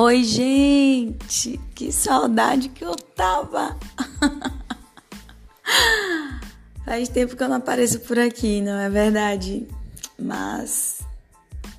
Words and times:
Oi, 0.00 0.22
gente! 0.22 1.58
Que 1.74 1.90
saudade 1.90 2.68
que 2.68 2.84
eu 2.84 2.94
tava! 2.94 3.76
Faz 6.86 7.08
tempo 7.08 7.36
que 7.36 7.42
eu 7.42 7.48
não 7.48 7.56
apareço 7.56 7.98
por 7.98 8.16
aqui, 8.16 8.60
não 8.60 8.78
é 8.78 8.88
verdade? 8.88 9.66
Mas, 10.16 11.00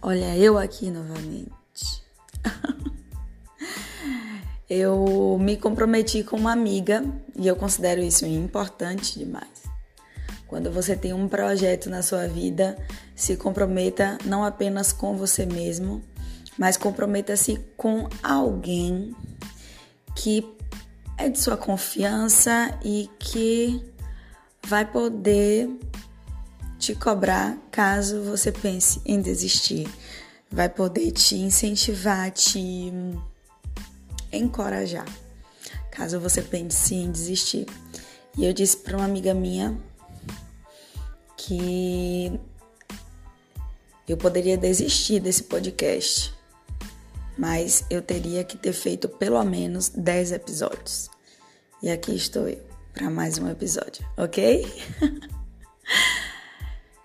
olha, 0.01 0.35
eu 0.35 0.57
aqui 0.57 0.91
novamente. 0.91 2.03
eu 4.69 5.37
me 5.39 5.55
comprometi 5.55 6.21
com 6.21 6.35
uma 6.35 6.51
amiga 6.51 7.01
e 7.37 7.47
eu 7.47 7.55
considero 7.55 8.01
isso 8.01 8.25
importante 8.25 9.17
demais. 9.17 9.63
Quando 10.45 10.69
você 10.69 10.93
tem 10.93 11.13
um 11.13 11.29
projeto 11.29 11.89
na 11.89 12.01
sua 12.01 12.27
vida, 12.27 12.77
se 13.15 13.37
comprometa 13.37 14.17
não 14.25 14.43
apenas 14.43 14.91
com 14.91 15.15
você 15.15 15.45
mesmo, 15.45 16.03
mas 16.59 16.75
comprometa-se 16.75 17.57
com 17.77 18.09
alguém 18.21 19.15
que 20.13 20.45
é 21.17 21.29
de 21.29 21.39
sua 21.39 21.55
confiança 21.55 22.77
e 22.83 23.09
que 23.17 23.81
vai 24.67 24.85
poder 24.85 25.69
te 26.77 26.93
cobrar 26.93 27.57
caso 27.71 28.21
você 28.23 28.51
pense 28.51 29.01
em 29.05 29.21
desistir. 29.21 29.87
Vai 30.51 30.67
poder 30.67 31.11
te 31.11 31.35
incentivar, 31.35 32.29
te 32.31 32.91
encorajar, 34.29 35.07
caso 35.89 36.19
você 36.19 36.41
pense 36.41 36.93
em 36.93 37.09
desistir. 37.09 37.67
E 38.37 38.43
eu 38.43 38.51
disse 38.51 38.75
para 38.75 38.97
uma 38.97 39.05
amiga 39.05 39.33
minha 39.33 39.79
que 41.37 42.37
eu 44.05 44.17
poderia 44.17 44.57
desistir 44.57 45.21
desse 45.21 45.43
podcast 45.43 46.37
mas 47.39 47.85
eu 47.89 48.01
teria 48.01 48.43
que 48.43 48.57
ter 48.57 48.73
feito 48.73 49.07
pelo 49.07 49.41
menos 49.45 49.87
10 49.87 50.33
episódios. 50.33 51.09
E 51.81 51.89
aqui 51.89 52.13
estou 52.13 52.49
eu 52.49 52.59
para 52.93 53.09
mais 53.09 53.37
um 53.37 53.47
episódio, 53.47 54.05
ok? 54.17 54.67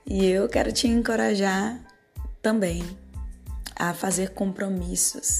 e 0.05 0.27
eu 0.27 0.48
quero 0.48 0.72
te 0.72 0.88
encorajar 0.88 1.80
também 2.42 2.82
a 3.77 3.94
fazer 3.94 4.30
compromissos. 4.30 5.38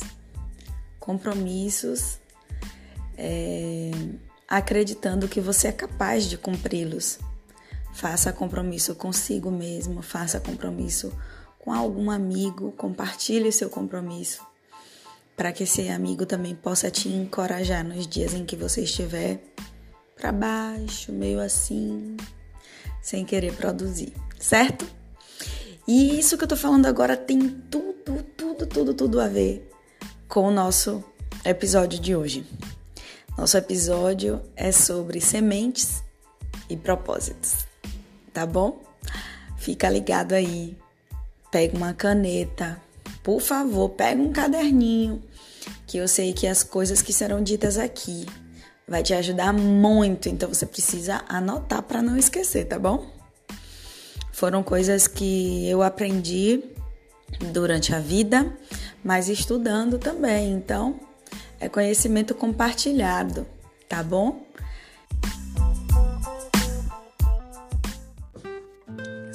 Compromissos 1.01 2.21
é, 3.19 3.91
acreditando 4.47 5.27
que 5.27 5.41
você 5.41 5.67
é 5.67 5.73
capaz 5.73 6.27
de 6.27 6.39
cumpri-los. 6.39 7.19
Faça 7.93 8.33
compromisso 8.33 8.95
consigo 8.95 9.51
mesmo, 9.51 10.03
faça 10.03 10.39
compromisso 10.39 11.13
com 11.59 11.73
algum 11.73 12.13
amigo, 12.13 12.71
compartilhe 12.77 13.51
seu 13.51 13.69
compromisso 13.69 14.54
para 15.37 15.53
que 15.53 15.65
esse 15.65 15.89
amigo 15.89 16.25
também 16.25 16.55
possa 16.55 16.91
te 16.91 17.09
encorajar 17.09 17.85
nos 17.85 18.07
dias 18.07 18.35
em 18.35 18.45
que 18.45 18.57
você 18.57 18.83
estiver 18.83 19.41
para 20.17 20.33
baixo, 20.33 21.13
meio 21.13 21.41
assim, 21.41 22.17
sem 23.03 23.25
querer 23.25 23.55
produzir, 23.55 24.13
certo? 24.39 24.87
E 25.87 26.19
isso 26.19 26.39
que 26.39 26.45
eu 26.45 26.49
tô 26.49 26.57
falando 26.57 26.87
agora 26.87 27.17
tem 27.17 27.49
tudo, 27.71 28.23
tudo, 28.37 28.67
tudo, 28.67 28.95
tudo 28.95 29.21
a 29.21 29.29
ver 29.29 29.71
com 30.29 30.49
o 30.49 30.51
nosso 30.51 31.05
episódio 31.45 32.01
de 32.01 32.17
hoje. 32.17 32.47
Nosso 33.37 33.57
episódio 33.57 34.41
é 34.57 34.71
sobre 34.71 35.21
sementes 35.21 36.03
e 36.71 36.77
propósitos, 36.77 37.67
tá 38.33 38.47
bom? 38.47 38.83
Fica 39.59 39.89
ligado 39.91 40.33
aí. 40.33 40.77
Pega 41.51 41.77
uma 41.77 41.93
caneta, 41.95 42.81
por 43.25 43.41
favor, 43.41 43.89
pega 43.89 44.21
um 44.21 44.31
caderninho, 44.31 45.21
que 45.87 45.97
eu 45.97 46.07
sei 46.07 46.35
que 46.35 46.47
as 46.47 46.63
coisas 46.63 47.01
que 47.01 47.11
serão 47.11 47.43
ditas 47.43 47.79
aqui 47.79 48.27
vai 48.87 49.03
te 49.03 49.15
ajudar 49.15 49.51
muito, 49.51 50.29
então 50.29 50.47
você 50.47 50.67
precisa 50.67 51.25
anotar 51.27 51.83
para 51.83 52.03
não 52.03 52.19
esquecer, 52.19 52.67
tá 52.67 52.79
bom? 52.79 53.07
Foram 54.31 54.63
coisas 54.63 55.09
que 55.09 55.67
eu 55.67 55.83
aprendi 55.83 56.63
durante 57.51 57.95
a 57.95 57.99
vida, 57.99 58.55
mas 59.03 59.31
estudando 59.31 59.99
também, 59.99 60.53
então 60.53 61.01
é 61.59 61.67
conhecimento 61.67 62.35
compartilhado, 62.35 63.47
tá 63.89 64.03
bom? 64.03 64.44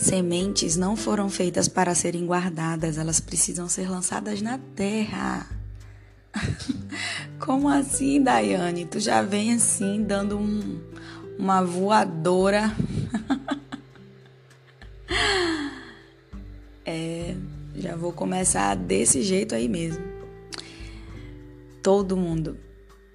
Sementes 0.09 0.75
não 0.75 0.95
foram 0.95 1.29
feitas 1.29 1.67
para 1.67 1.93
serem 1.93 2.25
guardadas, 2.25 2.97
elas 2.97 3.19
precisam 3.19 3.69
ser 3.69 3.87
lançadas 3.87 4.41
na 4.41 4.57
terra. 4.57 5.47
Como 7.37 7.69
assim, 7.69 8.19
Daiane? 8.19 8.87
Tu 8.87 8.99
já 8.99 9.21
vem 9.21 9.53
assim, 9.53 10.01
dando 10.01 10.35
um, 10.35 10.81
uma 11.37 11.63
voadora. 11.63 12.75
é, 16.83 17.35
já 17.75 17.95
vou 17.95 18.11
começar 18.11 18.75
desse 18.75 19.21
jeito 19.21 19.53
aí 19.53 19.69
mesmo. 19.69 20.03
Todo 21.83 22.17
mundo, 22.17 22.57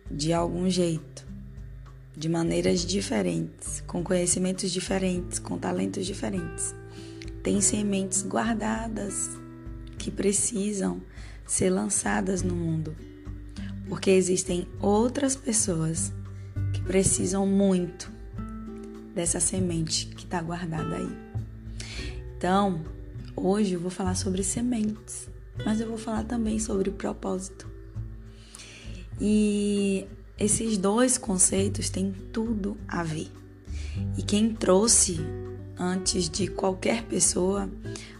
de 0.08 0.32
algum 0.32 0.70
jeito, 0.70 1.26
de 2.16 2.28
maneiras 2.28 2.86
diferentes, 2.86 3.82
com 3.84 4.04
conhecimentos 4.04 4.70
diferentes, 4.70 5.40
com 5.40 5.58
talentos 5.58 6.06
diferentes 6.06 6.72
tem 7.44 7.60
sementes 7.60 8.22
guardadas 8.22 9.38
que 9.98 10.10
precisam 10.10 11.02
ser 11.46 11.68
lançadas 11.68 12.42
no 12.42 12.54
mundo, 12.54 12.96
porque 13.86 14.10
existem 14.10 14.66
outras 14.80 15.36
pessoas 15.36 16.10
que 16.72 16.80
precisam 16.80 17.46
muito 17.46 18.10
dessa 19.14 19.38
semente 19.38 20.06
que 20.06 20.24
está 20.24 20.40
guardada 20.40 20.96
aí. 20.96 21.16
Então, 22.34 22.82
hoje 23.36 23.74
eu 23.74 23.80
vou 23.80 23.90
falar 23.90 24.14
sobre 24.14 24.42
sementes, 24.42 25.28
mas 25.66 25.82
eu 25.82 25.86
vou 25.86 25.98
falar 25.98 26.24
também 26.24 26.58
sobre 26.58 26.90
propósito. 26.90 27.68
E 29.20 30.06
esses 30.38 30.78
dois 30.78 31.18
conceitos 31.18 31.90
têm 31.90 32.10
tudo 32.32 32.74
a 32.88 33.02
ver. 33.02 33.30
E 34.16 34.22
quem 34.22 34.54
trouxe 34.54 35.20
antes 35.78 36.28
de 36.28 36.46
qualquer 36.48 37.04
pessoa 37.04 37.70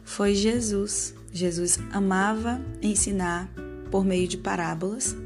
foi 0.05 0.35
Jesus. 0.35 1.15
Jesus 1.33 1.79
amava 1.91 2.61
ensinar 2.81 3.49
por 3.91 4.05
meio 4.05 4.29
de 4.29 4.37
parábolas 4.37 5.17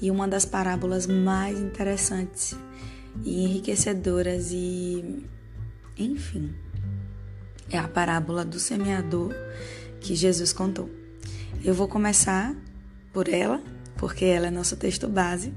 e 0.00 0.10
uma 0.10 0.26
das 0.26 0.44
parábolas 0.44 1.06
mais 1.06 1.58
interessantes 1.60 2.56
e 3.24 3.44
enriquecedoras 3.44 4.50
e 4.52 5.24
enfim 5.98 6.54
é 7.70 7.78
a 7.78 7.88
parábola 7.88 8.44
do 8.44 8.58
semeador 8.58 9.34
que 10.00 10.14
Jesus 10.14 10.52
contou. 10.52 10.90
Eu 11.64 11.74
vou 11.74 11.88
começar 11.88 12.54
por 13.12 13.28
ela, 13.28 13.62
porque 13.96 14.24
ela 14.24 14.48
é 14.48 14.50
nosso 14.50 14.76
texto 14.76 15.08
base 15.08 15.52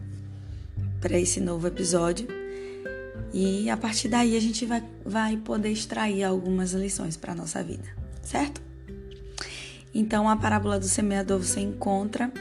para 1.02 1.20
esse 1.20 1.40
novo 1.40 1.68
episódio 1.68 2.28
e 3.34 3.70
a 3.70 3.76
partir 3.76 4.08
daí 4.08 4.38
a 4.38 4.40
gente 4.40 4.66
vai, 4.66 4.84
vai 5.06 5.38
poder 5.38 5.70
extrair 5.70 6.24
algumas 6.24 6.72
lições 6.72 7.18
para 7.18 7.34
a 7.34 7.36
nossa 7.36 7.62
vida, 7.64 7.86
certo? 8.22 8.62
Então, 9.94 10.30
a 10.30 10.36
parábola 10.36 10.80
do 10.80 10.88
semeador 10.88 11.40
você 11.40 11.62
encontra 11.62 12.32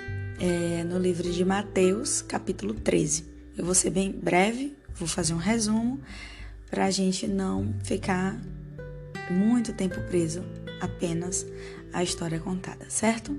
é, 0.41 0.83
no 0.85 0.99
livro 0.99 1.31
de 1.31 1.45
Mateus, 1.45 2.21
capítulo 2.23 2.75
13. 2.75 3.25
Eu 3.57 3.65
vou 3.65 3.75
ser 3.75 3.91
bem 3.91 4.11
breve, 4.11 4.77
vou 4.97 5.07
fazer 5.07 5.35
um 5.35 5.39
resumo 5.39 6.01
para 6.69 6.87
a 6.87 6.91
gente 6.91 7.29
não 7.29 7.73
ficar 7.85 8.41
muito 9.31 9.73
tempo 9.73 10.01
preso 10.03 10.45
apenas 10.81 11.47
à 11.93 12.03
história 12.03 12.41
contada, 12.41 12.87
certo? 12.89 13.37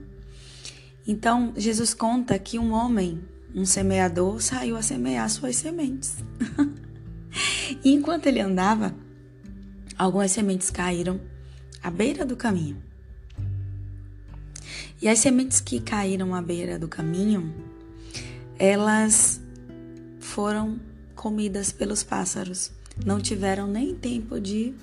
Então, 1.07 1.53
Jesus 1.55 1.93
conta 1.93 2.39
que 2.39 2.57
um 2.57 2.71
homem, 2.71 3.21
um 3.53 3.65
semeador, 3.65 4.41
saiu 4.41 4.77
a 4.77 4.81
semear 4.81 5.29
suas 5.29 5.57
sementes. 5.57 6.15
E 7.83 7.93
enquanto 7.93 8.27
ele 8.27 8.39
andava, 8.39 8.93
algumas 9.97 10.31
sementes 10.31 10.69
caíram 10.69 11.19
à 11.81 11.89
beira 11.89 12.25
do 12.25 12.35
caminho. 12.35 12.81
E 15.01 15.07
as 15.07 15.19
sementes 15.19 15.59
que 15.59 15.79
caíram 15.79 16.33
à 16.33 16.41
beira 16.41 16.79
do 16.79 16.87
caminho, 16.87 17.53
elas 18.57 19.41
foram 20.19 20.79
comidas 21.15 21.71
pelos 21.71 22.03
pássaros. 22.03 22.71
Não 23.05 23.19
tiveram 23.19 23.67
nem 23.67 23.93
tempo 23.93 24.39
de 24.39 24.73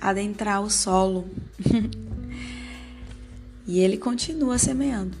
adentrar 0.00 0.62
o 0.62 0.70
solo. 0.70 1.28
e 3.66 3.78
ele 3.78 3.96
continua 3.96 4.58
semeando. 4.58 5.16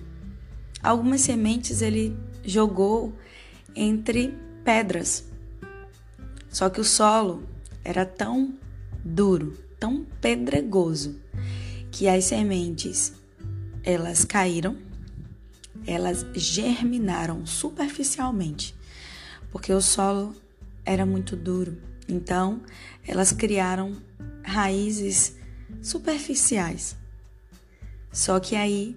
Algumas 0.82 1.20
sementes 1.20 1.82
ele 1.82 2.16
jogou 2.44 3.14
entre 3.76 4.34
pedras 4.64 5.29
só 6.50 6.68
que 6.68 6.80
o 6.80 6.84
solo 6.84 7.42
era 7.82 8.04
tão 8.04 8.54
duro, 9.04 9.56
tão 9.78 10.04
pedregoso, 10.20 11.18
que 11.90 12.08
as 12.08 12.24
sementes 12.24 13.14
elas 13.82 14.24
caíram 14.24 14.76
elas 15.86 16.26
germinaram 16.34 17.46
superficialmente, 17.46 18.74
porque 19.50 19.72
o 19.72 19.80
solo 19.80 20.34
era 20.84 21.06
muito 21.06 21.36
duro. 21.36 21.76
Então, 22.08 22.60
elas 23.06 23.32
criaram 23.32 23.96
raízes 24.42 25.36
superficiais. 25.82 26.96
Só 28.12 28.40
que 28.40 28.56
aí, 28.56 28.96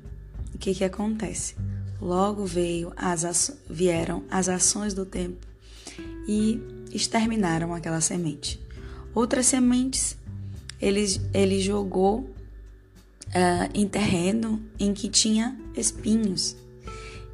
o 0.54 0.58
que, 0.58 0.74
que 0.74 0.84
acontece? 0.84 1.56
Logo 2.02 2.46
veio 2.46 2.92
as, 2.96 3.56
vieram 3.70 4.24
as 4.30 4.50
ações 4.50 4.94
do 4.94 5.06
tempo 5.06 5.46
e 6.28 6.60
exterminaram 6.94 7.74
aquela 7.74 8.00
semente. 8.00 8.60
Outras 9.14 9.46
sementes 9.46 10.18
ele, 10.82 11.06
ele 11.34 11.60
jogou 11.62 12.20
uh, 12.20 13.70
em 13.74 13.88
terreno 13.88 14.62
em 14.80 14.94
que 14.94 15.10
tinha 15.10 15.58
espinhos. 15.76 16.56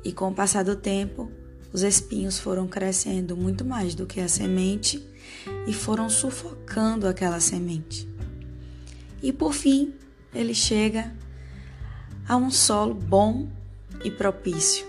E 0.04 0.12
com 0.12 0.30
o 0.30 0.34
passar 0.34 0.64
do 0.64 0.76
tempo, 0.76 1.32
os 1.74 1.84
espinhos 1.84 2.40
foram 2.40 2.68
crescendo 2.68 3.36
muito 3.36 3.66
mais 3.66 3.94
do 3.94 4.06
que 4.06 4.20
a 4.20 4.28
semente 4.28 5.04
e 5.68 5.74
foram 5.74 6.10
sufocando 6.10 7.08
aquela 7.08 7.40
semente. 7.40 8.08
E 9.22 9.34
por 9.34 9.54
fim, 9.54 9.94
ele 10.34 10.54
chega 10.54 11.14
a 12.28 12.38
um 12.38 12.50
solo 12.50 12.94
bom 12.94 13.50
e 14.04 14.10
propício. 14.10 14.86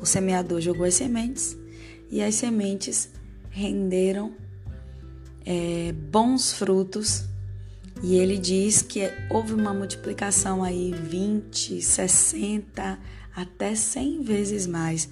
O 0.00 0.06
semeador 0.06 0.60
jogou 0.60 0.84
as 0.84 0.94
sementes 0.94 1.56
e 2.10 2.22
as 2.22 2.34
sementes 2.34 3.10
renderam 3.54 4.32
é, 5.46 5.92
bons 6.10 6.52
frutos. 6.52 7.24
E 8.02 8.16
ele 8.16 8.36
diz 8.36 8.82
que 8.82 9.08
houve 9.30 9.54
uma 9.54 9.72
multiplicação 9.72 10.62
aí 10.62 10.92
20, 10.92 11.80
60, 11.80 12.98
até 13.34 13.74
100 13.74 14.22
vezes 14.22 14.66
mais 14.66 15.08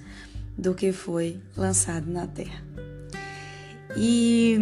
do 0.57 0.75
que 0.75 0.91
foi 0.91 1.39
lançado 1.55 2.11
na 2.11 2.27
terra. 2.27 2.61
E 3.95 4.57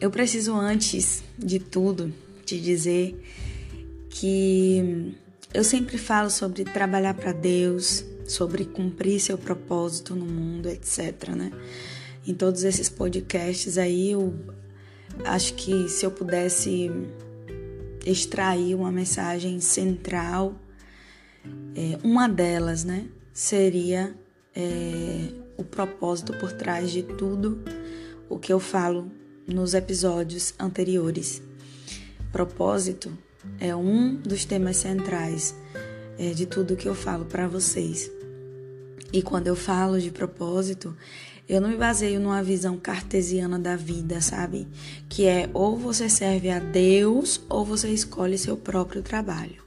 eu 0.00 0.10
preciso, 0.10 0.54
antes 0.54 1.24
de 1.36 1.58
tudo, 1.58 2.12
te 2.44 2.60
dizer 2.60 3.20
que 4.10 5.16
eu 5.52 5.64
sempre 5.64 5.96
falo 5.96 6.30
sobre 6.30 6.64
trabalhar 6.64 7.14
para 7.14 7.32
Deus, 7.32 8.04
sobre 8.28 8.64
cumprir 8.64 9.18
seu 9.18 9.36
propósito 9.36 10.14
no 10.14 10.26
mundo, 10.26 10.68
etc. 10.68 11.30
Né? 11.36 11.50
Em 12.26 12.34
todos 12.34 12.62
esses 12.62 12.88
podcasts 12.88 13.78
aí, 13.78 14.12
eu 14.12 14.34
acho 15.24 15.54
que 15.54 15.88
se 15.88 16.04
eu 16.04 16.10
pudesse 16.10 16.90
extrair 18.04 18.74
uma 18.74 18.92
mensagem 18.92 19.60
central, 19.60 20.54
é, 21.74 21.98
uma 22.02 22.28
delas, 22.28 22.84
né, 22.84 23.06
seria 23.32 24.14
é, 24.54 25.28
o 25.56 25.64
propósito 25.64 26.32
por 26.34 26.52
trás 26.52 26.90
de 26.90 27.02
tudo 27.02 27.62
o 28.28 28.38
que 28.38 28.52
eu 28.52 28.60
falo 28.60 29.10
nos 29.46 29.74
episódios 29.74 30.54
anteriores. 30.58 31.42
Propósito 32.30 33.16
é 33.58 33.74
um 33.74 34.16
dos 34.16 34.44
temas 34.44 34.76
centrais 34.76 35.54
é, 36.18 36.30
de 36.30 36.46
tudo 36.46 36.76
que 36.76 36.88
eu 36.88 36.94
falo 36.94 37.24
para 37.24 37.48
vocês. 37.48 38.17
E 39.12 39.22
quando 39.22 39.46
eu 39.46 39.56
falo 39.56 40.00
de 40.00 40.10
propósito, 40.10 40.94
eu 41.48 41.62
não 41.62 41.70
me 41.70 41.76
baseio 41.76 42.20
numa 42.20 42.42
visão 42.42 42.76
cartesiana 42.76 43.58
da 43.58 43.74
vida, 43.74 44.20
sabe? 44.20 44.68
Que 45.08 45.24
é 45.24 45.48
ou 45.54 45.78
você 45.78 46.08
serve 46.08 46.50
a 46.50 46.58
Deus 46.58 47.40
ou 47.48 47.64
você 47.64 47.88
escolhe 47.88 48.36
seu 48.36 48.56
próprio 48.56 49.02
trabalho. 49.02 49.66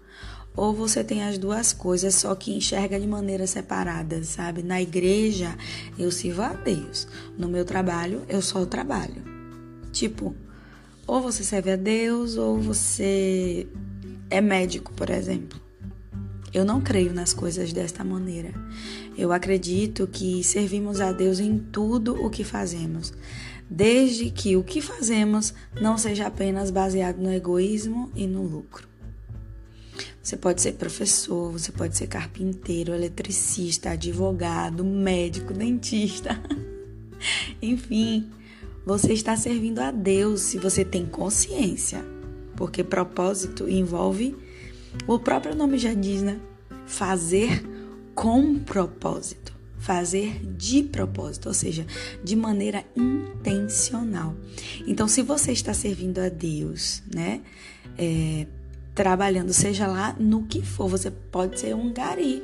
Ou 0.56 0.74
você 0.74 1.04
tem 1.04 1.24
as 1.24 1.38
duas 1.38 1.74
coisas, 1.74 2.14
só 2.14 2.36
que 2.36 2.54
enxerga 2.54 3.00
de 3.00 3.08
maneira 3.08 3.48
separada, 3.48 4.24
sabe? 4.24 4.62
Na 4.62 4.82
igreja, 4.82 5.58
eu 5.98 6.12
sirvo 6.12 6.44
a 6.44 6.54
Deus. 6.54 7.08
No 7.38 7.48
meu 7.48 7.66
trabalho, 7.66 8.22
eu 8.30 8.42
só 8.42 8.64
trabalho. 8.66 9.24
Tipo, 9.92 10.36
ou 11.08 11.20
você 11.20 11.44
serve 11.44 11.72
a 11.72 11.76
Deus 11.76 12.38
ou 12.38 12.60
você 12.60 13.66
é 14.30 14.40
médico, 14.40 14.94
por 14.94 15.10
exemplo. 15.10 15.60
Eu 16.54 16.66
não 16.66 16.82
creio 16.82 17.14
nas 17.14 17.34
coisas 17.34 17.72
desta 17.72 18.04
maneira. 18.04 18.54
Eu 19.22 19.32
acredito 19.32 20.08
que 20.08 20.44
servimos 20.44 21.00
a 21.00 21.12
Deus 21.12 21.40
em 21.40 21.60
tudo 21.60 22.26
o 22.26 22.28
que 22.28 22.44
fazemos, 22.44 23.14
desde 23.70 24.32
que 24.32 24.58
o 24.58 24.64
que 24.64 24.82
fazemos 24.82 25.54
não 25.80 25.96
seja 25.96 26.26
apenas 26.26 26.72
baseado 26.72 27.20
no 27.20 27.32
egoísmo 27.32 28.12
e 28.16 28.26
no 28.26 28.42
lucro. 28.42 28.88
Você 30.24 30.36
pode 30.36 30.60
ser 30.60 30.72
professor, 30.72 31.52
você 31.52 31.72
pode 31.72 31.96
ser 31.96 32.08
carpinteiro, 32.08 32.96
eletricista, 32.96 33.92
advogado, 33.92 34.84
médico, 34.84 35.54
dentista. 35.54 36.42
Enfim, 37.62 38.28
você 38.84 39.14
está 39.14 39.38
servindo 39.38 39.82
a 39.82 39.92
Deus 39.92 40.42
se 40.42 40.58
você 40.58 40.84
tem 40.84 41.06
consciência, 41.06 42.04
porque 42.56 42.84
propósito 42.84 43.70
envolve 43.70 44.36
o 45.06 45.20
próprio 45.20 45.54
nome 45.54 45.78
já 45.78 45.94
diz, 45.94 46.24
né? 46.24 46.40
Fazer 46.88 47.81
com 48.16 48.60
propósito, 48.60 49.54
fazer 49.80 50.40
de 50.58 50.84
propósito, 50.84 51.48
ou 51.48 51.54
seja, 51.54 51.86
de 52.24 52.36
maneira 52.36 52.84
intencional. 52.96 54.36
Então, 54.86 55.08
se 55.08 55.22
você 55.22 55.52
está 55.52 55.74
servindo 55.74 56.20
a 56.20 56.30
Deus, 56.30 57.02
né? 57.14 57.42
É, 57.98 58.48
trabalhando, 58.94 59.54
seja 59.54 59.88
lá 59.88 60.16
no 60.20 60.44
que 60.44 60.62
for, 60.62 60.88
você 60.88 61.10
pode 61.10 61.60
ser 61.60 61.76
um 61.76 61.94
gari, 61.94 62.44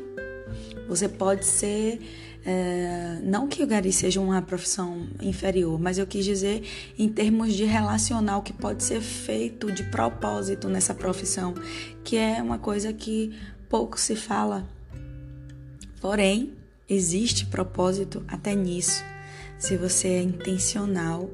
você 0.88 1.10
pode 1.10 1.46
ser 1.46 2.00
é, 2.46 3.19
não 3.24 3.46
que 3.46 3.62
o 3.62 3.68
gari 3.68 3.92
seja 3.92 4.22
uma 4.22 4.42
profissão 4.42 5.06
inferior, 5.22 5.78
mas 5.78 5.98
eu 5.98 6.08
quis 6.08 6.24
dizer 6.24 6.64
em 6.98 7.10
termos 7.10 7.54
de 7.54 7.66
relacional 7.66 8.42
que 8.42 8.54
pode 8.54 8.84
ser 8.84 9.02
feito 9.02 9.69
de 9.69 9.84
propósito 9.84 10.69
nessa 10.69 10.94
profissão, 10.94 11.54
que 12.06 12.16
é 12.16 12.42
uma 12.42 12.58
coisa 12.58 12.94
que 12.94 13.38
pouco 13.68 14.00
se 14.00 14.16
fala. 14.16 14.66
Porém, 16.07 16.54
existe 16.88 17.45
propósito 17.45 18.24
até 18.30 18.56
nisso, 18.56 19.04
se 19.59 19.75
você 19.75 20.07
é 20.07 20.21
intencional 20.21 21.30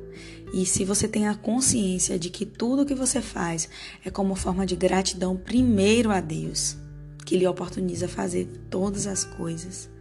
e 0.52 0.66
se 0.66 0.84
você 0.84 1.08
tem 1.08 1.28
a 1.28 1.36
consciência 1.36 2.18
de 2.18 2.32
que 2.32 2.44
tudo 2.44 2.84
que 2.84 2.96
você 2.96 3.22
faz 3.22 3.70
é 4.04 4.10
como 4.10 4.34
forma 4.34 4.66
de 4.66 4.76
gratidão 4.76 5.38
primeiro 5.38 6.10
a 6.10 6.20
Deus, 6.20 6.76
que 7.24 7.38
lhe 7.38 7.46
oportuniza 7.46 8.08
fazer 8.08 8.50
todas 8.72 9.06
as 9.06 9.24
coisas 9.24 9.92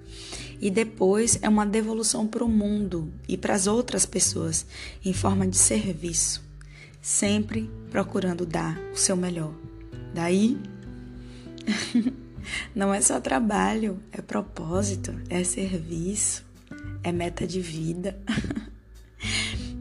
e 0.59 0.71
depois 0.71 1.39
é 1.43 1.51
uma 1.51 1.67
devolução 1.67 2.27
para 2.27 2.43
o 2.43 2.49
mundo 2.49 3.13
e 3.29 3.37
para 3.37 3.53
as 3.53 3.67
outras 3.67 4.07
pessoas 4.07 4.65
em 5.05 5.13
forma 5.13 5.47
de 5.47 5.59
serviço, 5.59 6.43
sempre 6.99 7.71
procurando 7.91 8.47
dar 8.47 8.81
o 8.91 8.97
seu 8.97 9.19
melhor. 9.19 9.53
Daí, 10.15 10.57
não 12.75 12.93
é 12.93 13.01
só 13.01 13.21
trabalho, 13.21 14.01
é 14.13 14.21
propósito, 14.21 15.15
é 15.29 15.43
serviço, 15.45 16.45
é 17.03 17.13
meta 17.13 17.47
de 17.47 17.61
vida. 17.61 18.19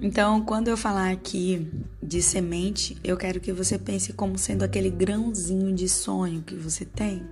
Então, 0.03 0.43
quando 0.43 0.67
eu 0.67 0.75
falar 0.75 1.11
aqui 1.11 1.67
de 2.01 2.23
semente, 2.23 2.97
eu 3.03 3.15
quero 3.15 3.39
que 3.39 3.53
você 3.53 3.77
pense 3.77 4.11
como 4.13 4.35
sendo 4.35 4.63
aquele 4.63 4.89
grãozinho 4.89 5.71
de 5.75 5.87
sonho 5.87 6.41
que 6.41 6.55
você 6.55 6.83
tem 6.83 7.23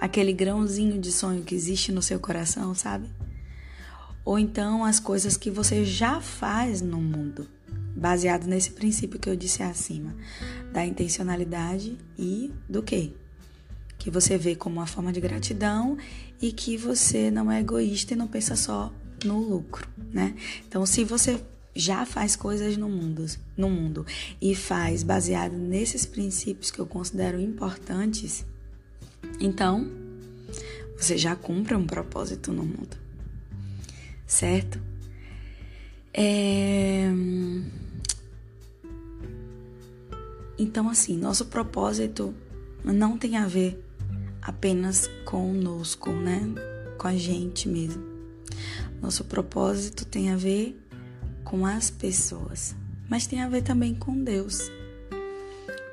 aquele 0.00 0.32
grãozinho 0.32 1.00
de 1.00 1.10
sonho 1.10 1.42
que 1.42 1.54
existe 1.54 1.92
no 1.92 2.02
seu 2.02 2.20
coração, 2.20 2.74
sabe? 2.74 3.08
Ou 4.24 4.38
então 4.38 4.84
as 4.84 5.00
coisas 5.00 5.36
que 5.36 5.50
você 5.50 5.84
já 5.84 6.20
faz 6.20 6.82
no 6.82 7.00
mundo, 7.00 7.48
baseado 7.96 8.46
nesse 8.46 8.72
princípio 8.72 9.18
que 9.18 9.28
eu 9.28 9.36
disse 9.36 9.62
acima, 9.62 10.14
da 10.72 10.84
intencionalidade 10.84 11.96
e 12.18 12.52
do 12.68 12.82
quê? 12.82 13.12
Que 13.98 14.10
você 14.10 14.38
vê 14.38 14.54
como 14.54 14.76
uma 14.76 14.86
forma 14.86 15.12
de 15.12 15.20
gratidão 15.20 15.98
e 16.40 16.52
que 16.52 16.76
você 16.76 17.30
não 17.30 17.50
é 17.50 17.60
egoísta 17.60 18.14
e 18.14 18.16
não 18.16 18.28
pensa 18.28 18.54
só 18.56 18.92
no 19.24 19.40
lucro, 19.40 19.88
né? 20.12 20.34
Então, 20.66 20.86
se 20.86 21.04
você 21.04 21.40
já 21.74 22.04
faz 22.04 22.34
coisas 22.34 22.76
no 22.76 22.88
mundo, 22.88 23.24
no 23.56 23.70
mundo 23.70 24.06
e 24.40 24.54
faz 24.54 25.02
baseado 25.02 25.56
nesses 25.56 26.06
princípios 26.06 26.70
que 26.70 26.78
eu 26.78 26.86
considero 26.86 27.40
importantes, 27.40 28.44
então, 29.40 29.88
você 30.96 31.16
já 31.16 31.36
cumpre 31.36 31.74
um 31.74 31.86
propósito 31.86 32.52
no 32.52 32.64
mundo, 32.64 32.96
certo? 34.26 34.80
É... 36.12 37.08
Então, 40.58 40.88
assim, 40.88 41.16
nosso 41.16 41.46
propósito 41.46 42.34
não 42.84 43.16
tem 43.16 43.36
a 43.36 43.46
ver 43.46 43.80
apenas 44.42 45.08
conosco, 45.24 46.10
né? 46.10 46.40
Com 46.98 47.08
a 47.08 47.16
gente 47.16 47.68
mesmo. 47.68 48.02
Nosso 49.00 49.24
propósito 49.24 50.04
tem 50.04 50.30
a 50.30 50.36
ver 50.36 50.78
com 51.44 51.64
as 51.64 51.90
pessoas, 51.90 52.74
mas 53.08 53.26
tem 53.26 53.40
a 53.40 53.48
ver 53.48 53.62
também 53.62 53.94
com 53.94 54.22
Deus. 54.22 54.70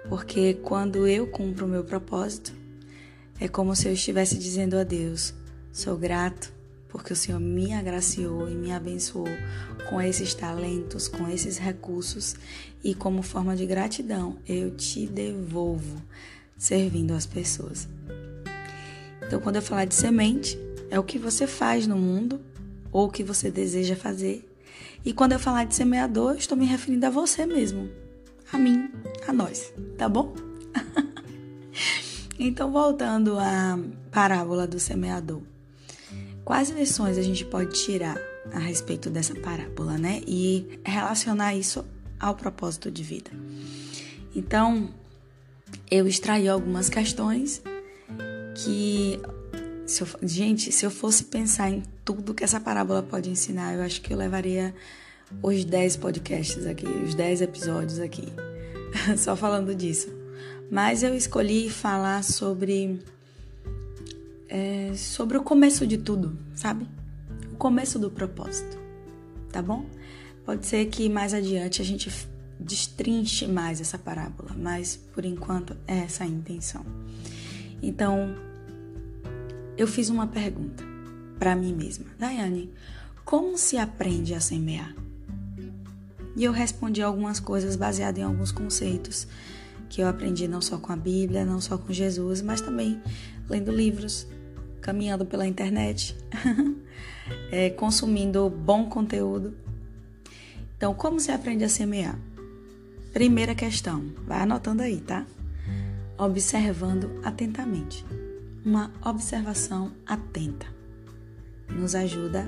Porque 0.10 0.56
quando 0.56 1.08
eu 1.08 1.28
cumpro 1.28 1.66
o 1.66 1.70
meu 1.70 1.84
propósito, 1.84 2.54
É 3.40 3.50
como 3.50 3.76
se 3.76 3.88
eu 3.88 3.94
estivesse 3.94 4.38
dizendo 4.38 4.78
a 4.78 4.84
Deus: 4.84 5.34
sou 5.72 5.98
grato 5.98 6.54
porque 6.88 7.12
o 7.12 7.16
Senhor 7.16 7.42
me 7.42 7.74
agraciou 7.74 8.50
e 8.50 8.56
me 8.56 8.72
abençoou 8.72 9.28
com 9.90 10.02
esses 10.02 10.34
talentos, 10.34 11.10
com 11.10 11.28
esses 11.28 11.58
recursos 11.58 12.36
e 12.82 12.96
como 12.96 13.22
forma 13.22 13.54
de 13.54 13.66
gratidão 13.66 14.38
eu 14.48 14.72
te 14.72 15.06
devolvo 15.06 16.02
servindo 16.58 17.14
as 17.14 17.26
pessoas. 17.26 17.88
Então, 19.26 19.40
quando 19.40 19.58
eu 19.58 19.62
falar 19.62 19.86
de 19.86 19.96
semente, 19.96 20.58
é 20.90 21.00
o 21.00 21.04
que 21.04 21.18
você 21.18 21.48
faz 21.48 21.88
no 21.88 21.98
mundo 21.98 22.40
ou 22.92 23.08
o 23.08 23.12
que 23.12 23.24
você 23.24 23.50
deseja 23.50 23.96
fazer. 23.96 24.48
E 25.04 25.14
quando 25.14 25.34
eu 25.34 25.40
falar 25.40 25.66
de 25.66 25.76
semeador, 25.76 26.32
eu 26.32 26.38
estou 26.38 26.58
me 26.58 26.66
referindo 26.66 27.06
a 27.06 27.10
você 27.10 27.46
mesmo, 27.46 27.90
a 28.52 28.58
mim, 28.58 28.90
a 29.28 29.34
nós, 29.34 29.74
tá 29.98 30.08
bom? 30.08 30.34
então, 32.40 32.72
voltando 32.72 33.38
à 33.38 33.80
parábola 34.12 34.66
do 34.66 34.80
semeador. 34.80 35.42
Quais 36.44 36.70
lições 36.70 37.18
a 37.18 37.22
gente 37.22 37.44
pode 37.46 37.74
tirar 37.74 38.18
a 38.52 38.60
respeito 38.60 39.10
dessa 39.10 39.36
parábola, 39.36 39.98
né? 39.98 40.22
E 40.28 40.80
relacionar 40.86 41.56
isso 41.56 41.84
ao 42.20 42.36
propósito 42.36 42.92
de 42.92 43.04
vida. 43.04 43.32
Então, 44.36 44.90
eu 45.90 46.08
extraí 46.08 46.48
algumas 46.48 46.90
questões 46.90 47.62
que, 48.56 49.20
se 49.86 50.02
eu, 50.02 50.08
gente, 50.24 50.72
se 50.72 50.86
eu 50.86 50.92
fosse 50.92 51.26
pensar 51.26 51.70
em 51.70 51.84
tudo 52.04 52.34
que 52.34 52.44
essa 52.44 52.60
parábola 52.60 53.04
pode 53.04 53.30
ensinar, 53.30 53.76
eu 53.76 53.82
acho 53.82 54.02
que 54.02 54.14
eu 54.14 54.18
levaria 54.18 54.74
os 55.42 55.66
10 55.66 55.98
podcasts 55.98 56.66
aqui, 56.66 56.86
os 56.86 57.16
10 57.16 57.42
episódios 57.42 58.00
aqui, 58.00 58.28
só 59.18 59.36
falando 59.36 59.76
disso. 59.76 60.08
Mas 60.72 61.04
eu 61.04 61.14
escolhi 61.14 61.70
falar 61.70 62.24
sobre 62.24 63.00
é, 64.50 64.94
sobre 64.96 65.38
o 65.38 65.44
começo 65.44 65.86
de 65.86 65.98
tudo, 65.98 66.38
sabe? 66.56 66.88
O 67.54 67.56
começo 67.58 68.00
do 68.00 68.10
propósito, 68.10 68.78
tá 69.52 69.62
bom? 69.62 69.86
Pode 70.46 70.66
ser 70.66 70.86
que 70.88 71.10
mais 71.10 71.34
adiante 71.34 71.82
a 71.82 71.86
gente 71.86 72.10
destrinche 72.60 73.48
mais 73.48 73.82
essa 73.82 73.98
parábola, 73.98 74.52
mas 74.58 74.96
por 75.14 75.26
enquanto 75.26 75.76
é 75.88 76.00
essa 76.00 76.24
a 76.24 76.28
intenção. 76.28 76.86
Então, 77.82 78.36
eu 79.78 79.88
fiz 79.88 80.10
uma 80.10 80.28
pergunta 80.28 80.84
para 81.38 81.56
mim 81.56 81.74
mesma, 81.74 82.06
Daiane, 82.18 82.72
como 83.26 83.58
se 83.58 83.78
aprende 83.78 84.34
a 84.34 84.40
semear? 84.40 84.96
E 86.36 86.44
eu 86.44 86.52
respondi 86.52 87.02
algumas 87.02 87.40
coisas 87.40 87.76
baseadas 87.76 88.20
em 88.20 88.24
alguns 88.24 88.52
conceitos 88.52 89.28
que 89.90 90.02
eu 90.02 90.08
aprendi 90.08 90.48
não 90.48 90.62
só 90.62 90.78
com 90.78 90.92
a 90.92 90.96
Bíblia, 90.96 91.46
não 91.46 91.62
só 91.62 91.78
com 91.78 91.94
Jesus, 91.94 92.42
mas 92.42 92.62
também 92.62 93.02
lendo 93.50 93.72
livros, 93.72 94.28
caminhando 94.82 95.26
pela 95.26 95.48
internet, 95.48 96.16
é, 97.52 97.70
consumindo 97.70 98.50
bom 98.50 98.90
conteúdo. 98.90 99.56
Então, 100.78 100.94
como 100.94 101.20
se 101.20 101.32
aprende 101.32 101.64
a 101.64 101.70
semear? 101.70 102.20
Primeira 103.16 103.56
questão, 103.56 104.12
vai 104.28 104.42
anotando 104.42 104.82
aí, 104.82 105.00
tá? 105.00 105.26
Observando 106.18 107.22
atentamente. 107.24 108.06
Uma 108.66 108.92
observação 109.06 109.94
atenta 110.06 110.66
nos 111.70 111.96
ajuda 111.96 112.46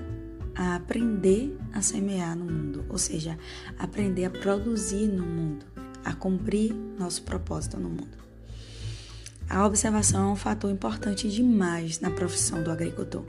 a 0.53 0.75
aprender 0.75 1.57
a 1.71 1.81
semear 1.81 2.35
no 2.35 2.43
mundo, 2.43 2.85
ou 2.89 2.97
seja, 2.97 3.39
aprender 3.79 4.25
a 4.25 4.29
produzir 4.29 5.07
no 5.07 5.25
mundo, 5.25 5.65
a 6.03 6.13
cumprir 6.13 6.73
nosso 6.99 7.23
propósito 7.23 7.79
no 7.79 7.87
mundo. 7.87 8.17
A 9.49 9.65
observação 9.65 10.27
é 10.27 10.33
um 10.33 10.35
fator 10.35 10.69
importante 10.69 11.29
demais 11.29 12.01
na 12.01 12.11
profissão 12.11 12.61
do 12.61 12.69
agricultor, 12.69 13.23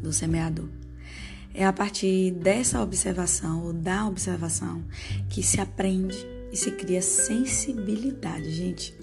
do 0.00 0.12
semeador. 0.12 0.68
É 1.54 1.64
a 1.64 1.72
partir 1.72 2.30
dessa 2.32 2.80
observação 2.82 3.64
ou 3.64 3.72
da 3.72 4.06
observação 4.06 4.84
que 5.28 5.42
se 5.42 5.60
aprende 5.60 6.16
e 6.52 6.56
se 6.56 6.70
cria 6.70 7.02
sensibilidade, 7.02 8.50
gente. 8.50 8.94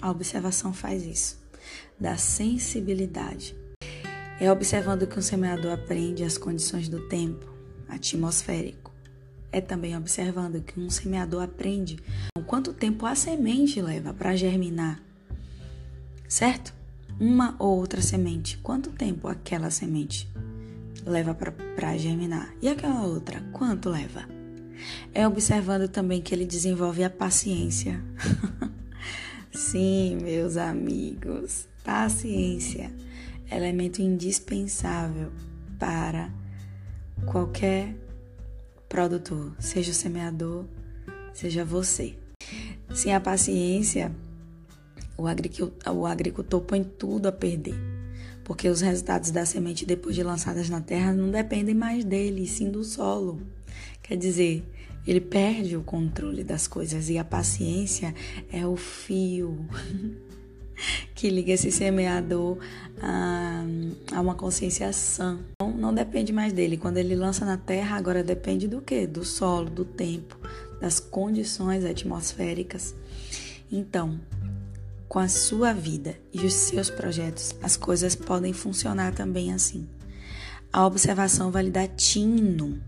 A 0.00 0.10
observação 0.10 0.72
faz 0.72 1.04
isso, 1.04 1.38
da 1.98 2.16
sensibilidade. 2.16 3.56
É 4.38 4.52
observando 4.52 5.06
que 5.06 5.18
um 5.18 5.22
semeador 5.22 5.72
aprende 5.72 6.22
as 6.22 6.36
condições 6.36 6.88
do 6.88 7.08
tempo 7.08 7.46
atmosférico. 7.88 8.92
É 9.50 9.60
também 9.60 9.96
observando 9.96 10.60
que 10.62 10.78
um 10.78 10.90
semeador 10.90 11.42
aprende 11.42 11.98
quanto 12.46 12.72
tempo 12.72 13.06
a 13.06 13.14
semente 13.14 13.80
leva 13.80 14.12
para 14.12 14.36
germinar, 14.36 15.02
certo? 16.28 16.74
Uma 17.18 17.56
ou 17.58 17.78
outra 17.78 18.02
semente, 18.02 18.58
quanto 18.58 18.90
tempo 18.90 19.26
aquela 19.26 19.70
semente 19.70 20.28
leva 21.06 21.34
para 21.34 21.96
germinar? 21.96 22.52
E 22.60 22.68
aquela 22.68 23.02
outra, 23.06 23.40
quanto 23.52 23.88
leva? 23.88 24.28
É 25.14 25.26
observando 25.26 25.88
também 25.88 26.20
que 26.20 26.34
ele 26.34 26.44
desenvolve 26.44 27.02
a 27.04 27.10
paciência. 27.10 28.02
Sim, 29.54 30.18
meus 30.20 30.56
amigos, 30.56 31.66
paciência, 31.82 32.92
elemento 33.50 34.02
indispensável 34.02 35.32
para 35.78 36.30
qualquer 37.24 37.94
produtor, 38.88 39.52
seja 39.58 39.92
o 39.92 39.94
semeador, 39.94 40.66
seja 41.32 41.64
você. 41.64 42.14
Sem 42.94 43.14
a 43.14 43.20
paciência, 43.20 44.12
o 45.16 45.26
agricultor, 45.26 45.94
o 45.94 46.06
agricultor 46.06 46.60
põe 46.60 46.84
tudo 46.84 47.26
a 47.26 47.32
perder, 47.32 47.74
porque 48.46 48.68
os 48.68 48.80
resultados 48.80 49.32
da 49.32 49.44
semente 49.44 49.84
depois 49.84 50.14
de 50.14 50.22
lançadas 50.22 50.70
na 50.70 50.80
terra 50.80 51.12
não 51.12 51.32
dependem 51.32 51.74
mais 51.74 52.04
dele, 52.04 52.46
sim 52.46 52.70
do 52.70 52.84
solo. 52.84 53.40
Quer 54.00 54.16
dizer, 54.16 54.64
ele 55.04 55.20
perde 55.20 55.76
o 55.76 55.82
controle 55.82 56.44
das 56.44 56.68
coisas 56.68 57.10
e 57.10 57.18
a 57.18 57.24
paciência 57.24 58.14
é 58.52 58.64
o 58.64 58.76
fio 58.76 59.66
que 61.12 61.28
liga 61.28 61.54
esse 61.54 61.72
semeador 61.72 62.58
a, 63.02 63.64
a 64.12 64.20
uma 64.20 64.36
consciência 64.36 64.92
sã. 64.92 65.40
Não, 65.60 65.72
não 65.72 65.92
depende 65.92 66.32
mais 66.32 66.52
dele. 66.52 66.76
Quando 66.76 66.98
ele 66.98 67.16
lança 67.16 67.44
na 67.44 67.56
terra, 67.56 67.96
agora 67.96 68.22
depende 68.22 68.68
do 68.68 68.80
que? 68.80 69.08
Do 69.08 69.24
solo, 69.24 69.68
do 69.68 69.84
tempo, 69.84 70.38
das 70.80 71.00
condições 71.00 71.84
atmosféricas. 71.84 72.94
Então, 73.72 74.20
com 75.08 75.18
a 75.18 75.28
sua 75.28 75.72
vida 75.72 76.18
e 76.32 76.44
os 76.44 76.54
seus 76.54 76.90
projetos, 76.90 77.54
as 77.62 77.76
coisas 77.76 78.14
podem 78.14 78.52
funcionar 78.52 79.14
também 79.14 79.52
assim. 79.52 79.88
A 80.72 80.84
observação 80.84 81.50
vai 81.50 81.64
lhe 81.64 81.70
dar 81.70 81.88
tino, 81.88 82.80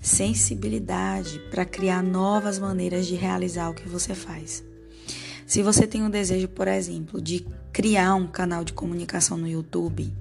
sensibilidade 0.00 1.38
para 1.50 1.64
criar 1.64 2.02
novas 2.02 2.58
maneiras 2.58 3.06
de 3.06 3.14
realizar 3.14 3.70
o 3.70 3.74
que 3.74 3.88
você 3.88 4.14
faz. 4.14 4.62
Se 5.46 5.62
você 5.62 5.86
tem 5.86 6.06
o 6.06 6.10
desejo, 6.10 6.46
por 6.46 6.68
exemplo, 6.68 7.20
de 7.20 7.44
criar 7.72 8.14
um 8.14 8.26
canal 8.26 8.62
de 8.62 8.72
comunicação 8.72 9.36
no 9.36 9.48
YouTube 9.48 10.12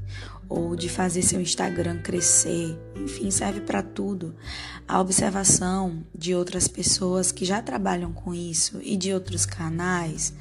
ou 0.48 0.76
de 0.76 0.90
fazer 0.90 1.22
seu 1.22 1.40
Instagram 1.40 2.02
crescer, 2.02 2.76
enfim, 2.96 3.30
serve 3.30 3.62
para 3.62 3.84
tudo. 3.84 4.34
A 4.88 5.00
observação 5.00 6.04
de 6.16 6.34
outras 6.34 6.68
pessoas 6.68 7.32
que 7.32 7.46
já 7.46 7.62
trabalham 7.62 8.12
com 8.12 8.34
isso 8.34 8.80
e 8.82 8.98
de 8.98 9.14
outros 9.14 9.46
canais 9.46 10.34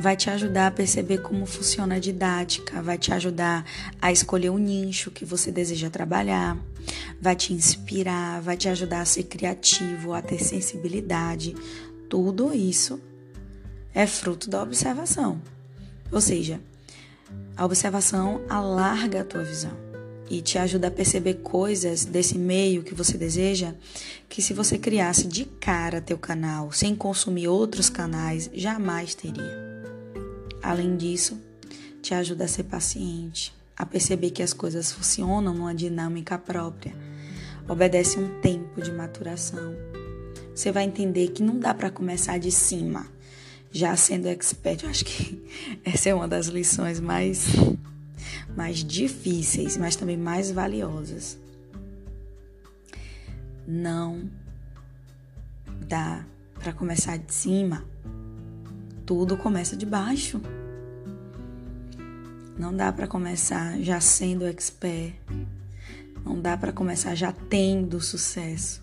vai 0.00 0.16
te 0.16 0.30
ajudar 0.30 0.68
a 0.68 0.70
perceber 0.70 1.18
como 1.18 1.44
funciona 1.44 1.96
a 1.96 1.98
didática, 1.98 2.80
vai 2.80 2.96
te 2.96 3.12
ajudar 3.12 3.66
a 4.00 4.10
escolher 4.10 4.48
o 4.48 4.56
nicho 4.56 5.10
que 5.10 5.26
você 5.26 5.52
deseja 5.52 5.90
trabalhar, 5.90 6.56
vai 7.20 7.36
te 7.36 7.52
inspirar, 7.52 8.40
vai 8.40 8.56
te 8.56 8.66
ajudar 8.70 9.02
a 9.02 9.04
ser 9.04 9.24
criativo, 9.24 10.14
a 10.14 10.22
ter 10.22 10.42
sensibilidade. 10.42 11.54
Tudo 12.08 12.54
isso 12.54 12.98
é 13.92 14.06
fruto 14.06 14.48
da 14.48 14.62
observação. 14.62 15.38
Ou 16.10 16.20
seja, 16.22 16.58
a 17.54 17.66
observação 17.66 18.40
alarga 18.48 19.20
a 19.20 19.24
tua 19.24 19.44
visão 19.44 19.76
e 20.30 20.40
te 20.40 20.56
ajuda 20.56 20.88
a 20.88 20.90
perceber 20.90 21.34
coisas 21.42 22.06
desse 22.06 22.38
meio 22.38 22.82
que 22.82 22.94
você 22.94 23.18
deseja 23.18 23.74
que 24.30 24.40
se 24.40 24.54
você 24.54 24.78
criasse 24.78 25.26
de 25.26 25.44
cara 25.44 26.00
teu 26.00 26.16
canal 26.16 26.72
sem 26.72 26.96
consumir 26.96 27.48
outros 27.48 27.90
canais, 27.90 28.48
jamais 28.54 29.14
teria. 29.14 29.69
Além 30.62 30.96
disso, 30.96 31.40
te 32.02 32.14
ajuda 32.14 32.44
a 32.44 32.48
ser 32.48 32.64
paciente, 32.64 33.52
a 33.76 33.86
perceber 33.86 34.30
que 34.30 34.42
as 34.42 34.52
coisas 34.52 34.92
funcionam 34.92 35.54
numa 35.54 35.74
dinâmica 35.74 36.38
própria. 36.38 36.94
Obedece 37.68 38.18
um 38.18 38.40
tempo 38.40 38.80
de 38.80 38.90
maturação. 38.92 39.74
Você 40.54 40.72
vai 40.72 40.84
entender 40.84 41.28
que 41.28 41.42
não 41.42 41.58
dá 41.58 41.72
para 41.72 41.90
começar 41.90 42.38
de 42.38 42.50
cima 42.50 43.06
já 43.72 43.94
sendo 43.96 44.26
expert, 44.26 44.82
eu 44.82 44.90
acho 44.90 45.04
que 45.04 45.40
essa 45.84 46.08
é 46.08 46.14
uma 46.14 46.26
das 46.26 46.46
lições 46.46 46.98
mais, 46.98 47.46
mais 48.56 48.82
difíceis, 48.82 49.76
mas 49.76 49.96
também 49.96 50.16
mais 50.16 50.50
valiosas. 50.50 51.38
Não 53.66 54.28
dá 55.86 56.24
para 56.54 56.72
começar 56.72 57.16
de 57.16 57.32
cima. 57.32 57.84
Tudo 59.10 59.36
começa 59.36 59.76
de 59.76 59.84
baixo. 59.84 60.40
Não 62.56 62.72
dá 62.72 62.92
para 62.92 63.08
começar 63.08 63.76
já 63.80 64.00
sendo 64.00 64.46
expert. 64.46 65.16
Não 66.24 66.40
dá 66.40 66.56
para 66.56 66.72
começar 66.72 67.16
já 67.16 67.32
tendo 67.32 68.00
sucesso 68.00 68.80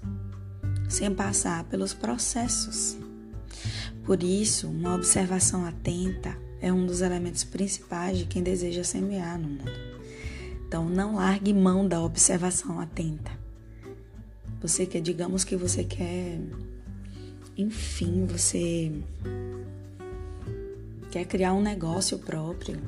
sem 0.90 1.16
passar 1.16 1.64
pelos 1.64 1.94
processos. 1.94 2.98
Por 4.04 4.22
isso, 4.22 4.68
uma 4.68 4.96
observação 4.96 5.66
atenta 5.66 6.38
é 6.60 6.74
um 6.74 6.86
dos 6.86 7.00
elementos 7.00 7.46
principais 7.46 8.18
de 8.18 8.26
quem 8.26 8.44
deseja 8.44 8.84
semear 8.84 9.40
no 9.40 9.48
mundo. 9.48 9.72
Então, 10.68 10.90
não 10.90 11.16
largue 11.16 11.54
mão 11.54 11.88
da 11.88 12.02
observação 12.02 12.82
atenta. 12.82 13.32
Você 14.62 14.86
quer, 14.86 15.00
digamos 15.00 15.46
que 15.46 15.56
você 15.56 15.86
quer, 15.86 16.38
enfim, 17.58 18.26
você 18.26 18.92
quer 21.12 21.26
criar 21.26 21.54
um 21.54 21.62
negócio 21.62 22.20
próprio, 22.20 22.80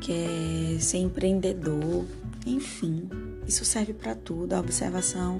quer 0.00 0.80
ser 0.80 0.98
empreendedor, 0.98 2.04
enfim, 2.46 3.08
isso 3.46 3.64
serve 3.64 3.92
para 3.92 4.14
tudo. 4.14 4.52
A 4.52 4.60
observação 4.60 5.38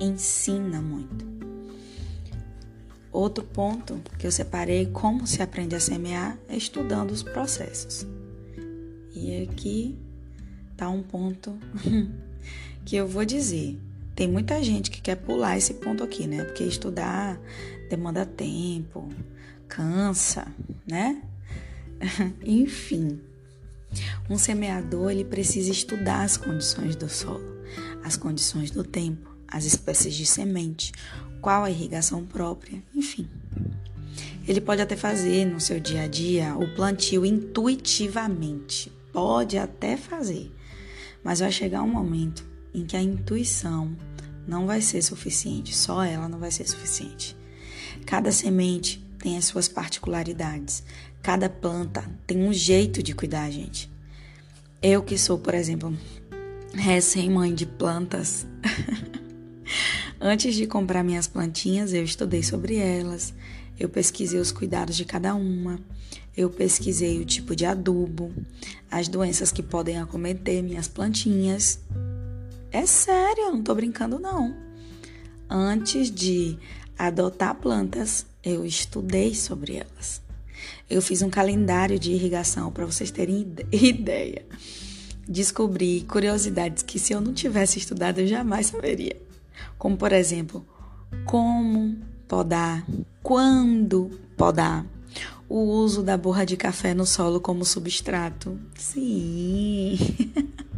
ensina 0.00 0.80
muito. 0.80 1.24
Outro 3.12 3.44
ponto 3.44 4.00
que 4.18 4.26
eu 4.26 4.32
separei 4.32 4.86
como 4.86 5.26
se 5.26 5.40
aprende 5.40 5.76
a 5.76 5.80
semear 5.80 6.36
é 6.48 6.56
estudando 6.56 7.12
os 7.12 7.22
processos. 7.22 8.06
E 9.14 9.42
aqui 9.42 9.96
tá 10.76 10.88
um 10.88 11.02
ponto 11.02 11.56
que 12.84 12.96
eu 12.96 13.06
vou 13.06 13.24
dizer. 13.24 13.78
Tem 14.16 14.28
muita 14.28 14.62
gente 14.62 14.90
que 14.90 15.00
quer 15.00 15.16
pular 15.16 15.56
esse 15.56 15.74
ponto 15.74 16.02
aqui, 16.02 16.26
né? 16.26 16.44
Porque 16.44 16.64
estudar 16.64 17.40
demanda 17.88 18.26
tempo, 18.26 19.08
cansa, 19.68 20.46
né? 20.86 21.22
Enfim, 22.44 23.20
um 24.28 24.38
semeador 24.38 25.10
ele 25.10 25.24
precisa 25.24 25.70
estudar 25.70 26.22
as 26.22 26.36
condições 26.36 26.96
do 26.96 27.08
solo, 27.08 27.44
as 28.02 28.16
condições 28.16 28.70
do 28.70 28.82
tempo, 28.82 29.30
as 29.46 29.64
espécies 29.64 30.14
de 30.14 30.26
semente, 30.26 30.92
qual 31.40 31.64
a 31.64 31.70
irrigação 31.70 32.24
própria, 32.24 32.82
enfim. 32.94 33.28
Ele 34.48 34.60
pode 34.60 34.82
até 34.82 34.96
fazer 34.96 35.44
no 35.44 35.60
seu 35.60 35.78
dia 35.78 36.02
a 36.02 36.08
dia 36.08 36.56
o 36.56 36.74
plantio 36.74 37.24
intuitivamente, 37.24 38.90
pode 39.12 39.58
até 39.58 39.96
fazer, 39.96 40.50
mas 41.22 41.40
vai 41.40 41.52
chegar 41.52 41.82
um 41.82 41.88
momento 41.88 42.44
em 42.72 42.84
que 42.84 42.96
a 42.96 43.02
intuição 43.02 43.94
não 44.46 44.66
vai 44.66 44.80
ser 44.80 45.02
suficiente, 45.02 45.74
só 45.74 46.02
ela 46.02 46.28
não 46.28 46.38
vai 46.38 46.50
ser 46.50 46.66
suficiente. 46.66 47.36
Cada 48.04 48.32
semente 48.32 49.03
tem 49.24 49.38
as 49.38 49.46
suas 49.46 49.68
particularidades, 49.68 50.84
cada 51.22 51.48
planta 51.48 52.04
tem 52.26 52.46
um 52.46 52.52
jeito 52.52 53.02
de 53.02 53.14
cuidar, 53.14 53.50
gente. 53.50 53.90
Eu 54.82 55.02
que 55.02 55.16
sou, 55.16 55.38
por 55.38 55.54
exemplo, 55.54 55.96
recém-mãe 56.74 57.54
de 57.54 57.64
plantas. 57.64 58.46
Antes 60.20 60.54
de 60.54 60.66
comprar 60.66 61.02
minhas 61.02 61.26
plantinhas, 61.26 61.94
eu 61.94 62.04
estudei 62.04 62.42
sobre 62.42 62.76
elas, 62.76 63.32
eu 63.80 63.88
pesquisei 63.88 64.38
os 64.38 64.52
cuidados 64.52 64.94
de 64.94 65.06
cada 65.06 65.34
uma, 65.34 65.80
eu 66.36 66.50
pesquisei 66.50 67.18
o 67.18 67.24
tipo 67.24 67.56
de 67.56 67.64
adubo, 67.64 68.30
as 68.90 69.08
doenças 69.08 69.50
que 69.50 69.62
podem 69.62 69.96
acometer 69.98 70.62
minhas 70.62 70.86
plantinhas. 70.86 71.80
É 72.70 72.84
sério, 72.84 73.44
eu 73.44 73.52
não 73.52 73.62
tô 73.62 73.74
brincando 73.74 74.18
não. 74.18 74.54
Antes 75.48 76.10
de 76.10 76.58
adotar 76.98 77.54
plantas, 77.54 78.26
eu 78.44 78.64
estudei 78.64 79.34
sobre 79.34 79.76
elas. 79.76 80.20
Eu 80.88 81.00
fiz 81.00 81.22
um 81.22 81.30
calendário 81.30 81.98
de 81.98 82.12
irrigação 82.12 82.70
para 82.70 82.86
vocês 82.86 83.10
terem 83.10 83.46
ideia. 83.72 84.44
Descobri 85.26 86.02
curiosidades 86.08 86.82
que 86.82 86.98
se 86.98 87.12
eu 87.12 87.20
não 87.20 87.32
tivesse 87.32 87.78
estudado 87.78 88.20
eu 88.20 88.26
jamais 88.26 88.66
saberia 88.66 89.24
como 89.78 89.96
por 89.96 90.12
exemplo, 90.12 90.64
como 91.26 91.96
podar, 92.26 92.86
quando 93.22 94.10
podar, 94.36 94.86
o 95.46 95.58
uso 95.58 96.02
da 96.02 96.16
borra 96.16 96.46
de 96.46 96.56
café 96.56 96.94
no 96.94 97.04
solo 97.04 97.38
como 97.38 97.66
substrato. 97.66 98.58
Sim. 98.76 99.98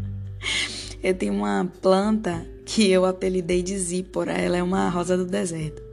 eu 1.01 1.15
tenho 1.15 1.35
uma 1.35 1.71
planta 1.81 2.45
que 2.65 2.91
eu 2.91 3.05
apelidei 3.05 3.63
de 3.63 3.79
zípora, 3.79 4.33
ela 4.33 4.57
é 4.57 4.63
uma 4.63 4.89
rosa 4.89 5.17
do 5.17 5.25
deserto. 5.25 5.86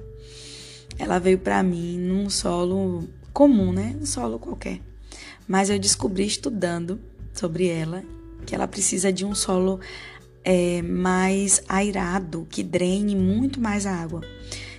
Ela 0.98 1.20
veio 1.20 1.38
para 1.38 1.62
mim 1.64 1.98
num 1.98 2.30
solo 2.30 3.08
comum, 3.32 3.72
né? 3.72 3.96
Um 4.00 4.06
solo 4.06 4.40
qualquer. 4.40 4.80
Mas 5.48 5.70
eu 5.70 5.80
descobri 5.80 6.26
estudando 6.26 7.00
sobre 7.34 7.68
ela 7.68 8.04
que 8.46 8.54
ela 8.54 8.68
precisa 8.68 9.12
de 9.12 9.26
um 9.26 9.34
solo 9.34 9.80
é, 10.44 10.82
mais 10.82 11.64
airado, 11.68 12.46
que 12.50 12.64
drene 12.64 13.16
muito 13.16 13.60
mais 13.60 13.86
água. 13.86 14.22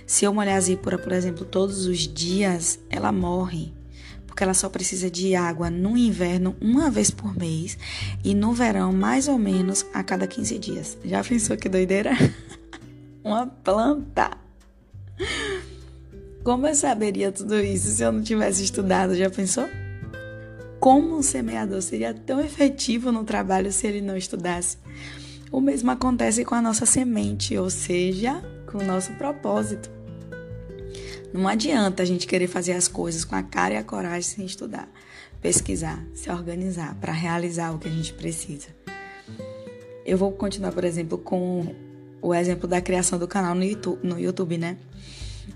Se 0.05 0.23
eu 0.23 0.33
molhar 0.33 0.57
a 0.57 0.61
zípora, 0.61 0.97
por 0.97 1.11
exemplo, 1.11 1.45
todos 1.45 1.87
os 1.87 1.99
dias, 1.99 2.79
ela 2.89 3.11
morre, 3.11 3.73
porque 4.27 4.43
ela 4.43 4.53
só 4.53 4.69
precisa 4.69 5.09
de 5.09 5.35
água 5.35 5.69
no 5.69 5.97
inverno 5.97 6.55
uma 6.61 6.91
vez 6.91 7.09
por 7.09 7.35
mês 7.35 7.77
e 8.23 8.35
no 8.35 8.53
verão 8.53 8.93
mais 8.93 9.27
ou 9.27 9.39
menos 9.39 9.85
a 9.93 10.03
cada 10.03 10.27
15 10.27 10.59
dias. 10.59 10.97
Já 11.03 11.23
pensou 11.23 11.57
que 11.57 11.67
doideira? 11.67 12.11
Uma 13.23 13.47
planta. 13.47 14.37
Como 16.45 16.67
eu 16.67 16.75
saberia 16.75 17.31
tudo 17.31 17.59
isso 17.59 17.89
se 17.89 18.03
eu 18.03 18.11
não 18.11 18.21
tivesse 18.21 18.63
estudado? 18.63 19.15
Já 19.15 19.31
pensou? 19.31 19.67
Como 20.79 21.17
um 21.17 21.23
semeador 21.23 21.81
seria 21.81 22.13
tão 22.13 22.39
efetivo 22.39 23.11
no 23.11 23.23
trabalho 23.23 23.71
se 23.71 23.87
ele 23.87 23.99
não 23.99 24.15
estudasse? 24.15 24.77
O 25.51 25.59
mesmo 25.59 25.89
acontece 25.89 26.45
com 26.45 26.53
a 26.53 26.61
nossa 26.61 26.85
semente, 26.85 27.57
ou 27.57 27.71
seja, 27.71 28.43
com 28.71 28.77
o 28.77 28.83
nosso 28.83 29.11
propósito. 29.13 29.89
Não 31.33 31.47
adianta 31.47 32.03
a 32.03 32.05
gente 32.05 32.27
querer 32.27 32.45
fazer 32.45 32.73
as 32.73 32.87
coisas 32.87 33.25
com 33.25 33.35
a 33.35 33.41
cara 33.41 33.73
e 33.73 33.77
a 33.77 33.83
coragem 33.83 34.21
sem 34.21 34.45
estudar, 34.45 34.87
pesquisar, 35.41 36.05
se 36.13 36.29
organizar 36.29 36.93
para 37.01 37.11
realizar 37.11 37.73
o 37.73 37.79
que 37.79 37.87
a 37.87 37.91
gente 37.91 38.13
precisa. 38.13 38.67
Eu 40.05 40.15
vou 40.15 40.31
continuar, 40.31 40.73
por 40.73 40.83
exemplo, 40.83 41.17
com 41.17 41.73
o 42.21 42.35
exemplo 42.35 42.67
da 42.67 42.79
criação 42.81 43.17
do 43.17 43.27
canal 43.27 43.55
no 43.55 43.63
YouTube, 43.63 44.07
no 44.07 44.19
YouTube, 44.19 44.59
né? 44.59 44.77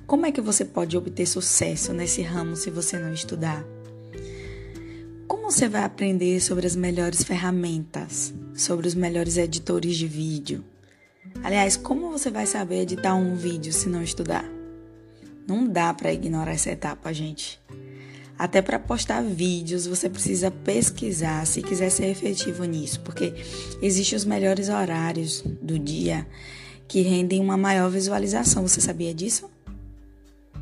Como 0.05 0.25
é 0.25 0.31
que 0.31 0.41
você 0.41 0.65
pode 0.65 0.97
obter 0.97 1.25
sucesso 1.25 1.93
nesse 1.93 2.21
ramo 2.21 2.55
se 2.55 2.69
você 2.69 2.97
não 2.97 3.13
estudar? 3.13 3.65
Como 5.27 5.51
você 5.51 5.67
vai 5.67 5.83
aprender 5.83 6.39
sobre 6.41 6.65
as 6.65 6.75
melhores 6.75 7.23
ferramentas, 7.23 8.33
sobre 8.55 8.87
os 8.87 8.95
melhores 8.95 9.37
editores 9.37 9.95
de 9.95 10.07
vídeo? 10.07 10.63
Aliás, 11.43 11.77
como 11.77 12.09
você 12.09 12.29
vai 12.29 12.45
saber 12.45 12.81
editar 12.81 13.15
um 13.15 13.35
vídeo 13.35 13.71
se 13.71 13.87
não 13.87 14.01
estudar? 14.01 14.45
Não 15.47 15.67
dá 15.67 15.93
para 15.93 16.13
ignorar 16.13 16.51
essa 16.51 16.71
etapa, 16.71 17.13
gente. 17.13 17.59
Até 18.37 18.61
para 18.61 18.79
postar 18.79 19.21
vídeos, 19.21 19.85
você 19.85 20.09
precisa 20.09 20.49
pesquisar 20.49 21.45
se 21.45 21.61
quiser 21.61 21.89
ser 21.89 22.05
efetivo 22.05 22.63
nisso, 22.63 23.01
porque 23.01 23.33
existem 23.81 24.15
os 24.15 24.25
melhores 24.25 24.69
horários 24.69 25.43
do 25.61 25.77
dia 25.77 26.25
que 26.87 27.01
rendem 27.01 27.41
uma 27.41 27.57
maior 27.57 27.89
visualização. 27.89 28.67
Você 28.67 28.79
sabia 28.79 29.13
disso? 29.13 29.49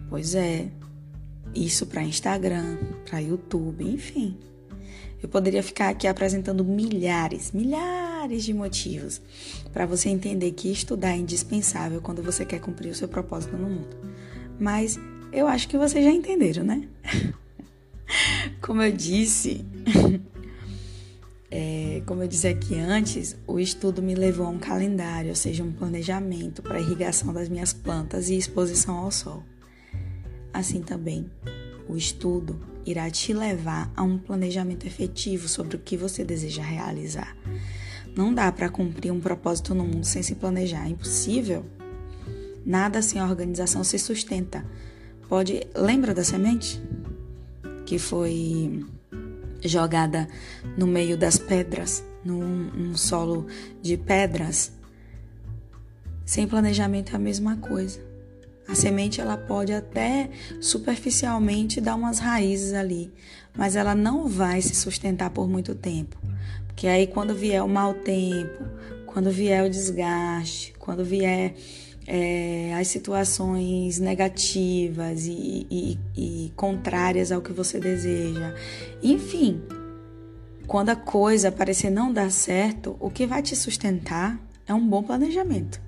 Pois 0.09 0.35
é. 0.35 0.67
Isso 1.55 1.85
para 1.85 2.03
Instagram, 2.03 2.77
para 3.05 3.19
YouTube, 3.19 3.83
enfim. 3.83 4.37
Eu 5.21 5.27
poderia 5.27 5.63
ficar 5.63 5.89
aqui 5.89 6.07
apresentando 6.07 6.63
milhares, 6.63 7.51
milhares 7.51 8.43
de 8.43 8.53
motivos 8.53 9.21
para 9.73 9.85
você 9.85 10.09
entender 10.09 10.51
que 10.51 10.71
estudar 10.71 11.11
é 11.11 11.17
indispensável 11.17 12.01
quando 12.01 12.21
você 12.21 12.45
quer 12.45 12.59
cumprir 12.59 12.91
o 12.91 12.95
seu 12.95 13.07
propósito 13.07 13.57
no 13.57 13.67
mundo. 13.67 13.97
Mas 14.59 14.99
eu 15.31 15.47
acho 15.47 15.67
que 15.67 15.77
vocês 15.77 16.03
já 16.05 16.11
entenderam, 16.11 16.63
né? 16.63 16.87
Como 18.61 18.81
eu 18.81 18.91
disse, 18.91 19.65
é, 21.51 22.01
como 22.05 22.23
eu 22.23 22.27
disse 22.27 22.47
aqui 22.47 22.75
antes, 22.75 23.35
o 23.45 23.59
estudo 23.59 24.01
me 24.01 24.15
levou 24.15 24.45
a 24.45 24.49
um 24.49 24.57
calendário, 24.57 25.29
ou 25.29 25.35
seja, 25.35 25.63
um 25.63 25.71
planejamento 25.71 26.61
para 26.61 26.79
irrigação 26.79 27.33
das 27.33 27.49
minhas 27.49 27.73
plantas 27.73 28.29
e 28.29 28.37
exposição 28.37 28.95
ao 28.97 29.11
sol. 29.11 29.43
Assim 30.57 30.81
também, 30.81 31.29
o 31.87 31.95
estudo 31.95 32.59
irá 32.83 33.07
te 33.11 33.31
levar 33.31 33.93
a 33.95 34.01
um 34.01 34.17
planejamento 34.17 34.87
efetivo 34.87 35.47
sobre 35.47 35.75
o 35.75 35.79
que 35.79 35.95
você 35.95 36.25
deseja 36.25 36.63
realizar. 36.63 37.37
Não 38.15 38.33
dá 38.33 38.51
para 38.51 38.67
cumprir 38.67 39.11
um 39.11 39.19
propósito 39.19 39.75
no 39.75 39.83
mundo 39.83 40.03
sem 40.03 40.23
se 40.23 40.33
planejar, 40.33 40.87
é 40.87 40.89
impossível. 40.89 41.63
Nada 42.65 43.03
sem 43.03 43.21
organização 43.21 43.83
se 43.83 43.99
sustenta. 43.99 44.65
Pode, 45.29 45.61
lembra 45.75 46.11
da 46.11 46.23
semente 46.23 46.81
que 47.85 47.99
foi 47.99 48.83
jogada 49.63 50.27
no 50.75 50.87
meio 50.87 51.15
das 51.15 51.37
pedras, 51.37 52.03
num, 52.25 52.71
num 52.73 52.97
solo 52.97 53.45
de 53.79 53.95
pedras? 53.95 54.71
Sem 56.25 56.47
planejamento 56.47 57.13
é 57.13 57.15
a 57.15 57.19
mesma 57.19 57.57
coisa. 57.57 58.06
A 58.67 58.75
semente 58.75 59.21
ela 59.21 59.37
pode 59.37 59.73
até 59.73 60.29
superficialmente 60.59 61.79
dar 61.79 61.95
umas 61.95 62.19
raízes 62.19 62.73
ali, 62.73 63.11
mas 63.55 63.75
ela 63.75 63.95
não 63.95 64.27
vai 64.27 64.61
se 64.61 64.75
sustentar 64.75 65.29
por 65.29 65.47
muito 65.47 65.73
tempo. 65.73 66.17
Porque 66.67 66.87
aí 66.87 67.07
quando 67.07 67.33
vier 67.33 67.63
o 67.63 67.67
mau 67.67 67.93
tempo, 67.93 68.65
quando 69.05 69.31
vier 69.31 69.65
o 69.65 69.69
desgaste, 69.69 70.73
quando 70.77 71.03
vier 71.03 71.55
é, 72.05 72.73
as 72.75 72.87
situações 72.87 73.99
negativas 73.99 75.25
e, 75.25 75.65
e, 75.71 75.99
e 76.15 76.53
contrárias 76.55 77.31
ao 77.31 77.41
que 77.41 77.53
você 77.53 77.79
deseja, 77.79 78.53
enfim, 79.01 79.61
quando 80.67 80.89
a 80.89 80.95
coisa 80.95 81.51
parecer 81.51 81.89
não 81.89 82.11
dar 82.11 82.29
certo, 82.29 82.97
o 82.99 83.09
que 83.09 83.25
vai 83.25 83.41
te 83.41 83.55
sustentar 83.55 84.37
é 84.67 84.73
um 84.73 84.85
bom 84.85 85.01
planejamento. 85.01 85.81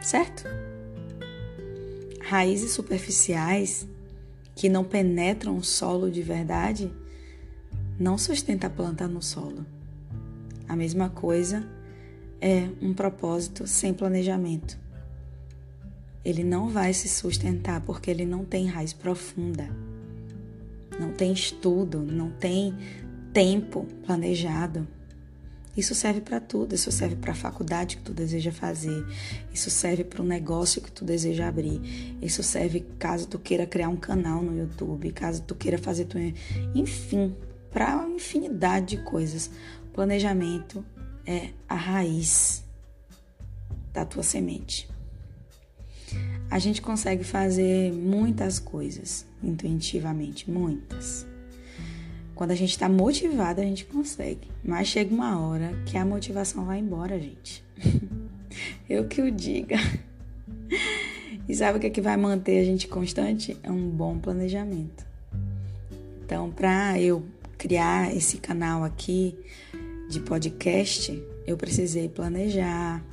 Certo? 0.00 0.44
Raízes 2.26 2.72
superficiais 2.72 3.86
que 4.54 4.68
não 4.68 4.82
penetram 4.82 5.56
o 5.56 5.62
solo 5.62 6.10
de 6.10 6.22
verdade 6.22 6.90
não 7.98 8.16
sustenta 8.16 8.66
a 8.66 8.70
planta 8.70 9.06
no 9.06 9.22
solo. 9.22 9.64
A 10.66 10.74
mesma 10.74 11.10
coisa 11.10 11.64
é 12.40 12.68
um 12.80 12.94
propósito 12.94 13.66
sem 13.66 13.92
planejamento. 13.92 14.78
Ele 16.24 16.42
não 16.42 16.70
vai 16.70 16.94
se 16.94 17.08
sustentar 17.08 17.82
porque 17.82 18.10
ele 18.10 18.24
não 18.24 18.44
tem 18.44 18.66
raiz 18.66 18.94
profunda, 18.94 19.68
não 20.98 21.12
tem 21.12 21.32
estudo, 21.32 22.00
não 22.00 22.30
tem 22.30 22.74
tempo 23.32 23.86
planejado. 24.06 24.88
Isso 25.76 25.94
serve 25.94 26.20
para 26.20 26.40
tudo, 26.40 26.74
isso 26.74 26.92
serve 26.92 27.16
para 27.16 27.32
a 27.32 27.34
faculdade 27.34 27.96
que 27.96 28.02
tu 28.02 28.12
deseja 28.12 28.52
fazer, 28.52 29.04
isso 29.52 29.70
serve 29.70 30.04
para 30.04 30.22
o 30.22 30.24
negócio 30.24 30.80
que 30.80 30.90
tu 30.90 31.04
deseja 31.04 31.48
abrir, 31.48 31.80
isso 32.22 32.42
serve 32.42 32.86
caso 32.98 33.26
tu 33.26 33.38
queira 33.38 33.66
criar 33.66 33.88
um 33.88 33.96
canal 33.96 34.40
no 34.40 34.56
YouTube, 34.56 35.10
caso 35.12 35.42
tu 35.42 35.54
queira 35.54 35.76
fazer 35.76 36.04
tu, 36.04 36.16
enfim, 36.74 37.34
para 37.72 37.96
uma 37.96 38.14
infinidade 38.14 38.96
de 38.96 39.02
coisas. 39.02 39.50
Planejamento 39.92 40.84
é 41.26 41.50
a 41.68 41.74
raiz 41.74 42.62
da 43.92 44.04
tua 44.04 44.22
semente. 44.22 44.88
A 46.50 46.58
gente 46.60 46.80
consegue 46.80 47.24
fazer 47.24 47.92
muitas 47.92 48.60
coisas 48.60 49.26
intuitivamente, 49.42 50.48
muitas. 50.48 51.26
Quando 52.34 52.50
a 52.50 52.54
gente 52.54 52.70
está 52.70 52.88
motivado, 52.88 53.60
a 53.60 53.64
gente 53.64 53.84
consegue. 53.84 54.48
Mas 54.62 54.88
chega 54.88 55.14
uma 55.14 55.38
hora 55.40 55.72
que 55.86 55.96
a 55.96 56.04
motivação 56.04 56.64
vai 56.64 56.78
embora, 56.78 57.18
gente. 57.18 57.64
Eu 58.88 59.06
que 59.06 59.22
o 59.22 59.30
diga. 59.30 59.76
E 61.48 61.54
sabe 61.54 61.78
o 61.78 61.80
que, 61.80 61.86
é 61.86 61.90
que 61.90 62.00
vai 62.00 62.16
manter 62.16 62.58
a 62.58 62.64
gente 62.64 62.88
constante? 62.88 63.56
É 63.62 63.70
um 63.70 63.88
bom 63.88 64.18
planejamento. 64.18 65.04
Então, 66.24 66.50
para 66.50 66.98
eu 66.98 67.22
criar 67.58 68.14
esse 68.16 68.38
canal 68.38 68.82
aqui 68.82 69.36
de 70.08 70.20
podcast, 70.20 71.22
eu 71.46 71.56
precisei 71.56 72.08
planejar, 72.08 73.04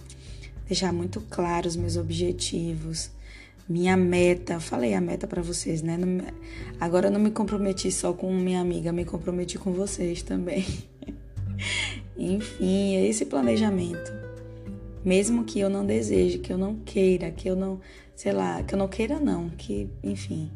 deixar 0.65 0.93
muito 0.93 1.19
claro 1.29 1.67
os 1.67 1.75
meus 1.75 1.97
objetivos, 1.97 3.11
minha 3.71 3.95
meta, 3.95 4.59
falei 4.59 4.93
a 4.93 4.99
meta 4.99 5.25
para 5.25 5.41
vocês, 5.41 5.81
né? 5.81 5.97
agora 6.79 7.07
eu 7.07 7.11
não 7.11 7.19
me 7.19 7.31
comprometi 7.31 7.89
só 7.89 8.11
com 8.11 8.33
minha 8.33 8.59
amiga, 8.59 8.91
me 8.91 9.05
comprometi 9.05 9.57
com 9.57 9.71
vocês 9.71 10.21
também. 10.21 10.65
Enfim, 12.17 12.97
é 12.97 13.07
esse 13.07 13.25
planejamento. 13.25 14.11
Mesmo 15.05 15.45
que 15.45 15.59
eu 15.59 15.69
não 15.69 15.85
deseje, 15.85 16.37
que 16.37 16.51
eu 16.51 16.57
não 16.57 16.75
queira, 16.75 17.31
que 17.31 17.49
eu 17.49 17.55
não, 17.55 17.79
sei 18.13 18.33
lá, 18.33 18.61
que 18.61 18.75
eu 18.75 18.77
não 18.77 18.89
queira 18.89 19.19
não, 19.19 19.49
que, 19.49 19.89
enfim, 20.03 20.51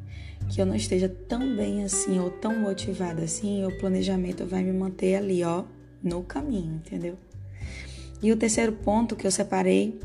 que 0.50 0.62
eu 0.62 0.66
não 0.66 0.76
esteja 0.76 1.10
tão 1.10 1.56
bem 1.56 1.84
assim 1.84 2.20
ou 2.20 2.30
tão 2.30 2.60
motivada 2.60 3.24
assim, 3.24 3.66
o 3.66 3.76
planejamento 3.80 4.46
vai 4.46 4.62
me 4.62 4.74
manter 4.74 5.16
ali, 5.16 5.44
ó, 5.44 5.64
no 6.04 6.22
caminho, 6.22 6.76
entendeu? 6.76 7.18
E 8.22 8.32
o 8.32 8.38
terceiro 8.38 8.74
ponto 8.74 9.16
que 9.16 9.26
eu 9.26 9.32
separei 9.32 10.00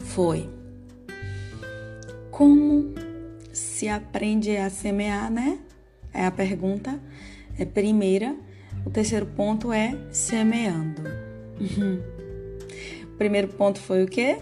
foi 0.00 0.48
como 2.34 2.92
se 3.52 3.88
aprende 3.88 4.56
a 4.56 4.68
semear, 4.68 5.30
né? 5.30 5.60
É 6.12 6.26
a 6.26 6.32
pergunta. 6.32 7.00
É 7.56 7.64
primeira. 7.64 8.36
O 8.84 8.90
terceiro 8.90 9.24
ponto 9.24 9.72
é 9.72 9.96
semeando. 10.10 11.00
Uhum. 11.60 12.02
O 13.04 13.16
primeiro 13.16 13.46
ponto 13.46 13.78
foi 13.78 14.02
o 14.02 14.08
quê? 14.08 14.38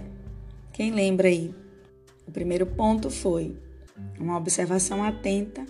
Quem 0.72 0.90
lembra 0.90 1.28
aí? 1.28 1.54
O 2.26 2.30
primeiro 2.32 2.64
ponto 2.64 3.10
foi 3.10 3.54
uma 4.18 4.38
observação 4.38 5.04
atenta. 5.04 5.66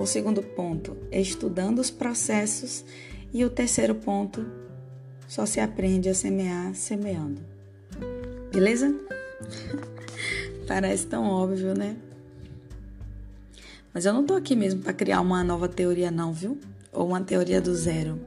O 0.00 0.04
segundo 0.04 0.42
ponto, 0.42 0.96
estudando 1.12 1.78
os 1.78 1.92
processos. 1.92 2.84
E 3.32 3.44
o 3.44 3.50
terceiro 3.50 3.94
ponto, 3.94 4.44
só 5.28 5.46
se 5.46 5.60
aprende 5.60 6.08
a 6.08 6.14
semear 6.14 6.74
semeando. 6.74 7.40
Beleza? 8.52 8.92
Parece 10.66 11.06
tão 11.06 11.28
óbvio, 11.28 11.74
né? 11.74 11.96
Mas 13.94 14.04
eu 14.04 14.12
não 14.12 14.26
tô 14.26 14.34
aqui 14.34 14.54
mesmo 14.54 14.82
para 14.82 14.92
criar 14.92 15.20
uma 15.20 15.42
nova 15.42 15.68
teoria, 15.68 16.10
não, 16.10 16.32
viu? 16.32 16.58
Ou 16.92 17.06
uma 17.06 17.20
teoria 17.20 17.60
do 17.60 17.74
zero. 17.74 18.20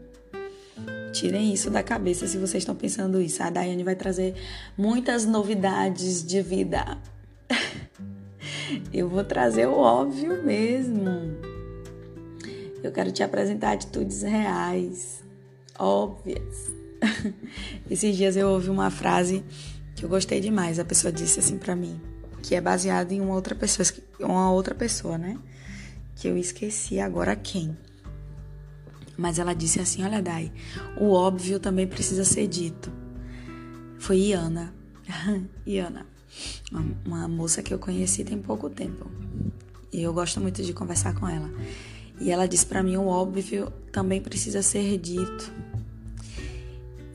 Tirem 1.12 1.54
isso 1.54 1.70
da 1.70 1.84
cabeça 1.84 2.28
se 2.28 2.38
vocês 2.38 2.64
estão 2.64 2.76
pensando 2.76 3.22
isso. 3.22 3.44
A 3.44 3.50
Daiane 3.50 3.84
vai 3.84 3.96
trazer 3.96 4.36
muitas 4.78 5.26
novidades 5.26 6.26
de 6.26 6.42
vida. 6.42 6.98
eu 8.94 9.10
vou 9.10 9.24
trazer 9.24 9.68
o 9.68 9.74
óbvio 9.74 10.44
mesmo. 10.44 11.38
Eu 12.82 12.92
quero 12.92 13.12
te 13.12 13.22
apresentar 13.22 13.74
atitudes 13.74 14.22
reais, 14.22 15.22
óbvias. 15.78 16.72
Esses 17.90 18.16
dias 18.16 18.36
eu 18.36 18.50
ouvi 18.50 18.70
uma 18.70 18.90
frase 18.90 19.44
que 19.96 20.06
eu 20.06 20.10
gostei 20.10 20.40
demais. 20.40 20.80
A 20.80 20.86
pessoa 20.86 21.12
disse 21.12 21.40
assim 21.40 21.58
para 21.58 21.76
mim: 21.76 22.00
que 22.42 22.56
é 22.56 22.62
baseado 22.62 23.12
em 23.12 23.22
uma 23.22 23.34
outra 23.34 23.56
pessoa, 23.56 23.88
uma 24.20 24.52
outra 24.52 24.74
pessoa, 24.74 25.18
né? 25.18 25.38
Que 26.16 26.28
eu 26.28 26.38
esqueci 26.38 27.00
agora 27.00 27.36
quem. 27.36 27.78
Mas 29.18 29.38
ela 29.38 29.54
disse 29.54 29.80
assim: 29.80 30.04
Olha, 30.04 30.22
Dai, 30.22 30.52
o 30.98 31.12
óbvio 31.12 31.60
também 31.60 31.86
precisa 31.86 32.24
ser 32.24 32.48
dito. 32.48 32.92
Foi 33.98 34.18
Iana. 34.18 34.74
Iana, 35.68 36.06
uma, 37.06 37.28
moça 37.28 37.62
que 37.62 37.74
eu 37.74 37.80
conheci 37.80 38.24
tem 38.24 38.38
pouco 38.38 38.70
tempo. 38.70 39.12
E 39.92 40.02
eu 40.02 40.14
gosto 40.14 40.40
muito 40.40 40.64
de 40.64 40.72
conversar 40.72 41.14
com 41.16 41.28
ela. 41.28 41.50
E 42.20 42.32
ela 42.32 42.48
disse 42.48 42.66
para 42.66 42.82
mim: 42.82 42.96
o 42.96 43.08
óbvio 43.08 43.72
também 43.92 44.22
precisa 44.22 44.62
ser 44.62 44.98
dito. 44.98 45.52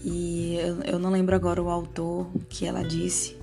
E 0.04 0.56
eu, 0.56 0.82
eu 0.82 0.98
não 0.98 1.10
lembro 1.10 1.34
agora 1.34 1.62
o 1.62 1.70
autor 1.70 2.30
que 2.50 2.66
ela 2.66 2.82
disse, 2.82 3.34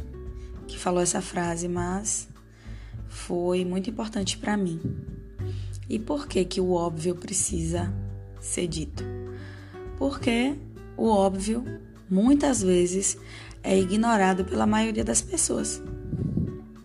que 0.71 0.77
falou 0.77 1.01
essa 1.01 1.21
frase, 1.21 1.67
mas 1.67 2.27
foi 3.07 3.65
muito 3.65 3.89
importante 3.89 4.38
para 4.38 4.57
mim. 4.57 4.79
E 5.89 5.99
por 5.99 6.27
que 6.27 6.45
que 6.45 6.62
o 6.62 6.71
óbvio 6.71 7.15
precisa 7.15 7.93
ser 8.39 8.67
dito? 8.67 9.03
Porque 9.97 10.55
o 10.95 11.07
óbvio 11.07 11.63
muitas 12.10 12.63
vezes 12.63 13.17
é 13.62 13.77
ignorado 13.77 14.45
pela 14.45 14.65
maioria 14.65 15.03
das 15.03 15.21
pessoas. 15.21 15.81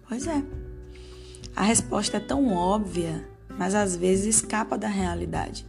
Pois 0.08 0.26
é. 0.26 0.42
A 1.54 1.62
resposta 1.62 2.18
é 2.18 2.20
tão 2.20 2.52
óbvia, 2.52 3.26
mas 3.56 3.74
às 3.74 3.96
vezes 3.96 4.36
escapa 4.36 4.76
da 4.76 4.88
realidade. 4.88 5.66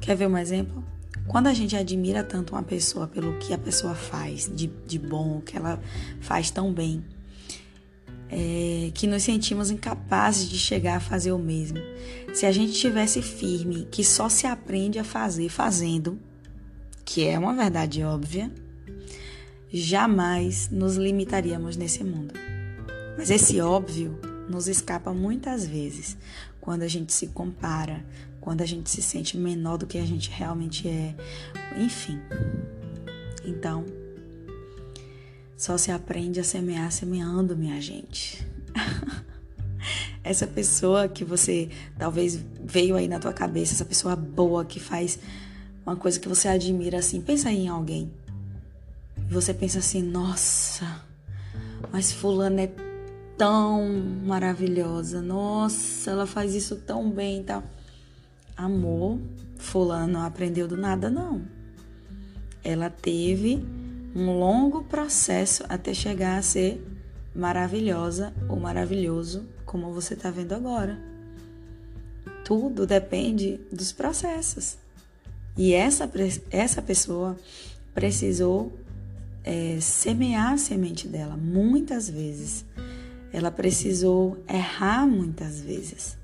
Quer 0.00 0.16
ver 0.16 0.26
um 0.26 0.36
exemplo? 0.36 0.84
Quando 1.26 1.46
a 1.46 1.54
gente 1.54 1.76
admira 1.76 2.24
tanto 2.24 2.54
uma 2.54 2.62
pessoa 2.62 3.06
pelo 3.06 3.38
que 3.38 3.54
a 3.54 3.58
pessoa 3.58 3.94
faz 3.94 4.50
de, 4.52 4.66
de 4.66 4.98
bom, 4.98 5.40
que 5.40 5.56
ela 5.56 5.80
faz 6.20 6.50
tão 6.50 6.72
bem, 6.72 7.04
é, 8.30 8.90
que 8.94 9.06
nos 9.06 9.22
sentimos 9.22 9.70
incapazes 9.70 10.48
de 10.48 10.58
chegar 10.58 10.96
a 10.96 11.00
fazer 11.00 11.32
o 11.32 11.38
mesmo. 11.38 11.78
Se 12.32 12.46
a 12.46 12.52
gente 12.52 12.72
tivesse 12.72 13.20
firme 13.20 13.88
que 13.90 14.04
só 14.04 14.28
se 14.28 14.46
aprende 14.46 14.98
a 14.98 15.04
fazer 15.04 15.48
fazendo, 15.48 16.18
que 17.04 17.26
é 17.26 17.38
uma 17.38 17.54
verdade 17.54 18.02
óbvia, 18.04 18.50
jamais 19.72 20.68
nos 20.70 20.96
limitaríamos 20.96 21.76
nesse 21.76 22.04
mundo. 22.04 22.34
Mas 23.18 23.30
esse 23.30 23.60
óbvio 23.60 24.18
nos 24.48 24.68
escapa 24.68 25.12
muitas 25.12 25.66
vezes 25.66 26.16
quando 26.60 26.82
a 26.82 26.88
gente 26.88 27.12
se 27.12 27.28
compara, 27.28 28.04
quando 28.40 28.62
a 28.62 28.66
gente 28.66 28.88
se 28.88 29.02
sente 29.02 29.36
menor 29.36 29.76
do 29.76 29.86
que 29.86 29.98
a 29.98 30.06
gente 30.06 30.30
realmente 30.30 30.88
é, 30.88 31.14
enfim. 31.76 32.18
Então, 33.44 33.84
só 35.60 35.76
se 35.76 35.92
aprende 35.92 36.40
a 36.40 36.42
semear 36.42 36.90
semeando, 36.90 37.54
minha 37.54 37.78
gente. 37.82 38.42
essa 40.24 40.46
pessoa 40.46 41.06
que 41.06 41.22
você 41.22 41.68
talvez 41.98 42.42
veio 42.64 42.96
aí 42.96 43.06
na 43.06 43.18
tua 43.18 43.34
cabeça, 43.34 43.74
essa 43.74 43.84
pessoa 43.84 44.16
boa 44.16 44.64
que 44.64 44.80
faz 44.80 45.18
uma 45.84 45.96
coisa 45.96 46.18
que 46.18 46.26
você 46.26 46.48
admira 46.48 46.98
assim, 46.98 47.20
pensa 47.20 47.50
aí 47.50 47.66
em 47.66 47.68
alguém. 47.68 48.10
Você 49.30 49.52
pensa 49.52 49.80
assim, 49.80 50.02
nossa, 50.02 51.04
mas 51.92 52.10
fulana 52.10 52.62
é 52.62 52.72
tão 53.36 53.86
maravilhosa. 54.24 55.20
Nossa, 55.20 56.10
ela 56.10 56.26
faz 56.26 56.54
isso 56.54 56.76
tão 56.76 57.10
bem 57.10 57.42
tal. 57.42 57.62
amor, 58.56 59.18
fulano 59.58 60.20
aprendeu 60.20 60.66
do 60.66 60.78
nada, 60.78 61.10
não. 61.10 61.42
Ela 62.64 62.88
teve 62.88 63.62
um 64.14 64.38
longo 64.38 64.84
processo 64.84 65.64
até 65.68 65.94
chegar 65.94 66.38
a 66.38 66.42
ser 66.42 66.84
maravilhosa 67.34 68.32
ou 68.48 68.58
maravilhoso, 68.58 69.46
como 69.64 69.92
você 69.92 70.14
está 70.14 70.30
vendo 70.30 70.52
agora. 70.52 70.98
Tudo 72.44 72.86
depende 72.86 73.60
dos 73.72 73.92
processos. 73.92 74.76
E 75.56 75.72
essa, 75.72 76.10
essa 76.50 76.82
pessoa 76.82 77.36
precisou 77.94 78.72
é, 79.44 79.78
semear 79.80 80.54
a 80.54 80.58
semente 80.58 81.06
dela 81.06 81.36
muitas 81.36 82.08
vezes. 82.08 82.64
Ela 83.32 83.50
precisou 83.50 84.42
errar 84.48 85.06
muitas 85.06 85.60
vezes 85.60 86.18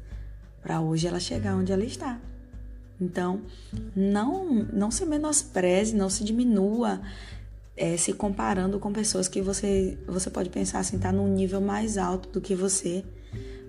para 0.62 0.80
hoje 0.80 1.06
ela 1.06 1.20
chegar 1.20 1.54
onde 1.54 1.72
ela 1.72 1.84
está. 1.84 2.18
Então, 3.00 3.42
não, 3.94 4.52
não 4.72 4.90
se 4.90 5.04
menospreze, 5.04 5.94
não 5.94 6.10
se 6.10 6.24
diminua 6.24 7.00
é, 7.76 7.96
se 7.96 8.12
comparando 8.12 8.78
com 8.78 8.92
pessoas 8.92 9.28
que 9.28 9.42
você, 9.42 9.98
você 10.06 10.30
pode 10.30 10.48
pensar 10.48 10.78
assim, 10.78 10.98
tá 10.98 11.12
num 11.12 11.28
nível 11.28 11.60
mais 11.60 11.98
alto 11.98 12.28
do 12.30 12.40
que 12.40 12.54
você. 12.54 13.04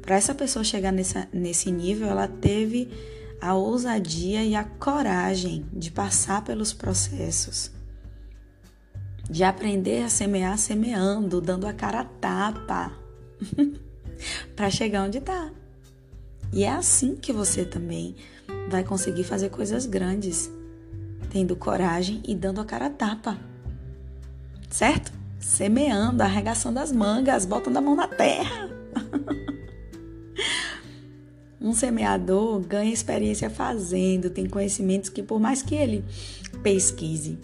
Para 0.02 0.15
essa 0.15 0.34
pessoa 0.34 0.63
chegar 0.63 0.93
nessa, 0.93 1.28
nesse 1.34 1.70
nível, 1.70 2.08
ela 2.08 2.28
teve 2.28 2.89
a 3.41 3.54
ousadia 3.54 4.43
e 4.43 4.56
a 4.56 4.63
coragem 4.63 5.65
de 5.74 5.91
passar 5.91 6.43
pelos 6.43 6.74
processos, 6.74 7.72
de 9.30 9.43
aprender 9.43 10.04
a 10.04 10.10
semear 10.10 10.58
semeando, 10.58 11.41
dando 11.41 11.67
a 11.67 11.74
cara 11.74 12.00
a 12.00 12.06
tapa, 12.06 12.93
para 14.56 14.70
chegar 14.70 15.04
onde 15.04 15.17
está. 15.17 15.52
E 16.54 16.63
é 16.63 16.72
assim 16.72 17.15
que 17.15 17.34
você 17.34 17.65
também 17.65 18.15
vai 18.70 18.84
conseguir 18.84 19.26
fazer 19.26 19.50
coisas 19.50 19.86
grandes, 19.86 20.50
tendo 21.30 21.56
coragem 21.56 22.24
e 22.26 22.34
dando 22.34 22.62
a 22.62 22.65
cara 22.65 22.86
a 22.86 22.89
tapa. 22.89 23.38
Certo? 24.70 25.12
Semeando, 25.40 26.24
arregaçando 26.24 26.80
as 26.80 26.92
mangas, 26.92 27.46
botando 27.46 27.78
a 27.78 27.82
mão 27.82 27.96
na 27.96 28.08
terra. 28.08 28.70
um 31.60 31.74
semeador 31.74 32.60
ganha 32.60 32.94
experiência 32.94 33.50
fazendo, 33.50 34.30
tem 34.30 34.48
conhecimentos 34.48 35.10
que, 35.10 35.24
por 35.24 35.40
mais 35.40 35.62
que 35.62 35.76
ele 35.76 36.04
pesquise, 36.62 37.38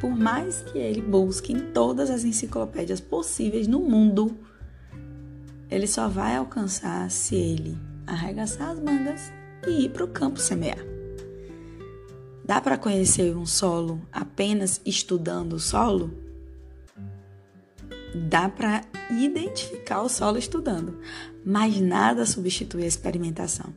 por 0.00 0.10
mais 0.10 0.62
que 0.62 0.78
ele 0.78 1.00
busque 1.00 1.52
em 1.52 1.60
todas 1.72 2.10
as 2.10 2.24
enciclopédias 2.24 3.00
possíveis 3.00 3.66
no 3.66 3.80
mundo, 3.80 4.36
ele 5.70 5.86
só 5.86 6.08
vai 6.08 6.36
alcançar 6.36 7.10
se 7.10 7.34
ele 7.34 7.78
arregaçar 8.06 8.70
as 8.70 8.80
mangas 8.80 9.32
e 9.66 9.84
ir 9.84 9.90
para 9.90 10.04
o 10.04 10.08
campo 10.08 10.40
semear. 10.40 10.78
Dá 12.44 12.60
para 12.60 12.76
conhecer 12.76 13.36
um 13.36 13.46
solo 13.46 14.00
apenas 14.10 14.80
estudando 14.84 15.54
o 15.54 15.60
solo? 15.60 16.31
Dá 18.14 18.48
para 18.48 18.82
identificar 19.10 20.02
o 20.02 20.08
solo 20.08 20.38
estudando, 20.38 20.98
mas 21.44 21.80
nada 21.80 22.26
substitui 22.26 22.84
a 22.84 22.86
experimentação. 22.86 23.72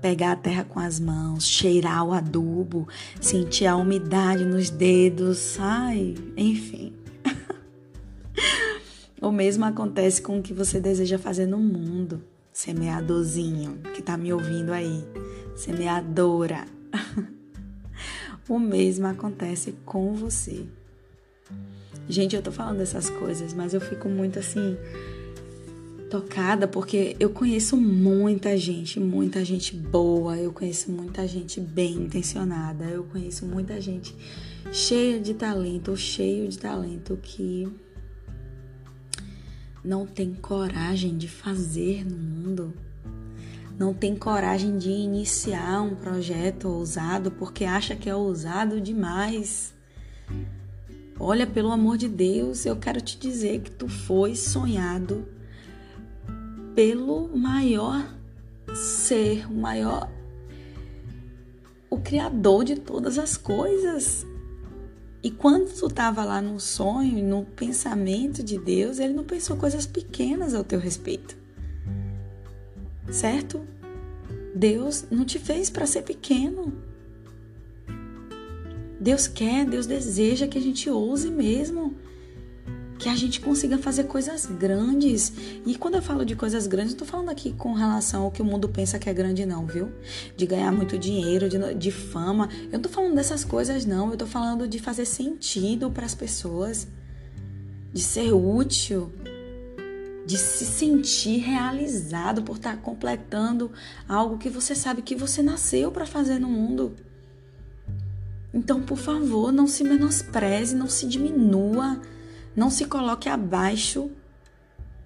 Pegar 0.00 0.32
a 0.32 0.36
terra 0.36 0.64
com 0.64 0.78
as 0.78 1.00
mãos, 1.00 1.46
cheirar 1.46 2.04
o 2.04 2.12
adubo, 2.12 2.88
sentir 3.20 3.66
a 3.66 3.76
umidade 3.76 4.44
nos 4.44 4.70
dedos, 4.70 5.58
ai, 5.58 6.14
enfim. 6.36 6.94
o 9.20 9.32
mesmo 9.32 9.64
acontece 9.64 10.22
com 10.22 10.38
o 10.38 10.42
que 10.42 10.54
você 10.54 10.80
deseja 10.80 11.18
fazer 11.18 11.46
no 11.46 11.58
mundo 11.58 12.22
semeadorzinho 12.52 13.78
que 13.94 14.02
tá 14.02 14.16
me 14.16 14.32
ouvindo 14.32 14.72
aí, 14.72 15.04
semeadora. 15.56 16.66
o 18.48 18.58
mesmo 18.58 19.06
acontece 19.06 19.74
com 19.84 20.14
você. 20.14 20.66
Gente, 22.10 22.34
eu 22.34 22.42
tô 22.42 22.50
falando 22.50 22.78
dessas 22.78 23.08
coisas, 23.08 23.54
mas 23.54 23.72
eu 23.72 23.80
fico 23.80 24.08
muito 24.08 24.36
assim 24.36 24.76
tocada 26.10 26.66
porque 26.66 27.14
eu 27.20 27.30
conheço 27.30 27.76
muita 27.76 28.56
gente, 28.56 28.98
muita 28.98 29.44
gente 29.44 29.76
boa, 29.76 30.36
eu 30.36 30.52
conheço 30.52 30.90
muita 30.90 31.24
gente 31.28 31.60
bem 31.60 31.92
intencionada, 31.92 32.84
eu 32.84 33.04
conheço 33.04 33.46
muita 33.46 33.80
gente 33.80 34.12
cheia 34.72 35.20
de 35.20 35.34
talento, 35.34 35.96
cheio 35.96 36.48
de 36.48 36.58
talento 36.58 37.16
que 37.22 37.68
não 39.84 40.04
tem 40.04 40.34
coragem 40.34 41.16
de 41.16 41.28
fazer 41.28 42.04
no 42.04 42.16
mundo, 42.16 42.74
não 43.78 43.94
tem 43.94 44.16
coragem 44.16 44.76
de 44.78 44.90
iniciar 44.90 45.80
um 45.80 45.94
projeto 45.94 46.66
ousado 46.66 47.30
porque 47.30 47.64
acha 47.64 47.94
que 47.94 48.10
é 48.10 48.14
ousado 48.16 48.80
demais. 48.80 49.72
Olha, 51.22 51.46
pelo 51.46 51.70
amor 51.70 51.98
de 51.98 52.08
Deus, 52.08 52.64
eu 52.64 52.76
quero 52.76 52.98
te 52.98 53.18
dizer 53.18 53.60
que 53.60 53.70
tu 53.70 53.86
foi 53.86 54.34
sonhado 54.34 55.28
pelo 56.74 57.28
maior 57.36 58.16
ser, 58.74 59.46
o 59.46 59.54
maior 59.54 60.10
o 61.90 61.98
criador 61.98 62.64
de 62.64 62.76
todas 62.76 63.18
as 63.18 63.36
coisas. 63.36 64.24
E 65.22 65.30
quando 65.30 65.70
tu 65.70 65.88
estava 65.88 66.24
lá 66.24 66.40
no 66.40 66.58
sonho, 66.58 67.22
no 67.22 67.44
pensamento 67.44 68.42
de 68.42 68.58
Deus, 68.58 68.98
ele 68.98 69.12
não 69.12 69.24
pensou 69.24 69.58
coisas 69.58 69.84
pequenas 69.84 70.54
ao 70.54 70.64
teu 70.64 70.80
respeito. 70.80 71.36
Certo? 73.10 73.60
Deus 74.54 75.04
não 75.10 75.26
te 75.26 75.38
fez 75.38 75.68
para 75.68 75.84
ser 75.84 76.00
pequeno. 76.00 76.72
Deus 79.00 79.26
quer, 79.26 79.64
Deus 79.64 79.86
deseja 79.86 80.46
que 80.46 80.58
a 80.58 80.60
gente 80.60 80.90
ouse 80.90 81.30
mesmo 81.30 81.96
que 83.00 83.08
a 83.08 83.16
gente 83.16 83.40
consiga 83.40 83.78
fazer 83.78 84.04
coisas 84.04 84.44
grandes. 84.44 85.32
E 85.64 85.74
quando 85.74 85.94
eu 85.94 86.02
falo 86.02 86.22
de 86.22 86.36
coisas 86.36 86.66
grandes, 86.66 86.92
não 86.92 86.98
tô 86.98 87.06
falando 87.06 87.30
aqui 87.30 87.50
com 87.52 87.72
relação 87.72 88.24
ao 88.24 88.30
que 88.30 88.42
o 88.42 88.44
mundo 88.44 88.68
pensa 88.68 88.98
que 88.98 89.08
é 89.08 89.14
grande, 89.14 89.46
não, 89.46 89.66
viu? 89.66 89.90
De 90.36 90.44
ganhar 90.44 90.70
muito 90.70 90.98
dinheiro, 90.98 91.48
de, 91.48 91.74
de 91.74 91.90
fama. 91.90 92.50
Eu 92.64 92.72
não 92.72 92.80
tô 92.80 92.90
falando 92.90 93.14
dessas 93.14 93.42
coisas, 93.42 93.86
não. 93.86 94.10
Eu 94.10 94.18
tô 94.18 94.26
falando 94.26 94.68
de 94.68 94.78
fazer 94.78 95.06
sentido 95.06 95.90
para 95.90 96.04
as 96.04 96.14
pessoas, 96.14 96.86
de 97.90 98.02
ser 98.02 98.32
útil, 98.34 99.10
de 100.26 100.36
se 100.36 100.66
sentir 100.66 101.38
realizado 101.38 102.42
por 102.42 102.56
estar 102.56 102.76
completando 102.82 103.72
algo 104.06 104.36
que 104.36 104.50
você 104.50 104.74
sabe 104.74 105.00
que 105.00 105.16
você 105.16 105.42
nasceu 105.42 105.90
para 105.90 106.04
fazer 106.04 106.38
no 106.38 106.48
mundo. 106.48 106.94
Então, 108.52 108.82
por 108.82 108.98
favor, 108.98 109.52
não 109.52 109.66
se 109.66 109.84
menospreze, 109.84 110.74
não 110.74 110.88
se 110.88 111.06
diminua 111.06 112.00
não 112.54 112.70
se 112.70 112.84
coloque 112.84 113.28
abaixo 113.28 114.10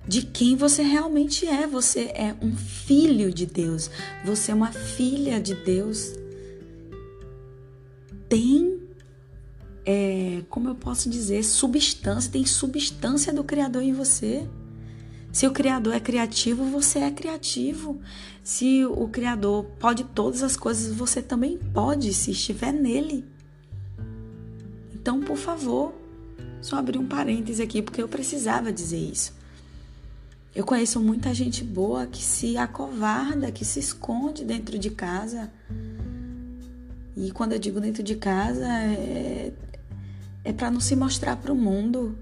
de 0.07 0.23
quem 0.23 0.57
você 0.57 0.83
realmente 0.83 1.47
é. 1.47 1.67
Você 1.67 2.11
é 2.15 2.35
um 2.41 2.57
filho 2.57 3.33
de 3.33 3.47
Deus. 3.47 3.91
Você 4.25 4.51
é 4.51 4.55
uma 4.55 4.73
filha 4.73 5.41
de 5.41 5.55
Deus. 5.55 6.13
Tem, 8.29 8.81
é, 9.85 10.43
como 10.49 10.69
eu 10.69 10.75
posso 10.75 11.09
dizer, 11.09 11.45
substância, 11.45 12.33
tem 12.33 12.45
substância 12.45 13.33
do 13.33 13.45
Criador 13.45 13.83
em 13.83 13.93
você. 13.93 14.49
Se 15.31 15.47
o 15.47 15.53
Criador 15.53 15.95
é 15.95 16.01
criativo, 16.01 16.65
você 16.65 17.01
é 17.01 17.11
criativo. 17.11 18.01
Se 18.43 18.85
o 18.85 19.09
Criador 19.09 19.65
pode 19.79 20.05
todas 20.05 20.43
as 20.43 20.57
coisas, 20.57 20.95
você 20.95 21.21
também 21.21 21.59
pode, 21.59 22.13
se 22.15 22.31
estiver 22.31 22.73
nele. 22.73 23.34
Então, 25.05 25.21
por 25.21 25.37
favor, 25.37 25.93
só 26.62 26.79
abrir 26.79 26.97
um 26.97 27.07
parêntese 27.07 27.62
aqui 27.62 27.83
porque 27.83 28.01
eu 28.01 28.09
precisava 28.09 28.73
dizer 28.73 28.97
isso. 28.97 29.35
Eu 30.55 30.64
conheço 30.64 30.99
muita 30.99 31.35
gente 31.35 31.62
boa 31.62 32.07
que 32.07 32.25
se 32.25 32.57
acovarda, 32.57 33.53
que 33.53 33.67
se 33.67 33.79
esconde 33.79 34.47
dentro 34.47 34.79
de 34.79 34.88
casa. 34.88 35.53
E 37.14 37.31
quando 37.33 37.53
eu 37.53 37.59
digo 37.59 37.83
dentro 37.83 38.03
de 38.03 38.14
casa, 38.14 38.67
é, 38.67 39.53
é 40.43 40.53
para 40.55 40.71
não 40.71 40.81
se 40.81 40.97
mostrar 40.97 41.37
para 41.37 41.53
o 41.53 41.55
mundo, 41.55 42.17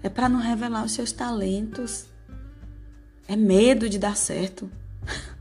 é 0.00 0.08
para 0.08 0.28
não 0.28 0.38
revelar 0.38 0.84
os 0.84 0.92
seus 0.92 1.10
talentos, 1.10 2.04
é 3.26 3.34
medo 3.34 3.88
de 3.88 3.98
dar 3.98 4.16
certo. 4.16 4.70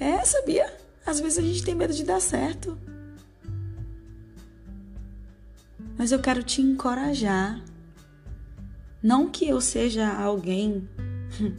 É, 0.00 0.24
sabia? 0.24 0.74
Às 1.04 1.20
vezes 1.20 1.38
a 1.38 1.42
gente 1.42 1.62
tem 1.62 1.74
medo 1.74 1.92
de 1.92 2.04
dar 2.04 2.22
certo. 2.22 2.78
Mas 6.00 6.12
eu 6.12 6.18
quero 6.18 6.42
te 6.42 6.62
encorajar. 6.62 7.62
Não 9.02 9.28
que 9.28 9.46
eu 9.46 9.60
seja 9.60 10.10
alguém 10.10 10.88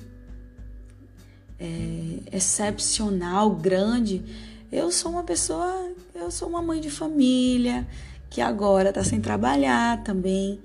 é, 1.59 2.17
excepcional, 2.31 3.51
grande. 3.51 4.23
Eu 4.71 4.91
sou 4.91 5.11
uma 5.11 5.21
pessoa, 5.21 5.91
eu 6.15 6.31
sou 6.31 6.49
uma 6.49 6.59
mãe 6.59 6.81
de 6.81 6.89
família 6.89 7.87
que 8.31 8.41
agora 8.41 8.89
está 8.89 9.03
sem 9.03 9.21
trabalhar 9.21 10.03
também. 10.03 10.59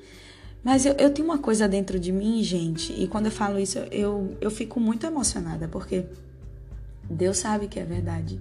Mas 0.65 0.87
eu, 0.87 0.95
eu, 0.95 1.11
tenho 1.11 1.29
uma 1.29 1.37
coisa 1.37 1.69
dentro 1.69 2.01
de 2.01 2.13
mim, 2.13 2.43
gente, 2.43 2.95
e 2.95 3.07
quando 3.07 3.27
eu 3.27 3.33
falo 3.33 3.59
isso, 3.59 3.79
eu, 3.91 4.39
eu 4.41 4.51
fico 4.51 4.81
muito 4.81 5.05
emocionada, 5.05 5.69
porque 5.69 6.07
Deus 7.11 7.37
sabe 7.37 7.69
que 7.69 7.79
é 7.79 7.85
verdade. 7.85 8.41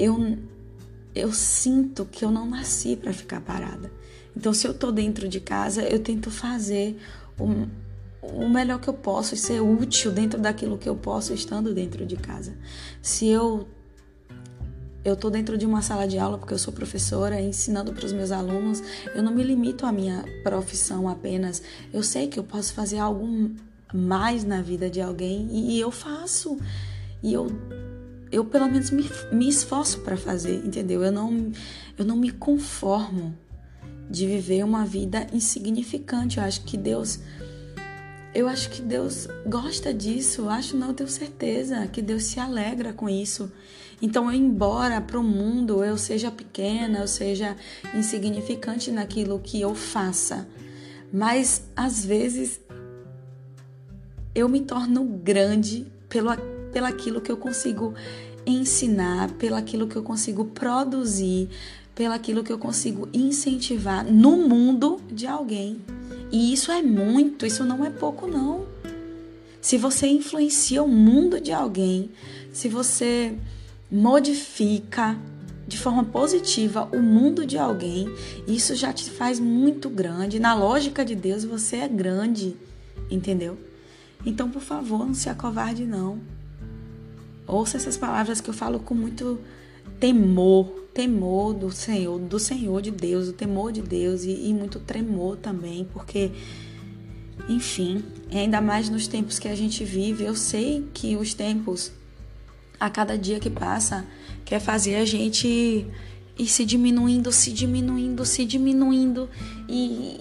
eu 0.00 0.36
eu 1.14 1.32
sinto 1.32 2.04
que 2.04 2.24
eu 2.24 2.30
não 2.30 2.46
nasci 2.46 2.96
para 2.96 3.12
ficar 3.12 3.40
parada. 3.40 3.90
Então, 4.36 4.52
se 4.52 4.66
eu 4.66 4.72
tô 4.72 4.90
dentro 4.90 5.28
de 5.28 5.40
casa, 5.40 5.82
eu 5.82 5.98
tento 5.98 6.30
fazer 6.30 6.98
o, 7.38 7.66
o 8.22 8.48
melhor 8.48 8.80
que 8.80 8.88
eu 8.88 8.94
posso, 8.94 9.36
ser 9.36 9.60
útil 9.60 10.10
dentro 10.10 10.40
daquilo 10.40 10.78
que 10.78 10.88
eu 10.88 10.96
posso 10.96 11.34
estando 11.34 11.74
dentro 11.74 12.06
de 12.06 12.16
casa. 12.16 12.54
Se 13.00 13.26
eu 13.26 13.66
eu 15.04 15.16
tô 15.16 15.28
dentro 15.30 15.58
de 15.58 15.66
uma 15.66 15.82
sala 15.82 16.06
de 16.06 16.16
aula 16.16 16.38
porque 16.38 16.54
eu 16.54 16.58
sou 16.58 16.72
professora, 16.72 17.40
ensinando 17.40 17.92
para 17.92 18.06
os 18.06 18.12
meus 18.12 18.30
alunos, 18.30 18.80
eu 19.12 19.20
não 19.20 19.34
me 19.34 19.42
limito 19.42 19.84
à 19.84 19.90
minha 19.90 20.24
profissão 20.44 21.08
apenas. 21.08 21.60
Eu 21.92 22.04
sei 22.04 22.28
que 22.28 22.38
eu 22.38 22.44
posso 22.44 22.72
fazer 22.72 22.98
algo 22.98 23.50
mais 23.92 24.44
na 24.44 24.62
vida 24.62 24.88
de 24.88 25.00
alguém 25.00 25.48
e 25.50 25.80
eu 25.80 25.90
faço. 25.90 26.56
E 27.20 27.32
eu 27.32 27.48
eu 28.32 28.44
pelo 28.46 28.66
menos 28.66 28.90
me, 28.90 29.08
me 29.30 29.48
esforço 29.48 30.00
para 30.00 30.16
fazer, 30.16 30.64
entendeu? 30.64 31.04
Eu 31.04 31.12
não 31.12 31.52
eu 31.98 32.04
não 32.04 32.16
me 32.16 32.30
conformo 32.30 33.36
de 34.08 34.26
viver 34.26 34.64
uma 34.64 34.84
vida 34.86 35.26
insignificante. 35.32 36.38
Eu 36.38 36.44
acho 36.44 36.62
que 36.64 36.78
Deus 36.78 37.20
eu 38.34 38.48
acho 38.48 38.70
que 38.70 38.80
Deus 38.80 39.28
gosta 39.46 39.92
disso, 39.92 40.42
eu 40.42 40.48
acho 40.48 40.74
não, 40.74 40.88
eu 40.88 40.94
tenho 40.94 41.08
certeza 41.08 41.86
que 41.86 42.00
Deus 42.00 42.24
se 42.24 42.40
alegra 42.40 42.94
com 42.94 43.06
isso. 43.06 43.52
Então, 44.00 44.32
embora 44.32 45.00
para 45.02 45.20
o 45.20 45.22
mundo 45.22 45.84
eu 45.84 45.98
seja 45.98 46.30
pequena, 46.30 47.00
eu 47.00 47.06
seja 47.06 47.54
insignificante 47.94 48.90
naquilo 48.90 49.38
que 49.38 49.60
eu 49.60 49.74
faça, 49.74 50.48
mas 51.12 51.62
às 51.76 52.04
vezes 52.04 52.58
eu 54.34 54.48
me 54.48 54.62
torno 54.62 55.04
grande 55.04 55.86
pelo, 56.08 56.30
pelaquilo 56.72 57.20
que 57.20 57.30
eu 57.30 57.36
consigo 57.36 57.94
ensinar, 58.46 59.30
pelaquilo 59.32 59.86
que 59.86 59.96
eu 59.96 60.02
consigo 60.02 60.44
produzir, 60.46 61.48
pelaquilo 61.94 62.42
que 62.42 62.52
eu 62.52 62.58
consigo 62.58 63.08
incentivar 63.12 64.04
no 64.04 64.36
mundo 64.36 65.00
de 65.10 65.26
alguém. 65.26 65.80
E 66.30 66.52
isso 66.52 66.72
é 66.72 66.82
muito, 66.82 67.44
isso 67.44 67.64
não 67.64 67.84
é 67.84 67.90
pouco 67.90 68.26
não. 68.26 68.66
Se 69.60 69.76
você 69.78 70.08
influencia 70.08 70.82
o 70.82 70.88
mundo 70.88 71.40
de 71.40 71.52
alguém, 71.52 72.10
se 72.52 72.68
você 72.68 73.36
modifica 73.90 75.16
de 75.68 75.78
forma 75.78 76.02
positiva 76.02 76.88
o 76.92 77.00
mundo 77.00 77.46
de 77.46 77.56
alguém, 77.56 78.12
isso 78.46 78.74
já 78.74 78.92
te 78.92 79.08
faz 79.10 79.38
muito 79.38 79.88
grande. 79.88 80.40
Na 80.40 80.54
lógica 80.54 81.04
de 81.04 81.14
Deus, 81.14 81.44
você 81.44 81.76
é 81.76 81.88
grande, 81.88 82.56
entendeu? 83.10 83.56
Então, 84.24 84.50
por 84.50 84.62
favor, 84.62 85.06
não 85.06 85.14
se 85.14 85.28
acovarde 85.28 85.84
não. 85.84 86.18
Ouça 87.52 87.76
essas 87.76 87.98
palavras 87.98 88.40
que 88.40 88.48
eu 88.48 88.54
falo 88.54 88.80
com 88.80 88.94
muito 88.94 89.38
temor, 90.00 90.64
temor 90.94 91.52
do 91.52 91.70
Senhor, 91.70 92.18
do 92.18 92.38
Senhor 92.38 92.80
de 92.80 92.90
Deus, 92.90 93.28
o 93.28 93.32
temor 93.34 93.72
de 93.72 93.82
Deus 93.82 94.24
e, 94.24 94.48
e 94.48 94.54
muito 94.54 94.80
tremor 94.80 95.36
também, 95.36 95.86
porque, 95.92 96.30
enfim, 97.50 98.02
ainda 98.32 98.58
mais 98.62 98.88
nos 98.88 99.06
tempos 99.06 99.38
que 99.38 99.48
a 99.48 99.54
gente 99.54 99.84
vive, 99.84 100.24
eu 100.24 100.34
sei 100.34 100.88
que 100.94 101.14
os 101.14 101.34
tempos, 101.34 101.92
a 102.80 102.88
cada 102.88 103.18
dia 103.18 103.38
que 103.38 103.50
passa, 103.50 104.06
quer 104.46 104.58
fazer 104.58 104.96
a 104.96 105.04
gente 105.04 105.86
ir 106.38 106.46
se 106.46 106.64
diminuindo, 106.64 107.30
se 107.30 107.52
diminuindo, 107.52 108.24
se 108.24 108.46
diminuindo 108.46 109.28
e, 109.68 110.20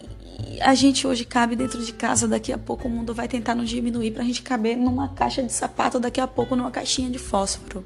a 0.62 0.74
gente 0.76 1.08
hoje 1.08 1.26
cabe 1.26 1.56
dentro 1.56 1.84
de 1.84 1.94
casa, 1.94 2.28
daqui 2.28 2.52
a 2.52 2.58
pouco 2.58 2.88
o 2.88 2.92
mundo 2.92 3.14
vai 3.14 3.28
tentar 3.28 3.56
nos 3.56 3.70
diminuir 3.70 4.12
para 4.12 4.24
a 4.24 4.26
gente 4.26 4.42
caber 4.42 4.78
numa 4.78 5.10
caixa 5.10 5.44
de 5.44 5.52
sapato, 5.52 6.00
daqui 6.00 6.22
a 6.22 6.28
pouco 6.28 6.56
numa 6.56 6.72
caixinha 6.72 7.10
de 7.10 7.20
fósforo. 7.20 7.86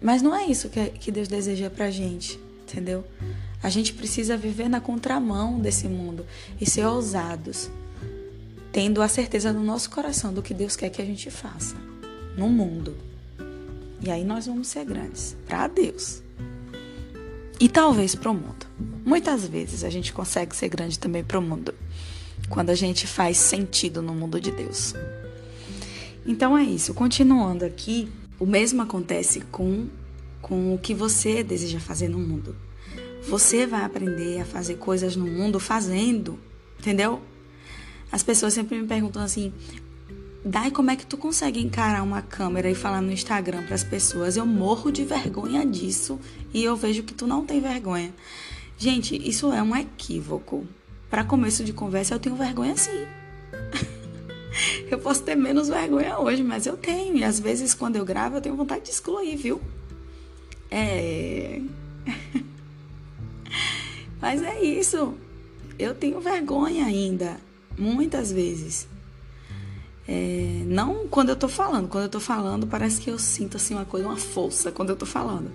Mas 0.00 0.22
não 0.22 0.34
é 0.34 0.46
isso 0.46 0.68
que, 0.68 0.84
que 0.90 1.12
Deus 1.12 1.28
deseja 1.28 1.70
pra 1.70 1.90
gente, 1.90 2.38
entendeu? 2.62 3.04
A 3.62 3.68
gente 3.68 3.92
precisa 3.92 4.36
viver 4.36 4.68
na 4.68 4.80
contramão 4.80 5.60
desse 5.60 5.86
mundo 5.88 6.26
e 6.60 6.68
ser 6.68 6.86
ousados, 6.86 7.70
tendo 8.72 9.02
a 9.02 9.08
certeza 9.08 9.52
no 9.52 9.62
nosso 9.62 9.90
coração 9.90 10.32
do 10.32 10.42
que 10.42 10.54
Deus 10.54 10.74
quer 10.74 10.90
que 10.90 11.02
a 11.02 11.04
gente 11.04 11.30
faça 11.30 11.76
no 12.36 12.48
mundo. 12.48 12.96
E 14.00 14.10
aí 14.10 14.24
nós 14.24 14.46
vamos 14.46 14.68
ser 14.68 14.84
grandes 14.84 15.36
para 15.46 15.68
Deus 15.68 16.21
e 17.62 17.68
talvez 17.68 18.16
para 18.16 18.28
o 18.28 18.34
mundo. 18.34 18.66
Muitas 19.04 19.46
vezes 19.46 19.84
a 19.84 19.88
gente 19.88 20.12
consegue 20.12 20.54
ser 20.56 20.68
grande 20.68 20.98
também 20.98 21.22
para 21.22 21.38
o 21.38 21.42
mundo, 21.42 21.72
quando 22.48 22.70
a 22.70 22.74
gente 22.74 23.06
faz 23.06 23.36
sentido 23.36 24.02
no 24.02 24.12
mundo 24.12 24.40
de 24.40 24.50
Deus. 24.50 24.94
Então 26.26 26.58
é 26.58 26.64
isso. 26.64 26.92
Continuando 26.92 27.64
aqui, 27.64 28.08
o 28.40 28.44
mesmo 28.44 28.82
acontece 28.82 29.42
com, 29.42 29.86
com 30.40 30.74
o 30.74 30.78
que 30.78 30.92
você 30.92 31.44
deseja 31.44 31.78
fazer 31.78 32.08
no 32.08 32.18
mundo. 32.18 32.56
Você 33.28 33.64
vai 33.64 33.84
aprender 33.84 34.40
a 34.40 34.44
fazer 34.44 34.74
coisas 34.74 35.14
no 35.14 35.24
mundo 35.24 35.60
fazendo, 35.60 36.40
entendeu? 36.80 37.22
As 38.10 38.24
pessoas 38.24 38.54
sempre 38.54 38.76
me 38.76 38.88
perguntam 38.88 39.22
assim: 39.22 39.52
Dai, 40.44 40.72
como 40.72 40.90
é 40.90 40.96
que 40.96 41.06
tu 41.06 41.16
consegue 41.16 41.60
encarar 41.60 42.02
uma 42.02 42.20
câmera 42.20 42.68
e 42.68 42.74
falar 42.74 43.00
no 43.00 43.12
Instagram 43.12 43.64
para 43.64 43.76
as 43.76 43.84
pessoas? 43.84 44.36
Eu 44.36 44.44
morro 44.44 44.90
de 44.90 45.04
vergonha 45.04 45.64
disso 45.64 46.18
e 46.52 46.64
eu 46.64 46.74
vejo 46.74 47.04
que 47.04 47.14
tu 47.14 47.28
não 47.28 47.46
tem 47.46 47.60
vergonha. 47.60 48.12
Gente, 48.76 49.16
isso 49.16 49.52
é 49.52 49.62
um 49.62 49.76
equívoco. 49.76 50.66
Para 51.08 51.22
começo 51.22 51.62
de 51.62 51.72
conversa, 51.72 52.14
eu 52.14 52.18
tenho 52.18 52.34
vergonha 52.34 52.76
sim. 52.76 53.06
eu 54.90 54.98
posso 54.98 55.22
ter 55.22 55.36
menos 55.36 55.68
vergonha 55.68 56.18
hoje, 56.18 56.42
mas 56.42 56.66
eu 56.66 56.76
tenho. 56.76 57.16
E 57.16 57.22
às 57.22 57.38
vezes, 57.38 57.72
quando 57.72 57.94
eu 57.94 58.04
gravo, 58.04 58.38
eu 58.38 58.40
tenho 58.40 58.56
vontade 58.56 58.82
de 58.82 58.90
excluir, 58.90 59.36
viu? 59.36 59.60
É. 60.68 61.60
mas 64.20 64.42
é 64.42 64.60
isso. 64.60 65.14
Eu 65.78 65.94
tenho 65.94 66.20
vergonha 66.20 66.84
ainda, 66.84 67.38
muitas 67.78 68.32
vezes. 68.32 68.88
É, 70.06 70.62
não 70.66 71.06
quando 71.08 71.28
eu 71.28 71.36
tô 71.36 71.48
falando, 71.48 71.88
quando 71.88 72.04
eu 72.04 72.10
tô 72.10 72.18
falando 72.18 72.66
parece 72.66 73.00
que 73.00 73.08
eu 73.08 73.18
sinto 73.18 73.56
assim 73.56 73.74
uma 73.74 73.84
coisa, 73.84 74.06
uma 74.06 74.16
força 74.16 74.72
quando 74.72 74.90
eu 74.90 74.96
tô 74.96 75.06
falando. 75.06 75.50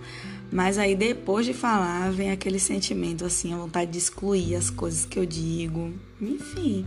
Mas 0.51 0.77
aí 0.77 0.95
depois 0.95 1.45
de 1.45 1.53
falar 1.53 2.11
vem 2.11 2.31
aquele 2.31 2.59
sentimento 2.59 3.25
assim, 3.25 3.53
a 3.53 3.57
vontade 3.57 3.91
de 3.91 3.97
excluir 3.97 4.55
as 4.55 4.69
coisas 4.69 5.05
que 5.05 5.19
eu 5.19 5.25
digo, 5.25 5.93
enfim. 6.21 6.85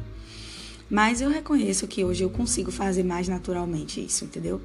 Mas 0.88 1.20
eu 1.20 1.31
reconheço 1.31 1.87
que 1.87 2.05
hoje 2.05 2.25
eu 2.25 2.31
consigo 2.31 2.73
fazer 2.73 3.05
mais 3.05 3.29
naturalmente 3.29 4.05
isso, 4.05 4.25
entendeu? 4.25 4.61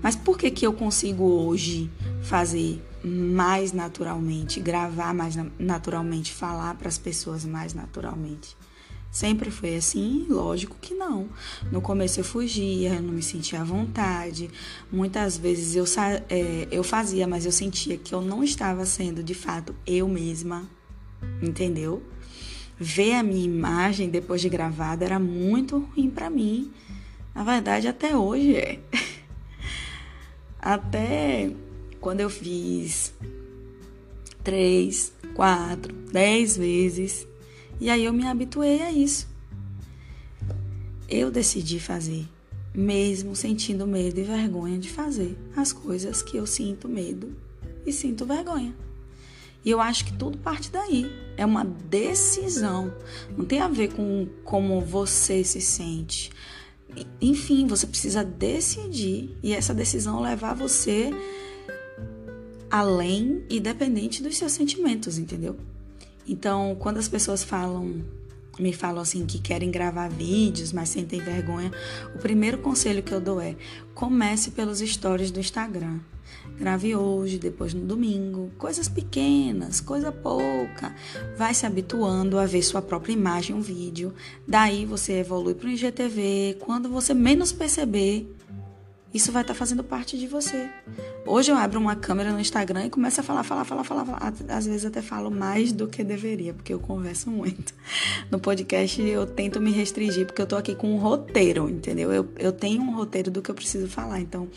Mas 0.00 0.14
por 0.14 0.38
que 0.38 0.50
que 0.50 0.64
eu 0.64 0.72
consigo 0.72 1.24
hoje 1.24 1.90
fazer 2.22 2.80
mais 3.02 3.72
naturalmente, 3.72 4.60
gravar 4.60 5.12
mais 5.12 5.34
naturalmente, 5.58 6.32
falar 6.32 6.76
para 6.76 6.88
as 6.88 6.98
pessoas 6.98 7.44
mais 7.44 7.74
naturalmente? 7.74 8.56
Sempre 9.14 9.48
foi 9.48 9.76
assim? 9.76 10.26
Lógico 10.28 10.76
que 10.80 10.92
não. 10.92 11.28
No 11.70 11.80
começo 11.80 12.18
eu 12.18 12.24
fugia, 12.24 13.00
não 13.00 13.12
me 13.12 13.22
sentia 13.22 13.60
à 13.60 13.64
vontade. 13.64 14.50
Muitas 14.90 15.38
vezes 15.38 15.76
eu, 15.76 15.84
é, 16.28 16.66
eu 16.68 16.82
fazia, 16.82 17.24
mas 17.24 17.46
eu 17.46 17.52
sentia 17.52 17.96
que 17.96 18.12
eu 18.12 18.20
não 18.20 18.42
estava 18.42 18.84
sendo 18.84 19.22
de 19.22 19.32
fato 19.32 19.72
eu 19.86 20.08
mesma. 20.08 20.68
Entendeu? 21.40 22.02
Ver 22.76 23.12
a 23.12 23.22
minha 23.22 23.44
imagem 23.44 24.10
depois 24.10 24.40
de 24.40 24.48
gravada 24.48 25.04
era 25.04 25.20
muito 25.20 25.78
ruim 25.78 26.10
para 26.10 26.28
mim. 26.28 26.72
Na 27.32 27.44
verdade, 27.44 27.86
até 27.86 28.16
hoje 28.16 28.56
é. 28.56 28.80
Até 30.58 31.52
quando 32.00 32.18
eu 32.18 32.30
fiz 32.30 33.14
três, 34.42 35.12
quatro, 35.36 35.94
dez 36.10 36.56
vezes 36.56 37.28
e 37.80 37.90
aí 37.90 38.04
eu 38.04 38.12
me 38.12 38.26
habituei 38.26 38.82
a 38.82 38.90
isso. 38.90 39.28
Eu 41.08 41.30
decidi 41.30 41.78
fazer, 41.78 42.26
mesmo 42.74 43.36
sentindo 43.36 43.86
medo 43.86 44.18
e 44.18 44.24
vergonha 44.24 44.78
de 44.78 44.90
fazer 44.90 45.36
as 45.56 45.72
coisas 45.72 46.22
que 46.22 46.36
eu 46.36 46.46
sinto 46.46 46.88
medo 46.88 47.36
e 47.86 47.92
sinto 47.92 48.24
vergonha. 48.24 48.74
E 49.64 49.70
eu 49.70 49.80
acho 49.80 50.04
que 50.04 50.12
tudo 50.12 50.36
parte 50.38 50.70
daí. 50.70 51.10
É 51.36 51.44
uma 51.44 51.64
decisão. 51.64 52.94
Não 53.36 53.44
tem 53.44 53.60
a 53.60 53.68
ver 53.68 53.92
com 53.94 54.28
como 54.44 54.80
você 54.80 55.42
se 55.42 55.60
sente. 55.60 56.30
Enfim, 57.20 57.66
você 57.66 57.86
precisa 57.86 58.22
decidir 58.22 59.36
e 59.42 59.52
essa 59.52 59.74
decisão 59.74 60.20
levar 60.20 60.54
você 60.54 61.10
além 62.70 63.44
e 63.48 63.58
dependente 63.58 64.22
dos 64.22 64.36
seus 64.36 64.52
sentimentos, 64.52 65.18
entendeu? 65.18 65.56
Então, 66.26 66.76
quando 66.78 66.98
as 66.98 67.08
pessoas 67.08 67.44
falam, 67.44 68.02
me 68.58 68.72
falam 68.72 69.02
assim 69.02 69.26
que 69.26 69.38
querem 69.38 69.70
gravar 69.70 70.08
vídeos, 70.08 70.72
mas 70.72 70.88
sentem 70.88 71.20
vergonha, 71.20 71.70
o 72.14 72.18
primeiro 72.18 72.58
conselho 72.58 73.02
que 73.02 73.12
eu 73.12 73.20
dou 73.20 73.40
é: 73.40 73.56
comece 73.94 74.50
pelos 74.52 74.80
stories 74.80 75.30
do 75.30 75.40
Instagram. 75.40 76.00
Grave 76.58 76.94
hoje, 76.94 77.38
depois 77.38 77.74
no 77.74 77.84
domingo, 77.84 78.50
coisas 78.56 78.88
pequenas, 78.88 79.80
coisa 79.80 80.12
pouca. 80.12 80.94
Vai 81.36 81.52
se 81.52 81.66
habituando 81.66 82.38
a 82.38 82.46
ver 82.46 82.62
sua 82.62 82.80
própria 82.80 83.12
imagem, 83.12 83.56
um 83.56 83.60
vídeo. 83.60 84.14
Daí 84.46 84.86
você 84.86 85.14
evolui 85.14 85.54
para 85.54 85.66
o 85.66 85.70
IGTV. 85.70 86.58
Quando 86.60 86.88
você 86.88 87.12
menos 87.12 87.50
perceber, 87.50 88.32
isso 89.14 89.30
vai 89.30 89.42
estar 89.42 89.54
tá 89.54 89.58
fazendo 89.58 89.84
parte 89.84 90.18
de 90.18 90.26
você. 90.26 90.68
Hoje 91.24 91.52
eu 91.52 91.56
abro 91.56 91.78
uma 91.78 91.94
câmera 91.94 92.32
no 92.32 92.40
Instagram 92.40 92.86
e 92.86 92.90
começo 92.90 93.20
a 93.20 93.22
falar, 93.22 93.44
falar, 93.44 93.64
falar, 93.64 93.84
falar, 93.84 94.04
falar. 94.04 94.34
Às 94.48 94.66
vezes 94.66 94.84
até 94.84 95.00
falo 95.00 95.30
mais 95.30 95.70
do 95.70 95.86
que 95.86 96.02
deveria, 96.02 96.52
porque 96.52 96.74
eu 96.74 96.80
converso 96.80 97.30
muito. 97.30 97.72
No 98.28 98.40
podcast 98.40 99.00
eu 99.00 99.24
tento 99.24 99.60
me 99.60 99.70
restringir, 99.70 100.26
porque 100.26 100.42
eu 100.42 100.46
tô 100.46 100.56
aqui 100.56 100.74
com 100.74 100.92
um 100.92 100.98
roteiro, 100.98 101.70
entendeu? 101.70 102.12
Eu, 102.12 102.28
eu 102.36 102.50
tenho 102.50 102.82
um 102.82 102.96
roteiro 102.96 103.30
do 103.30 103.40
que 103.40 103.50
eu 103.50 103.54
preciso 103.54 103.86
falar, 103.86 104.20
então 104.20 104.48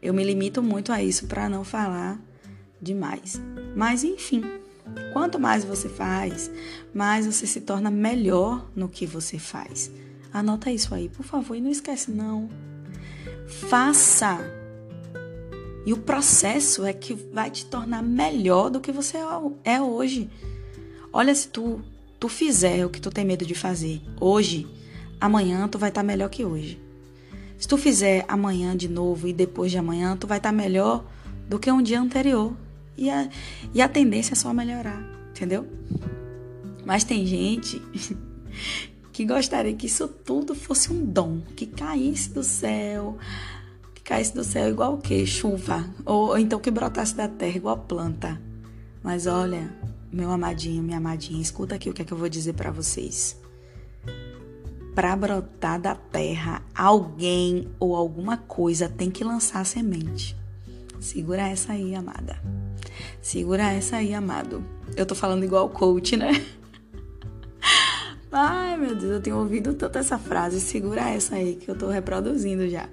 eu 0.00 0.14
me 0.14 0.22
limito 0.22 0.62
muito 0.62 0.92
a 0.92 1.02
isso 1.02 1.26
para 1.26 1.48
não 1.48 1.64
falar 1.64 2.20
demais. 2.80 3.40
Mas 3.74 4.04
enfim, 4.04 4.44
quanto 5.12 5.40
mais 5.40 5.64
você 5.64 5.88
faz, 5.88 6.48
mais 6.94 7.26
você 7.26 7.48
se 7.48 7.62
torna 7.62 7.90
melhor 7.90 8.70
no 8.76 8.88
que 8.88 9.06
você 9.06 9.40
faz. 9.40 9.90
Anota 10.32 10.70
isso 10.70 10.94
aí, 10.94 11.08
por 11.08 11.24
favor, 11.24 11.56
e 11.56 11.60
não 11.60 11.70
esquece 11.70 12.12
não. 12.12 12.48
Faça. 13.48 14.38
E 15.86 15.92
o 15.92 15.96
processo 15.96 16.84
é 16.84 16.92
que 16.92 17.14
vai 17.14 17.50
te 17.50 17.64
tornar 17.64 18.02
melhor 18.02 18.70
do 18.70 18.80
que 18.80 18.92
você 18.92 19.16
é 19.64 19.80
hoje. 19.80 20.30
Olha, 21.10 21.34
se 21.34 21.48
tu, 21.48 21.80
tu 22.20 22.28
fizer 22.28 22.84
o 22.84 22.90
que 22.90 23.00
tu 23.00 23.10
tem 23.10 23.24
medo 23.24 23.46
de 23.46 23.54
fazer 23.54 24.02
hoje, 24.20 24.66
amanhã 25.18 25.66
tu 25.66 25.78
vai 25.78 25.88
estar 25.88 26.02
tá 26.02 26.06
melhor 26.06 26.28
que 26.28 26.44
hoje. 26.44 26.78
Se 27.56 27.66
tu 27.66 27.78
fizer 27.78 28.24
amanhã 28.28 28.76
de 28.76 28.86
novo 28.86 29.26
e 29.26 29.32
depois 29.32 29.70
de 29.70 29.78
amanhã, 29.78 30.16
tu 30.16 30.26
vai 30.26 30.38
estar 30.38 30.50
tá 30.50 30.54
melhor 30.54 31.04
do 31.48 31.58
que 31.58 31.72
um 31.72 31.82
dia 31.82 32.00
anterior. 32.00 32.52
E 32.96 33.08
a, 33.08 33.28
e 33.72 33.80
a 33.80 33.88
tendência 33.88 34.34
é 34.34 34.36
só 34.36 34.52
melhorar, 34.52 35.02
entendeu? 35.30 35.66
Mas 36.84 37.02
tem 37.02 37.24
gente 37.24 37.80
que 39.18 39.24
gostaria 39.24 39.74
que 39.74 39.86
isso 39.86 40.06
tudo 40.06 40.54
fosse 40.54 40.92
um 40.92 41.04
dom, 41.04 41.40
que 41.56 41.66
caísse 41.66 42.30
do 42.30 42.44
céu, 42.44 43.18
que 43.92 44.00
caísse 44.00 44.32
do 44.32 44.44
céu 44.44 44.68
igual 44.68 44.94
o 44.94 44.98
quê? 44.98 45.26
Chuva, 45.26 45.84
ou, 46.06 46.28
ou 46.28 46.38
então 46.38 46.60
que 46.60 46.70
brotasse 46.70 47.16
da 47.16 47.26
terra 47.26 47.56
igual 47.56 47.78
planta. 47.78 48.40
Mas 49.02 49.26
olha, 49.26 49.74
meu 50.12 50.30
amadinho, 50.30 50.84
minha 50.84 50.98
amadinha, 50.98 51.42
escuta 51.42 51.74
aqui 51.74 51.90
o 51.90 51.92
que 51.92 52.02
é 52.02 52.04
que 52.04 52.12
eu 52.12 52.16
vou 52.16 52.28
dizer 52.28 52.52
para 52.52 52.70
vocês. 52.70 53.36
Para 54.94 55.16
brotar 55.16 55.80
da 55.80 55.96
terra, 55.96 56.62
alguém 56.72 57.66
ou 57.80 57.96
alguma 57.96 58.36
coisa 58.36 58.88
tem 58.88 59.10
que 59.10 59.24
lançar 59.24 59.58
a 59.58 59.64
semente. 59.64 60.36
Segura 61.00 61.42
essa 61.42 61.72
aí, 61.72 61.92
amada. 61.92 62.40
Segura 63.20 63.64
essa 63.72 63.96
aí, 63.96 64.14
amado. 64.14 64.64
Eu 64.96 65.04
tô 65.04 65.16
falando 65.16 65.42
igual 65.42 65.68
coach, 65.70 66.16
né? 66.16 66.46
Ai, 68.30 68.76
meu 68.76 68.94
Deus, 68.94 69.12
eu 69.12 69.20
tenho 69.20 69.38
ouvido 69.38 69.74
tanto 69.74 69.98
essa 69.98 70.18
frase. 70.18 70.60
Segura 70.60 71.08
essa 71.08 71.36
aí 71.36 71.56
que 71.56 71.70
eu 71.70 71.76
tô 71.76 71.88
reproduzindo 71.88 72.68
já. 72.68 72.88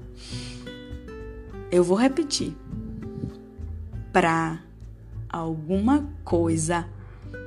Eu 1.72 1.84
vou 1.84 1.98
repetir. 1.98 2.54
Pra 4.14 4.64
alguma 5.28 6.08
coisa 6.24 6.88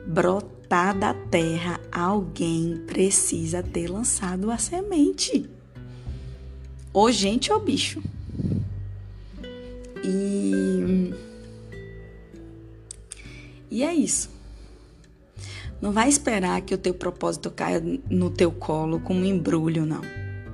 brotar 0.06 0.96
da 0.98 1.14
terra, 1.14 1.80
alguém 1.90 2.82
precisa 2.86 3.62
ter 3.62 3.88
lançado 3.88 4.50
a 4.50 4.58
semente. 4.58 5.48
Ou 6.92 7.10
gente 7.10 7.50
ou 7.50 7.58
bicho. 7.58 8.02
E. 10.04 11.14
E 13.70 13.82
é 13.82 13.94
isso. 13.94 14.37
Não 15.80 15.92
vai 15.92 16.08
esperar 16.08 16.60
que 16.62 16.74
o 16.74 16.78
teu 16.78 16.92
propósito 16.92 17.50
caia 17.50 17.82
no 18.10 18.30
teu 18.30 18.50
colo 18.50 19.00
como 19.00 19.20
um 19.20 19.24
embrulho, 19.24 19.86
não. 19.86 20.02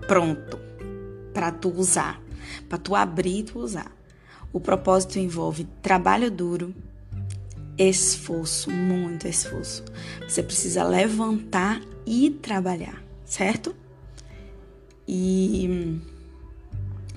Pronto. 0.06 0.58
Para 1.32 1.50
tu 1.50 1.70
usar, 1.70 2.20
para 2.68 2.78
tu 2.78 2.94
abrir 2.94 3.38
e 3.38 3.42
tu 3.42 3.58
usar. 3.58 3.90
O 4.52 4.60
propósito 4.60 5.18
envolve 5.18 5.66
trabalho 5.82 6.30
duro, 6.30 6.74
esforço, 7.76 8.70
muito 8.70 9.26
esforço. 9.26 9.84
Você 10.28 10.42
precisa 10.42 10.84
levantar 10.84 11.80
e 12.06 12.30
trabalhar, 12.30 13.02
certo? 13.24 13.74
E 15.08 15.98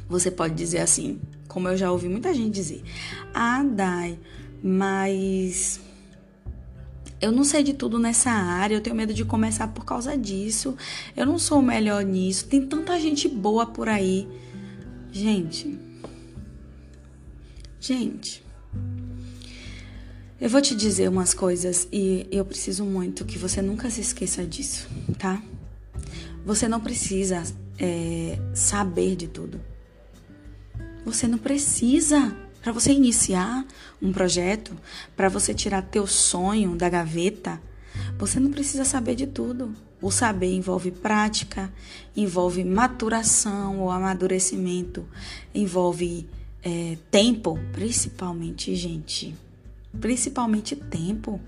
você 0.09 0.31
pode 0.31 0.55
dizer 0.55 0.79
assim, 0.79 1.19
como 1.47 1.67
eu 1.67 1.77
já 1.77 1.91
ouvi 1.91 2.09
muita 2.09 2.33
gente 2.33 2.53
dizer: 2.53 2.83
"Ah, 3.33 3.63
Dai, 3.63 4.17
mas 4.63 5.79
eu 7.19 7.31
não 7.31 7.43
sei 7.43 7.63
de 7.63 7.73
tudo 7.73 7.97
nessa 7.97 8.29
área, 8.29 8.75
eu 8.75 8.81
tenho 8.81 8.95
medo 8.95 9.13
de 9.13 9.25
começar 9.25 9.67
por 9.69 9.83
causa 9.83 10.17
disso. 10.17 10.75
Eu 11.15 11.25
não 11.25 11.39
sou 11.39 11.59
o 11.59 11.63
melhor 11.63 12.03
nisso. 12.03 12.45
Tem 12.45 12.65
tanta 12.65 12.99
gente 12.99 13.27
boa 13.27 13.65
por 13.65 13.89
aí. 13.89 14.27
Gente. 15.11 15.77
Gente. 17.79 18.43
Eu 20.39 20.49
vou 20.49 20.61
te 20.61 20.75
dizer 20.75 21.09
umas 21.09 21.33
coisas 21.33 21.87
e 21.91 22.27
eu 22.31 22.45
preciso 22.45 22.85
muito 22.85 23.25
que 23.25 23.39
você 23.39 23.59
nunca 23.59 23.89
se 23.89 24.01
esqueça 24.01 24.45
disso, 24.45 24.87
tá? 25.17 25.41
Você 26.45 26.67
não 26.67 26.79
precisa 26.79 27.41
é, 27.79 28.37
saber 28.53 29.15
de 29.15 29.27
tudo. 29.27 29.59
Você 31.03 31.27
não 31.27 31.39
precisa. 31.39 32.35
Para 32.67 32.73
você 32.73 32.91
iniciar 32.91 33.65
um 34.01 34.11
projeto, 34.11 34.75
para 35.15 35.29
você 35.29 35.53
tirar 35.53 35.83
teu 35.83 36.05
sonho 36.05 36.75
da 36.75 36.89
gaveta, 36.89 37.61
você 38.19 38.41
não 38.41 38.51
precisa 38.51 38.83
saber 38.83 39.15
de 39.15 39.25
tudo. 39.25 39.73
O 40.01 40.11
saber 40.11 40.51
envolve 40.51 40.91
prática, 40.91 41.73
envolve 42.13 42.65
maturação 42.65 43.79
ou 43.79 43.89
amadurecimento, 43.89 45.05
envolve 45.55 46.27
é, 46.61 46.97
tempo, 47.09 47.57
principalmente, 47.71 48.75
gente. 48.75 49.33
Principalmente 50.01 50.75
tempo. 50.75 51.39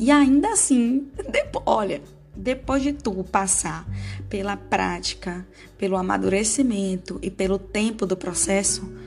E 0.00 0.10
ainda 0.10 0.48
assim, 0.52 1.06
depois, 1.30 1.62
olha, 1.64 2.02
depois 2.34 2.82
de 2.82 2.92
tu 2.92 3.22
passar 3.22 3.86
pela 4.28 4.56
prática, 4.56 5.46
pelo 5.78 5.96
amadurecimento 5.96 7.20
e 7.22 7.30
pelo 7.30 7.56
tempo 7.56 8.04
do 8.04 8.16
processo, 8.16 8.97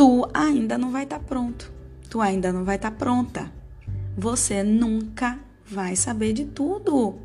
tu 0.00 0.26
ainda 0.32 0.78
não 0.78 0.90
vai 0.90 1.02
estar 1.02 1.18
tá 1.18 1.24
pronto. 1.26 1.70
Tu 2.08 2.22
ainda 2.22 2.50
não 2.50 2.64
vai 2.64 2.76
estar 2.76 2.90
tá 2.90 2.96
pronta. 2.96 3.52
Você 4.16 4.62
nunca 4.62 5.38
vai 5.66 5.94
saber 5.94 6.32
de 6.32 6.46
tudo. 6.46 7.18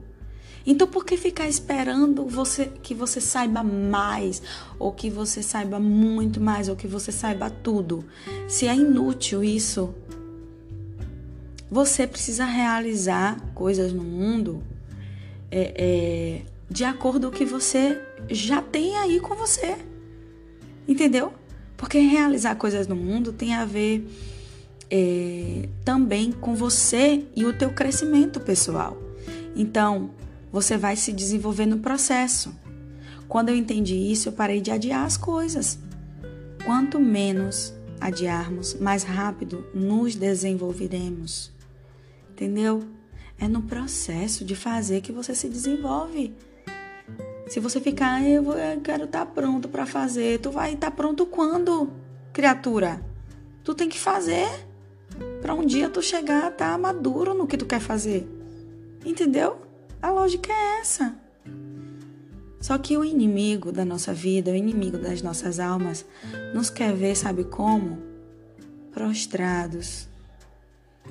Então, 0.68 0.86
por 0.86 1.06
que 1.06 1.16
ficar 1.16 1.48
esperando 1.48 2.26
você 2.26 2.66
que 2.84 2.94
você 2.94 3.22
saiba 3.22 3.64
mais, 3.64 4.42
ou 4.78 4.92
que 4.92 5.10
você 5.10 5.42
saiba 5.42 5.80
muito 5.80 6.42
mais, 6.42 6.68
ou 6.68 6.76
que 6.76 6.86
você 6.86 7.14
saiba 7.14 7.50
tudo? 7.50 8.04
Se 8.46 8.68
é 8.68 8.76
inútil 8.76 9.42
isso, 9.42 9.96
você 11.72 12.06
precisa 12.06 12.44
realizar 12.44 13.40
coisas 13.54 13.94
no 13.94 14.04
mundo 14.04 14.62
é, 15.50 15.74
é, 15.78 16.42
de 16.70 16.84
acordo 16.84 17.30
com 17.30 17.36
o 17.36 17.40
que 17.40 17.46
você 17.46 17.98
já 18.30 18.62
tem 18.62 18.98
aí 18.98 19.22
com 19.22 19.34
você. 19.34 19.78
Entendeu? 20.86 21.32
Porque 21.86 22.00
realizar 22.00 22.56
coisas 22.56 22.88
no 22.88 22.96
mundo 22.96 23.32
tem 23.32 23.54
a 23.54 23.64
ver 23.64 24.10
é, 24.90 25.70
também 25.84 26.32
com 26.32 26.56
você 26.56 27.24
e 27.36 27.46
o 27.46 27.56
teu 27.56 27.70
crescimento 27.70 28.40
pessoal. 28.40 28.98
Então, 29.56 30.10
você 30.52 30.78
vai 30.78 30.96
se 30.96 31.14
desenvolver 31.14 31.68
no 31.68 31.78
processo. 31.78 32.52
Quando 33.28 33.50
eu 33.50 33.56
entendi 33.56 33.94
isso, 33.94 34.30
eu 34.30 34.34
parei 34.34 34.62
de 34.62 34.72
adiar 34.72 35.06
as 35.06 35.16
coisas. 35.16 35.78
Quanto 36.66 37.00
menos 37.00 37.72
adiarmos, 38.02 38.74
mais 38.74 39.04
rápido 39.04 39.64
nos 39.72 40.16
desenvolveremos. 40.16 41.52
Entendeu? 42.32 42.84
É 43.38 43.48
no 43.48 43.62
processo 43.62 44.44
de 44.44 44.56
fazer 44.56 45.02
que 45.02 45.12
você 45.12 45.36
se 45.36 45.48
desenvolve. 45.48 46.34
Se 47.48 47.60
você 47.60 47.80
ficar, 47.80 48.24
eu, 48.24 48.42
vou, 48.42 48.58
eu 48.58 48.82
quero 48.82 49.06
estar 49.06 49.26
tá 49.26 49.32
pronto 49.32 49.70
para 49.70 49.86
fazer, 49.86 50.40
tu 50.40 50.52
vai 50.52 50.74
estar 50.74 50.90
tá 50.90 50.96
pronto 50.96 51.26
quando, 51.26 51.92
criatura? 52.34 53.00
Tu 53.64 53.74
tem 53.76 53.88
que 53.88 54.00
fazer 54.00 54.48
para 55.42 55.54
um 55.54 55.66
dia 55.66 55.90
tu 55.90 56.02
chegar 56.02 56.46
a 56.46 56.50
estar 56.50 56.72
tá 56.72 56.78
maduro 56.78 57.34
no 57.34 57.48
que 57.48 57.58
tu 57.58 57.66
quer 57.66 57.80
fazer. 57.80 58.28
Entendeu? 59.06 59.58
A 60.02 60.10
lógica 60.10 60.52
é 60.52 60.80
essa. 60.80 61.16
Só 62.60 62.80
que 62.80 62.98
o 62.98 63.06
inimigo 63.06 63.72
da 63.72 63.86
nossa 63.86 64.12
vida, 64.12 64.50
o 64.50 64.56
inimigo 64.56 64.98
das 64.98 65.22
nossas 65.22 65.60
almas, 65.60 66.04
nos 66.52 66.72
quer 66.72 66.96
ver, 66.96 67.16
sabe 67.16 67.44
como? 67.44 68.00
Prostrados, 68.92 70.08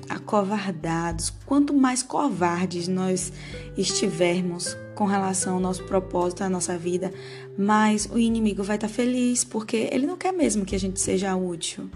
acovardados. 0.09 1.31
Quanto 1.45 1.73
mais 1.73 2.03
covardes 2.03 2.87
nós 2.87 3.31
estivermos 3.77 4.77
com 4.93 5.05
relação 5.05 5.55
ao 5.55 5.59
nosso 5.59 5.83
propósito, 5.83 6.43
à 6.43 6.49
nossa 6.49 6.77
vida, 6.77 7.13
mais 7.57 8.05
o 8.05 8.17
inimigo 8.17 8.63
vai 8.63 8.77
estar 8.77 8.87
feliz, 8.87 9.43
porque 9.43 9.89
ele 9.91 10.07
não 10.07 10.17
quer 10.17 10.31
mesmo 10.31 10.65
que 10.65 10.75
a 10.75 10.79
gente 10.79 10.99
seja 10.99 11.35
útil. 11.35 11.89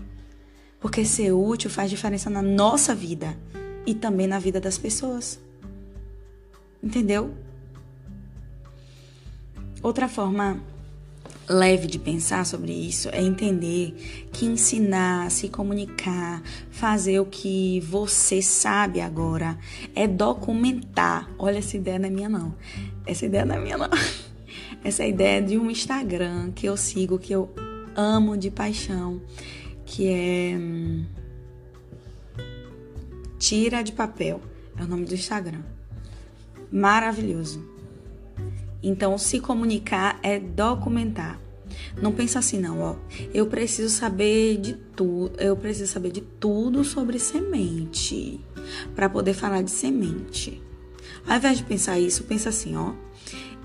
Porque 0.79 1.03
ser 1.05 1.31
útil 1.31 1.69
faz 1.69 1.89
diferença 1.89 2.29
na 2.29 2.41
nossa 2.41 2.95
vida 2.95 3.37
e 3.85 3.93
também 3.93 4.27
na 4.27 4.39
vida 4.39 4.59
das 4.59 4.77
pessoas. 4.77 5.39
Entendeu? 6.81 7.33
Outra 9.81 10.07
forma, 10.07 10.61
leve 11.49 11.87
de 11.87 11.97
pensar 11.97 12.45
sobre 12.45 12.71
isso 12.71 13.09
é 13.11 13.21
entender 13.21 13.95
que 14.31 14.45
ensinar, 14.45 15.31
se 15.31 15.49
comunicar, 15.49 16.43
fazer 16.69 17.19
o 17.19 17.25
que 17.25 17.79
você 17.81 18.41
sabe 18.41 19.01
agora 19.01 19.57
é 19.95 20.07
documentar. 20.07 21.29
Olha, 21.37 21.57
essa 21.57 21.75
ideia 21.75 21.97
não 21.97 22.07
é 22.07 22.11
minha, 22.11 22.29
não. 22.29 22.55
Essa 23.05 23.25
ideia 23.25 23.45
não 23.45 23.55
é 23.55 23.59
minha, 23.59 23.77
não. 23.77 23.89
Essa 24.83 25.05
ideia 25.05 25.39
é 25.39 25.41
de 25.41 25.57
um 25.57 25.69
Instagram 25.69 26.51
que 26.51 26.65
eu 26.65 26.77
sigo, 26.77 27.19
que 27.19 27.33
eu 27.33 27.53
amo 27.95 28.37
de 28.37 28.49
paixão, 28.49 29.21
que 29.85 30.07
é. 30.07 30.55
Hum, 30.55 31.05
Tira 33.39 33.81
de 33.81 33.93
papel. 33.93 34.41
É 34.77 34.83
o 34.83 34.87
nome 34.87 35.05
do 35.05 35.15
Instagram. 35.15 35.61
Maravilhoso. 36.69 37.78
Então, 38.81 39.17
se 39.17 39.39
comunicar 39.39 40.19
é 40.23 40.39
documentar. 40.39 41.39
Não 42.01 42.11
pensa 42.11 42.39
assim, 42.39 42.59
não, 42.59 42.79
ó. 42.79 42.95
Eu 43.33 43.47
preciso 43.47 43.89
saber 43.89 44.57
de 44.57 44.73
tudo. 44.73 45.31
Eu 45.37 45.55
preciso 45.55 45.91
saber 45.91 46.11
de 46.11 46.21
tudo 46.21 46.83
sobre 46.83 47.19
semente 47.19 48.39
para 48.95 49.09
poder 49.09 49.33
falar 49.33 49.61
de 49.61 49.71
semente. 49.71 50.61
Ao 51.27 51.37
invés 51.37 51.57
de 51.57 51.63
pensar 51.63 51.99
isso, 51.99 52.23
pensa 52.23 52.49
assim, 52.49 52.75
ó. 52.75 52.93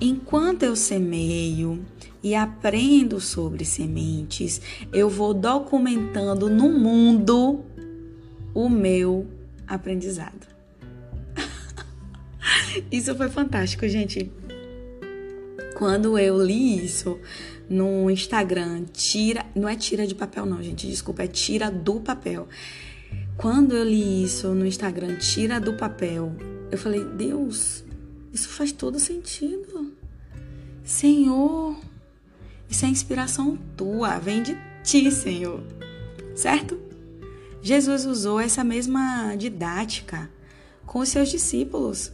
Enquanto 0.01 0.65
eu 0.65 0.75
semeio 0.75 1.85
e 2.23 2.35
aprendo 2.35 3.21
sobre 3.21 3.65
sementes, 3.65 4.61
eu 4.93 5.09
vou 5.09 5.33
documentando 5.33 6.49
no 6.49 6.71
mundo 6.71 7.65
o 8.53 8.69
meu 8.69 9.27
aprendizado. 9.67 10.47
isso 12.91 13.15
foi 13.15 13.29
fantástico, 13.29 13.87
gente. 13.87 14.31
Quando 15.75 16.19
eu 16.19 16.41
li 16.41 16.85
isso 16.85 17.19
no 17.69 18.11
Instagram, 18.11 18.85
tira, 18.93 19.45
não 19.55 19.69
é 19.69 19.75
tira 19.77 20.07
de 20.07 20.15
papel 20.15 20.47
não, 20.47 20.63
gente, 20.63 20.87
desculpa, 20.87 21.25
é 21.25 21.27
tira 21.27 21.71
do 21.71 22.01
papel. 22.01 22.49
Quando 23.37 23.75
eu 23.75 23.85
li 23.85 24.23
isso 24.23 24.55
no 24.55 24.65
Instagram, 24.65 25.17
tira 25.17 25.61
do 25.61 25.75
papel, 25.75 26.33
eu 26.71 26.79
falei, 26.79 27.05
Deus, 27.05 27.85
isso 28.33 28.49
faz 28.49 28.71
todo 28.71 28.99
sentido. 28.99 29.93
Senhor, 30.85 31.77
isso 32.69 32.85
é 32.85 32.89
inspiração 32.89 33.59
tua, 33.77 34.19
vem 34.19 34.43
de 34.43 34.57
ti, 34.83 35.11
Senhor. 35.11 35.63
Certo? 36.35 36.79
Jesus 37.63 38.05
usou 38.05 38.39
essa 38.39 38.63
mesma 38.63 39.35
didática 39.37 40.31
com 40.87 40.99
os 40.99 41.09
seus 41.09 41.31
discípulos. 41.31 42.13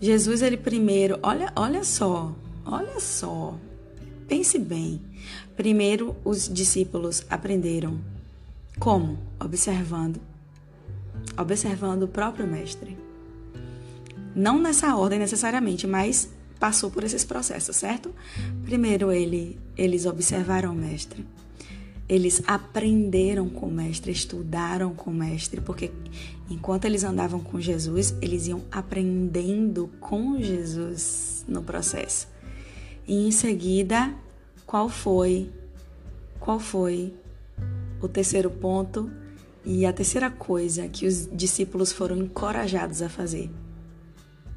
Jesus, 0.00 0.42
ele 0.42 0.56
primeiro, 0.56 1.18
olha, 1.22 1.52
olha 1.54 1.84
só, 1.84 2.34
Olha 2.70 3.00
só, 3.00 3.58
pense 4.28 4.56
bem. 4.56 5.00
Primeiro, 5.56 6.14
os 6.24 6.48
discípulos 6.48 7.24
aprenderam 7.28 7.98
como? 8.78 9.18
Observando. 9.40 10.20
Observando 11.36 12.04
o 12.04 12.08
próprio 12.08 12.46
Mestre. 12.46 12.96
Não 14.36 14.56
nessa 14.60 14.94
ordem 14.94 15.18
necessariamente, 15.18 15.84
mas 15.84 16.30
passou 16.60 16.92
por 16.92 17.02
esses 17.02 17.24
processos, 17.24 17.74
certo? 17.74 18.14
Primeiro, 18.64 19.10
ele, 19.10 19.58
eles 19.76 20.06
observaram 20.06 20.72
o 20.72 20.76
Mestre. 20.76 21.26
Eles 22.08 22.40
aprenderam 22.46 23.48
com 23.48 23.66
o 23.66 23.72
Mestre, 23.72 24.12
estudaram 24.12 24.94
com 24.94 25.10
o 25.10 25.14
Mestre, 25.14 25.60
porque 25.60 25.90
enquanto 26.48 26.84
eles 26.84 27.02
andavam 27.02 27.40
com 27.40 27.60
Jesus, 27.60 28.14
eles 28.22 28.46
iam 28.46 28.62
aprendendo 28.70 29.90
com 29.98 30.40
Jesus 30.40 31.44
no 31.48 31.62
processo. 31.62 32.29
E 33.10 33.26
em 33.26 33.32
seguida, 33.32 34.14
qual 34.64 34.88
foi 34.88 35.50
qual 36.38 36.60
foi 36.60 37.12
o 38.00 38.06
terceiro 38.06 38.48
ponto 38.48 39.10
e 39.64 39.84
a 39.84 39.92
terceira 39.92 40.30
coisa 40.30 40.86
que 40.86 41.08
os 41.08 41.28
discípulos 41.32 41.90
foram 41.90 42.18
encorajados 42.18 43.02
a 43.02 43.08
fazer? 43.08 43.50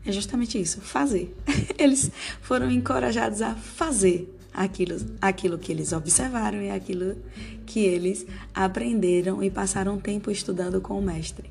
É 0.05 0.11
justamente 0.11 0.61
isso, 0.61 0.81
fazer. 0.81 1.35
Eles 1.79 2.11
foram 2.43 2.69
encorajados 2.69 3.41
a 3.41 3.55
fazer 3.55 4.31
aquilo, 4.53 4.97
aquilo 5.19 5.57
que 5.57 5.71
eles 5.71 5.91
observaram 5.91 6.61
e 6.61 6.69
aquilo 6.69 7.17
que 7.65 7.79
eles 7.79 8.23
aprenderam 8.53 9.41
e 9.41 9.49
passaram 9.49 9.97
tempo 9.97 10.29
estudando 10.29 10.79
com 10.79 10.99
o 10.99 11.01
mestre. 11.01 11.49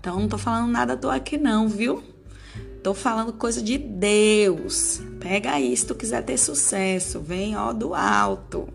Então, 0.00 0.16
não 0.16 0.24
estou 0.24 0.38
falando 0.38 0.70
nada 0.70 0.96
toa 0.96 1.16
aqui 1.16 1.36
não, 1.36 1.68
viu? 1.68 2.02
Tô 2.88 2.94
falando 2.94 3.34
coisa 3.34 3.60
de 3.60 3.76
Deus. 3.76 5.02
Pega 5.20 5.52
aí 5.52 5.76
se 5.76 5.84
tu 5.84 5.94
quiser 5.94 6.24
ter 6.24 6.38
sucesso. 6.38 7.20
Vem, 7.20 7.54
ó, 7.54 7.70
do 7.70 7.92
alto. 7.94 8.66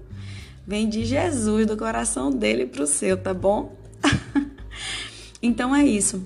Vem 0.67 0.87
de 0.87 1.03
Jesus, 1.03 1.65
do 1.65 1.75
coração 1.75 2.29
dele 2.29 2.67
pro 2.67 2.85
seu, 2.85 3.17
tá 3.17 3.33
bom? 3.33 3.75
então 5.41 5.75
é 5.75 5.83
isso. 5.83 6.23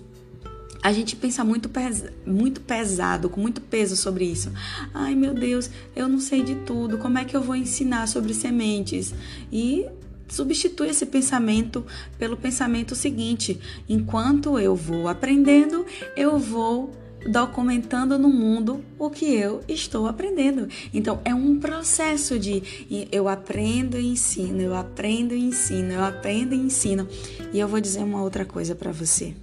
A 0.84 0.92
gente 0.92 1.16
pensa 1.16 1.46
muito, 1.46 1.70
pes 1.70 2.04
muito 2.26 2.60
pesado, 2.60 3.30
com 3.30 3.40
muito 3.40 3.62
peso 3.62 3.96
sobre 3.96 4.26
isso. 4.26 4.52
Ai, 4.94 5.16
meu 5.16 5.34
Deus, 5.34 5.70
eu 5.96 6.10
não 6.10 6.20
sei 6.20 6.44
de 6.44 6.56
tudo. 6.56 6.98
Como 6.98 7.18
é 7.18 7.24
que 7.24 7.38
eu 7.38 7.42
vou 7.42 7.56
ensinar 7.56 8.06
sobre 8.10 8.34
sementes? 8.34 9.14
E 9.50 9.88
substitui 10.28 10.90
esse 10.90 11.06
pensamento 11.06 11.86
pelo 12.20 12.36
pensamento 12.36 12.96
seguinte: 12.96 13.58
enquanto 13.88 14.60
eu 14.60 14.76
vou 14.76 15.08
aprendendo, 15.08 15.86
eu 16.18 16.38
vou 16.38 17.07
documentando 17.28 18.18
no 18.18 18.30
mundo 18.30 18.84
o 18.98 19.10
que 19.10 19.26
eu 19.26 19.62
estou 19.68 20.08
aprendendo. 20.08 20.68
Então, 20.94 21.20
é 21.26 21.36
um 21.36 21.60
processo 21.60 22.40
de 22.40 22.64
eu 23.12 23.28
aprendo 23.28 23.98
e 24.00 24.08
ensino, 24.08 24.62
eu 24.62 24.76
aprendo 24.76 25.34
e 25.34 25.40
ensino, 25.40 25.92
eu 25.92 26.04
aprendo 26.04 26.56
e 26.56 26.58
ensino. 26.58 27.08
E 27.52 27.60
eu 27.60 27.68
vou 27.68 27.82
dizer 27.82 28.04
uma 28.04 28.22
outra 28.22 28.46
coisa 28.46 28.74
para 28.74 28.92
você. 28.92 29.36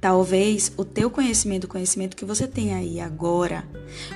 Talvez 0.00 0.72
o 0.76 0.84
teu 0.84 1.10
conhecimento, 1.10 1.64
o 1.64 1.68
conhecimento 1.68 2.16
que 2.16 2.24
você 2.24 2.46
tem 2.46 2.74
aí 2.74 3.00
agora, 3.00 3.64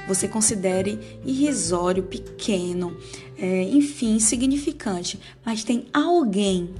você 0.06 0.28
considere 0.28 0.98
irrisório, 1.24 2.02
pequeno, 2.02 2.96
é, 3.38 3.62
enfim, 3.62 4.16
insignificante. 4.16 5.18
Mas 5.44 5.64
tem 5.64 5.86
alguém 5.92 6.74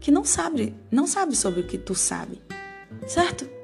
que 0.00 0.10
não 0.10 0.24
sabe, 0.24 0.74
não 0.90 1.06
sabe 1.06 1.34
sobre 1.34 1.60
o 1.60 1.66
que 1.66 1.78
tu 1.78 1.94
sabe, 1.94 2.38
certo? 3.06 3.57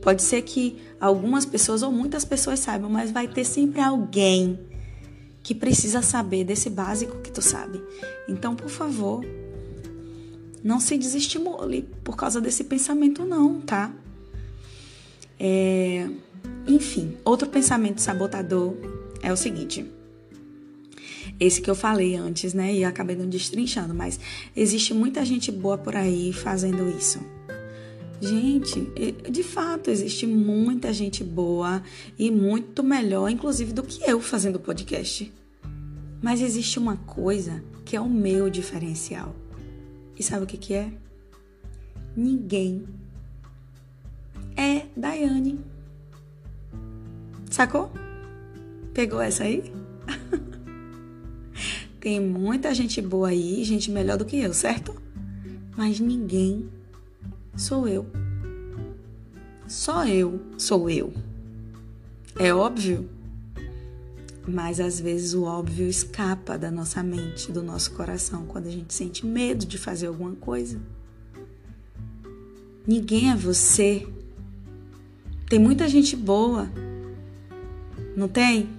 Pode 0.00 0.22
ser 0.22 0.42
que 0.42 0.78
algumas 1.00 1.44
pessoas 1.44 1.82
ou 1.82 1.90
muitas 1.90 2.24
pessoas 2.24 2.60
saibam, 2.60 2.90
mas 2.90 3.10
vai 3.10 3.26
ter 3.26 3.44
sempre 3.44 3.80
alguém 3.80 4.58
que 5.42 5.54
precisa 5.54 6.02
saber 6.02 6.44
desse 6.44 6.70
básico 6.70 7.20
que 7.20 7.30
tu 7.30 7.42
sabe. 7.42 7.82
Então, 8.28 8.54
por 8.54 8.68
favor, 8.68 9.24
não 10.62 10.78
se 10.78 10.96
desestimule 10.96 11.88
por 12.04 12.16
causa 12.16 12.40
desse 12.40 12.64
pensamento, 12.64 13.24
não, 13.24 13.60
tá? 13.60 13.92
É... 15.38 16.08
Enfim, 16.66 17.16
outro 17.24 17.48
pensamento 17.48 18.00
sabotador 18.00 18.74
é 19.22 19.32
o 19.32 19.36
seguinte. 19.36 19.84
Esse 21.40 21.60
que 21.60 21.70
eu 21.70 21.74
falei 21.74 22.14
antes, 22.16 22.52
né? 22.52 22.74
E 22.74 22.84
acabei 22.84 23.16
não 23.16 23.28
destrinchando, 23.28 23.94
mas 23.94 24.18
existe 24.54 24.92
muita 24.92 25.24
gente 25.24 25.50
boa 25.50 25.78
por 25.78 25.96
aí 25.96 26.32
fazendo 26.32 26.88
isso 26.90 27.37
Gente, 28.20 28.80
de 29.30 29.42
fato, 29.44 29.90
existe 29.90 30.26
muita 30.26 30.92
gente 30.92 31.22
boa 31.22 31.82
e 32.18 32.30
muito 32.30 32.82
melhor, 32.82 33.30
inclusive, 33.30 33.72
do 33.72 33.82
que 33.82 34.02
eu 34.08 34.20
fazendo 34.20 34.58
podcast. 34.58 35.32
Mas 36.20 36.40
existe 36.40 36.78
uma 36.78 36.96
coisa 36.96 37.62
que 37.84 37.96
é 37.96 38.00
o 38.00 38.08
meu 38.08 38.50
diferencial. 38.50 39.34
E 40.18 40.22
sabe 40.22 40.44
o 40.44 40.46
que, 40.46 40.56
que 40.56 40.74
é? 40.74 40.92
Ninguém 42.16 42.84
é 44.56 44.86
Daiane. 44.96 45.60
Sacou? 47.48 47.92
Pegou 48.92 49.20
essa 49.20 49.44
aí? 49.44 49.72
Tem 52.00 52.20
muita 52.20 52.74
gente 52.74 53.00
boa 53.00 53.28
aí, 53.28 53.62
gente 53.62 53.92
melhor 53.92 54.18
do 54.18 54.24
que 54.24 54.36
eu, 54.38 54.52
certo? 54.52 55.00
Mas 55.76 56.00
ninguém 56.00 56.68
sou 57.58 57.88
eu. 57.88 58.06
Só 59.66 60.06
eu 60.06 60.40
sou 60.56 60.88
eu. 60.88 61.12
É 62.38 62.54
óbvio? 62.54 63.10
Mas 64.46 64.80
às 64.80 64.98
vezes 64.98 65.34
o 65.34 65.42
óbvio 65.42 65.86
escapa 65.86 66.56
da 66.56 66.70
nossa 66.70 67.02
mente, 67.02 67.52
do 67.52 67.62
nosso 67.62 67.90
coração, 67.92 68.46
quando 68.46 68.66
a 68.66 68.70
gente 68.70 68.94
sente 68.94 69.26
medo 69.26 69.66
de 69.66 69.76
fazer 69.76 70.06
alguma 70.06 70.34
coisa. 70.36 70.80
Ninguém 72.86 73.30
é 73.30 73.36
você. 73.36 74.06
Tem 75.50 75.58
muita 75.58 75.86
gente 75.86 76.16
boa. 76.16 76.70
Não 78.16 78.28
tem? 78.28 78.70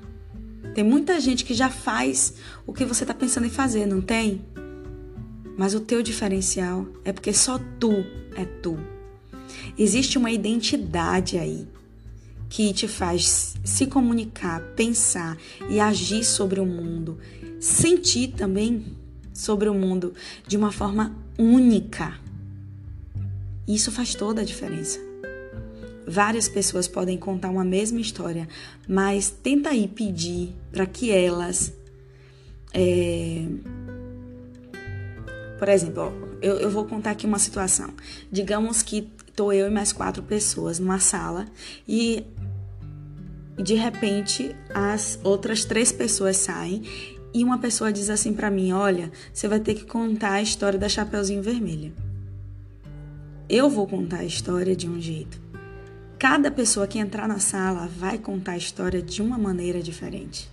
Tem 0.73 0.83
muita 0.83 1.19
gente 1.19 1.45
que 1.45 1.53
já 1.53 1.69
faz 1.69 2.33
o 2.65 2.73
que 2.73 2.85
você 2.85 3.03
está 3.03 3.13
pensando 3.13 3.45
em 3.45 3.51
fazer, 3.51 3.85
não 3.85 4.01
tem? 4.01 4.41
Mas 5.59 5.73
o 5.73 5.81
teu 5.81 6.01
diferencial 6.01 6.87
é 7.03 7.11
porque 7.11 7.33
só 7.33 7.59
tu 7.81 7.91
é 8.33 8.45
tu. 8.45 8.79
Existe 9.77 10.17
uma 10.17 10.31
identidade 10.31 11.37
aí 11.37 11.67
que 12.47 12.73
te 12.73 12.87
faz 12.87 13.57
se 13.61 13.85
comunicar, 13.85 14.61
pensar 14.77 15.37
e 15.69 15.77
agir 15.77 16.23
sobre 16.23 16.61
o 16.61 16.65
mundo, 16.65 17.17
sentir 17.59 18.29
também 18.29 18.85
sobre 19.33 19.67
o 19.67 19.73
mundo 19.73 20.13
de 20.47 20.55
uma 20.55 20.71
forma 20.71 21.13
única. 21.37 22.17
Isso 23.67 23.91
faz 23.91 24.15
toda 24.15 24.39
a 24.39 24.45
diferença. 24.45 24.97
Várias 26.07 26.47
pessoas 26.47 26.87
podem 26.87 27.17
contar 27.17 27.49
uma 27.49 27.65
mesma 27.65 27.99
história, 27.99 28.47
mas 28.87 29.29
tenta 29.29 29.71
aí 29.71 29.89
pedir 29.89 30.55
para 30.71 30.85
que 30.85 31.11
elas. 31.11 31.73
É... 32.73 33.45
Por 35.59 35.67
exemplo, 35.67 36.03
ó, 36.03 36.37
eu, 36.41 36.55
eu 36.55 36.69
vou 36.69 36.85
contar 36.85 37.11
aqui 37.11 37.27
uma 37.27 37.37
situação. 37.37 37.93
Digamos 38.31 38.81
que 38.81 39.11
estou 39.27 39.51
eu 39.51 39.67
e 39.67 39.69
mais 39.69 39.91
quatro 39.91 40.23
pessoas 40.23 40.79
numa 40.79 40.99
sala 40.99 41.45
e 41.87 42.25
de 43.57 43.75
repente 43.75 44.55
as 44.73 45.19
outras 45.21 45.65
três 45.65 45.91
pessoas 45.91 46.37
saem 46.37 46.83
e 47.33 47.43
uma 47.43 47.57
pessoa 47.59 47.91
diz 47.91 48.09
assim 48.09 48.33
para 48.33 48.49
mim: 48.49 48.71
Olha, 48.71 49.11
você 49.33 49.47
vai 49.47 49.59
ter 49.59 49.75
que 49.75 49.85
contar 49.85 50.33
a 50.33 50.41
história 50.41 50.79
da 50.79 50.89
Chapeuzinho 50.89 51.43
Vermelho. 51.43 51.93
Eu 53.49 53.69
vou 53.69 53.85
contar 53.85 54.19
a 54.19 54.25
história 54.25 54.75
de 54.75 54.87
um 54.89 54.99
jeito. 54.99 55.41
Cada 56.17 56.51
pessoa 56.51 56.87
que 56.87 56.99
entrar 56.99 57.27
na 57.27 57.39
sala 57.39 57.87
vai 57.87 58.17
contar 58.17 58.53
a 58.53 58.57
história 58.57 59.01
de 59.01 59.21
uma 59.21 59.37
maneira 59.37 59.81
diferente. 59.81 60.49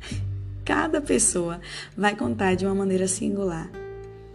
Cada 0.64 1.00
pessoa 1.00 1.60
vai 1.96 2.14
contar 2.14 2.54
de 2.54 2.64
uma 2.64 2.74
maneira 2.74 3.08
singular. 3.08 3.70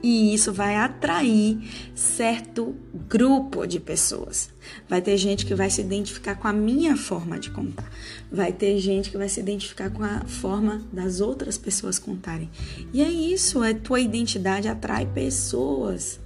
E 0.03 0.33
isso 0.33 0.51
vai 0.51 0.75
atrair 0.75 1.59
certo 1.93 2.75
grupo 3.07 3.67
de 3.67 3.79
pessoas. 3.79 4.49
Vai 4.89 5.01
ter 5.01 5.15
gente 5.17 5.45
que 5.45 5.53
vai 5.53 5.69
se 5.69 5.81
identificar 5.81 6.35
com 6.35 6.47
a 6.47 6.53
minha 6.53 6.97
forma 6.97 7.39
de 7.39 7.51
contar. 7.51 7.89
Vai 8.31 8.51
ter 8.51 8.79
gente 8.79 9.11
que 9.11 9.17
vai 9.17 9.29
se 9.29 9.39
identificar 9.39 9.91
com 9.91 10.03
a 10.03 10.21
forma 10.21 10.81
das 10.91 11.21
outras 11.21 11.57
pessoas 11.57 11.99
contarem. 11.99 12.49
E 12.91 13.01
é 13.01 13.09
isso, 13.09 13.63
é 13.63 13.73
tua 13.73 13.99
identidade 13.99 14.67
atrai 14.67 15.05
pessoas 15.05 16.19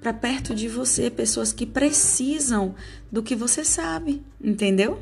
para 0.00 0.12
perto 0.12 0.54
de 0.54 0.68
você, 0.68 1.10
pessoas 1.10 1.52
que 1.52 1.64
precisam 1.64 2.74
do 3.10 3.22
que 3.22 3.36
você 3.36 3.64
sabe, 3.64 4.22
entendeu? 4.42 5.00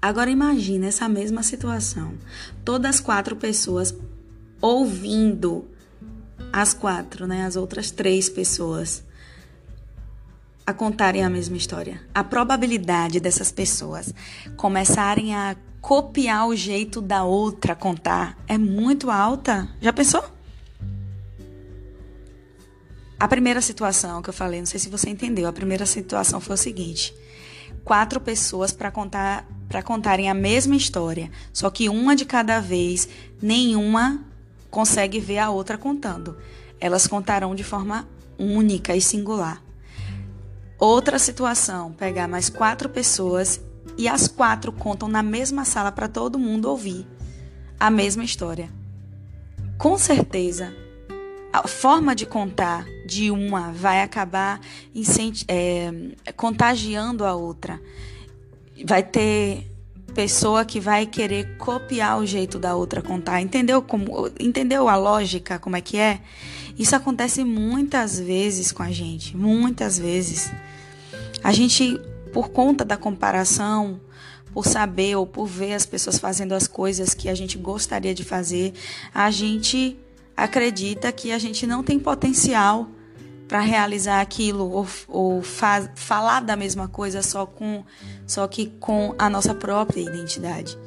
Agora 0.00 0.30
imagine 0.30 0.88
essa 0.88 1.08
mesma 1.08 1.44
situação. 1.44 2.14
Todas 2.64 2.96
as 2.96 3.00
quatro 3.00 3.36
pessoas 3.36 3.94
ouvindo 4.60 5.68
as 6.52 6.72
quatro, 6.72 7.26
né, 7.26 7.44
as 7.44 7.56
outras 7.56 7.90
três 7.90 8.28
pessoas 8.28 9.02
a 10.66 10.72
contarem 10.72 11.24
a 11.24 11.30
mesma 11.30 11.56
história. 11.56 12.00
A 12.14 12.22
probabilidade 12.22 13.20
dessas 13.20 13.50
pessoas 13.50 14.14
começarem 14.56 15.34
a 15.34 15.56
copiar 15.80 16.46
o 16.46 16.54
jeito 16.54 17.00
da 17.00 17.24
outra 17.24 17.74
contar 17.74 18.38
é 18.46 18.56
muito 18.56 19.10
alta. 19.10 19.68
Já 19.80 19.92
pensou? 19.92 20.24
A 23.18 23.28
primeira 23.28 23.60
situação 23.60 24.22
que 24.22 24.30
eu 24.30 24.34
falei, 24.34 24.60
não 24.60 24.66
sei 24.66 24.80
se 24.80 24.88
você 24.88 25.10
entendeu, 25.10 25.48
a 25.48 25.52
primeira 25.52 25.86
situação 25.86 26.40
foi 26.40 26.54
o 26.54 26.58
seguinte: 26.58 27.14
quatro 27.84 28.20
pessoas 28.20 28.72
para 28.72 28.90
contar 28.90 29.46
para 29.68 29.82
contarem 29.82 30.28
a 30.28 30.34
mesma 30.34 30.76
história, 30.76 31.30
só 31.50 31.70
que 31.70 31.88
uma 31.88 32.14
de 32.14 32.26
cada 32.26 32.60
vez, 32.60 33.08
nenhuma 33.40 34.22
consegue 34.72 35.20
ver 35.20 35.38
a 35.38 35.50
outra 35.50 35.78
contando. 35.78 36.36
Elas 36.80 37.06
contarão 37.06 37.54
de 37.54 37.62
forma 37.62 38.08
única 38.36 38.96
e 38.96 39.00
singular. 39.00 39.62
Outra 40.78 41.18
situação, 41.18 41.92
pegar 41.92 42.26
mais 42.26 42.48
quatro 42.48 42.88
pessoas 42.88 43.60
e 43.96 44.08
as 44.08 44.26
quatro 44.26 44.72
contam 44.72 45.08
na 45.08 45.22
mesma 45.22 45.64
sala 45.64 45.92
para 45.92 46.08
todo 46.08 46.38
mundo 46.38 46.68
ouvir 46.68 47.06
a 47.78 47.90
mesma 47.90 48.24
história. 48.24 48.70
Com 49.76 49.98
certeza, 49.98 50.74
a 51.52 51.68
forma 51.68 52.14
de 52.14 52.24
contar 52.24 52.86
de 53.06 53.30
uma 53.30 53.72
vai 53.72 54.00
acabar 54.00 54.58
é, 55.48 55.92
contagiando 56.34 57.24
a 57.24 57.34
outra. 57.34 57.80
Vai 58.84 59.02
ter 59.02 59.71
pessoa 60.14 60.64
que 60.64 60.78
vai 60.78 61.06
querer 61.06 61.56
copiar 61.56 62.18
o 62.18 62.26
jeito 62.26 62.58
da 62.58 62.74
outra 62.74 63.02
contar. 63.02 63.40
Entendeu 63.40 63.82
como 63.82 64.30
entendeu 64.38 64.88
a 64.88 64.96
lógica 64.96 65.58
como 65.58 65.76
é 65.76 65.80
que 65.80 65.96
é? 65.96 66.20
Isso 66.78 66.94
acontece 66.96 67.44
muitas 67.44 68.18
vezes 68.18 68.72
com 68.72 68.82
a 68.82 68.90
gente, 68.90 69.36
muitas 69.36 69.98
vezes. 69.98 70.52
A 71.42 71.52
gente 71.52 72.00
por 72.32 72.48
conta 72.48 72.84
da 72.84 72.96
comparação, 72.96 74.00
por 74.52 74.66
saber 74.66 75.16
ou 75.16 75.26
por 75.26 75.46
ver 75.46 75.74
as 75.74 75.84
pessoas 75.84 76.18
fazendo 76.18 76.52
as 76.52 76.66
coisas 76.66 77.14
que 77.14 77.28
a 77.28 77.34
gente 77.34 77.58
gostaria 77.58 78.14
de 78.14 78.24
fazer, 78.24 78.72
a 79.14 79.30
gente 79.30 79.98
acredita 80.36 81.12
que 81.12 81.30
a 81.30 81.38
gente 81.38 81.66
não 81.66 81.82
tem 81.82 81.98
potencial 81.98 82.88
para 83.52 83.60
realizar 83.60 84.22
aquilo 84.22 84.70
ou, 84.70 84.86
ou 85.06 85.42
fa 85.42 85.86
falar 85.94 86.40
da 86.40 86.56
mesma 86.56 86.88
coisa 86.88 87.20
só 87.20 87.44
com 87.44 87.84
só 88.26 88.48
que 88.48 88.72
com 88.80 89.14
a 89.18 89.28
nossa 89.28 89.54
própria 89.54 90.00
identidade. 90.00 90.78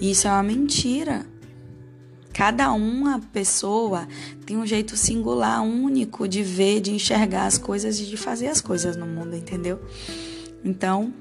Isso 0.00 0.26
é 0.26 0.30
uma 0.30 0.42
mentira. 0.42 1.26
Cada 2.32 2.72
uma 2.72 3.20
pessoa 3.34 4.08
tem 4.46 4.56
um 4.56 4.64
jeito 4.64 4.96
singular, 4.96 5.62
único 5.62 6.26
de 6.26 6.42
ver, 6.42 6.80
de 6.80 6.90
enxergar 6.90 7.44
as 7.44 7.58
coisas 7.58 8.00
e 8.00 8.06
de 8.06 8.16
fazer 8.16 8.46
as 8.46 8.62
coisas 8.62 8.96
no 8.96 9.04
mundo, 9.04 9.36
entendeu? 9.36 9.78
Então, 10.64 11.12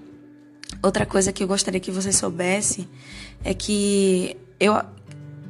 outra 0.82 1.06
coisa 1.06 1.34
que 1.34 1.44
eu 1.44 1.48
gostaria 1.50 1.82
que 1.82 1.92
você 1.92 2.14
soubesse 2.14 2.88
é 3.44 3.54
que 3.54 4.38
eu 4.62 4.74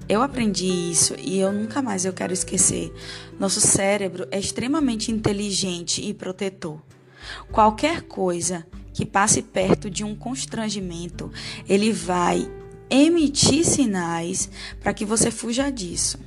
eu 0.07 0.21
aprendi 0.21 0.67
isso 0.67 1.15
e 1.19 1.39
eu 1.39 1.51
nunca 1.51 1.81
mais 1.81 2.05
eu 2.05 2.13
quero 2.13 2.33
esquecer. 2.33 2.93
Nosso 3.39 3.59
cérebro 3.59 4.27
é 4.31 4.39
extremamente 4.39 5.11
inteligente 5.11 6.01
e 6.01 6.13
protetor. 6.13 6.79
Qualquer 7.51 8.03
coisa 8.03 8.65
que 8.93 9.05
passe 9.05 9.41
perto 9.41 9.89
de 9.89 10.03
um 10.03 10.15
constrangimento, 10.15 11.31
ele 11.67 11.91
vai 11.91 12.49
emitir 12.89 13.65
sinais 13.65 14.49
para 14.79 14.93
que 14.93 15.05
você 15.05 15.31
fuja 15.31 15.71
disso. 15.71 16.19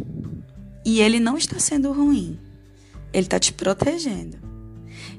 E 0.85 1.01
ele 1.01 1.21
não 1.21 1.37
está 1.37 1.59
sendo 1.59 1.93
ruim. 1.93 2.39
Ele 3.13 3.27
está 3.27 3.39
te 3.39 3.53
protegendo. 3.53 4.37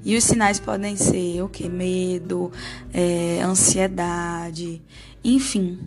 E 0.04 0.16
os 0.16 0.24
sinais 0.24 0.60
podem 0.60 0.96
ser 0.96 1.42
o 1.42 1.50
que? 1.50 1.68
Medo, 1.68 2.52
é, 2.94 3.42
ansiedade, 3.42 4.82
enfim. 5.24 5.80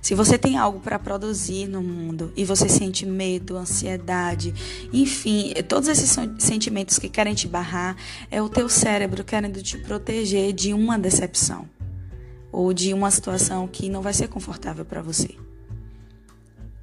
Se 0.00 0.14
você 0.14 0.38
tem 0.38 0.56
algo 0.56 0.80
para 0.80 0.98
produzir 0.98 1.66
no 1.66 1.82
mundo 1.82 2.32
e 2.36 2.44
você 2.44 2.68
sente 2.68 3.06
medo, 3.06 3.56
ansiedade, 3.56 4.54
enfim, 4.92 5.52
todos 5.68 5.88
esses 5.88 6.16
sentimentos 6.38 6.98
que 6.98 7.08
querem 7.08 7.34
te 7.34 7.48
barrar, 7.48 7.96
é 8.30 8.40
o 8.42 8.48
teu 8.48 8.68
cérebro 8.68 9.24
querendo 9.24 9.62
te 9.62 9.78
proteger 9.78 10.52
de 10.52 10.72
uma 10.72 10.98
decepção 10.98 11.68
ou 12.52 12.72
de 12.72 12.94
uma 12.94 13.10
situação 13.10 13.66
que 13.66 13.88
não 13.88 14.00
vai 14.00 14.12
ser 14.12 14.28
confortável 14.28 14.84
para 14.84 15.02
você. 15.02 15.30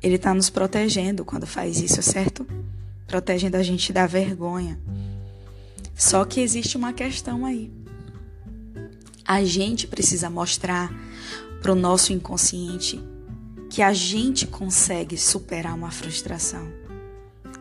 Ele 0.03 0.15
está 0.15 0.33
nos 0.33 0.49
protegendo 0.49 1.23
quando 1.23 1.45
faz 1.45 1.79
isso, 1.79 2.01
certo? 2.01 2.45
Protegendo 3.07 3.55
a 3.55 3.63
gente 3.63 3.93
da 3.93 4.07
vergonha. 4.07 4.79
Só 5.95 6.25
que 6.25 6.41
existe 6.41 6.75
uma 6.75 6.91
questão 6.91 7.45
aí. 7.45 7.71
A 9.23 9.45
gente 9.45 9.87
precisa 9.87 10.29
mostrar 10.29 10.91
para 11.61 11.71
o 11.71 11.75
nosso 11.75 12.11
inconsciente 12.11 12.99
que 13.69 13.81
a 13.81 13.93
gente 13.93 14.47
consegue 14.47 15.15
superar 15.15 15.75
uma 15.75 15.91
frustração, 15.91 16.67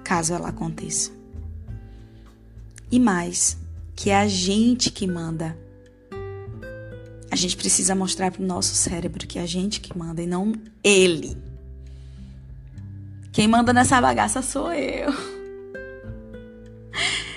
caso 0.02 0.34
ela 0.34 0.48
aconteça. 0.48 1.12
E 2.90 2.98
mais, 2.98 3.56
que 3.94 4.10
é 4.10 4.16
a 4.16 4.26
gente 4.26 4.90
que 4.90 5.06
manda. 5.06 5.56
A 7.30 7.36
gente 7.36 7.56
precisa 7.56 7.94
mostrar 7.94 8.32
para 8.32 8.42
o 8.42 8.46
nosso 8.46 8.74
cérebro 8.74 9.26
que 9.26 9.38
é 9.38 9.42
a 9.42 9.46
gente 9.46 9.80
que 9.80 9.96
manda 9.96 10.20
e 10.20 10.26
não 10.26 10.52
ele. 10.82 11.36
Quem 13.30 13.46
manda 13.46 13.72
nessa 13.72 14.00
bagaça 14.00 14.42
sou 14.42 14.72
eu. 14.72 15.12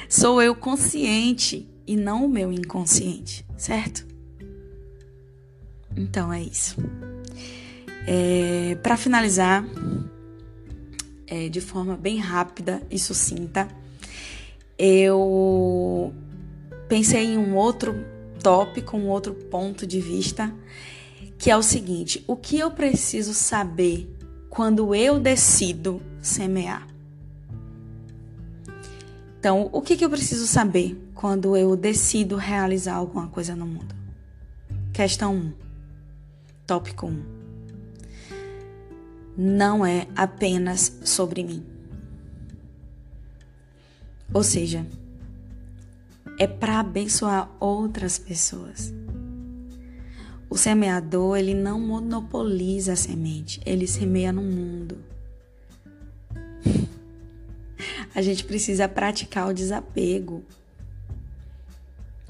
Sou 0.09 0.41
eu 0.41 0.55
consciente 0.55 1.68
e 1.86 1.95
não 1.95 2.26
o 2.26 2.30
meu 2.30 2.51
inconsciente, 2.51 3.45
certo? 3.57 4.12
Então 5.96 6.32
é 6.32 6.41
isso. 6.41 6.78
É, 8.08 8.78
Para 8.82 8.98
finalizar, 8.98 9.66
é, 11.28 11.50
de 11.50 11.62
forma 11.62 11.96
bem 11.96 12.18
rápida 12.18 12.82
e 12.91 13.00
sucinta, 13.00 13.68
eu 14.78 16.14
pensei 16.88 17.26
em 17.26 17.38
um 17.38 17.56
outro 17.56 18.06
tópico, 18.41 18.98
um 18.98 19.08
outro 19.08 19.34
ponto 19.34 19.88
de 19.88 20.00
vista, 20.02 20.54
que 21.38 21.50
é 21.50 21.58
o 21.58 21.64
seguinte: 21.64 22.24
o 22.28 22.36
que 22.36 22.60
eu 22.60 22.72
preciso 22.72 23.34
saber 23.34 24.10
quando 24.50 24.94
eu 24.94 25.20
decido 25.20 26.02
semear? 26.22 26.88
Então, 29.39 29.70
o 29.74 29.82
que, 29.82 29.98
que 29.98 30.06
eu 30.06 30.10
preciso 30.10 30.48
saber 30.48 30.98
quando 31.14 31.58
eu 31.58 31.76
decido 31.76 32.38
realizar 32.38 32.96
alguma 32.96 33.28
coisa 33.28 33.56
no 33.56 33.66
mundo? 33.66 33.94
Questão 34.94 35.36
1. 35.36 35.38
Um, 35.38 35.54
tópico 36.74 37.05
1. 37.05 37.24
Não 39.38 39.86
é 39.86 40.07
apenas 40.15 40.97
sobre 41.03 41.43
mim. 41.43 41.63
Ou 44.34 44.41
seja, 44.41 44.84
é 46.39 46.47
para 46.47 46.80
abençoar 46.80 47.47
outras 47.59 48.17
pessoas. 48.17 48.91
O 50.49 50.57
semeador, 50.57 51.38
ele 51.38 51.53
não 51.53 51.80
monopoliza 51.80 52.93
a 52.93 52.95
semente, 52.95 53.61
ele 53.63 53.86
semeia 53.86 54.34
no 54.34 54.41
mundo. 54.41 54.97
A 58.15 58.21
gente 58.24 58.43
precisa 58.45 58.88
praticar 58.88 59.47
o 59.47 59.53
desapego. 59.53 60.43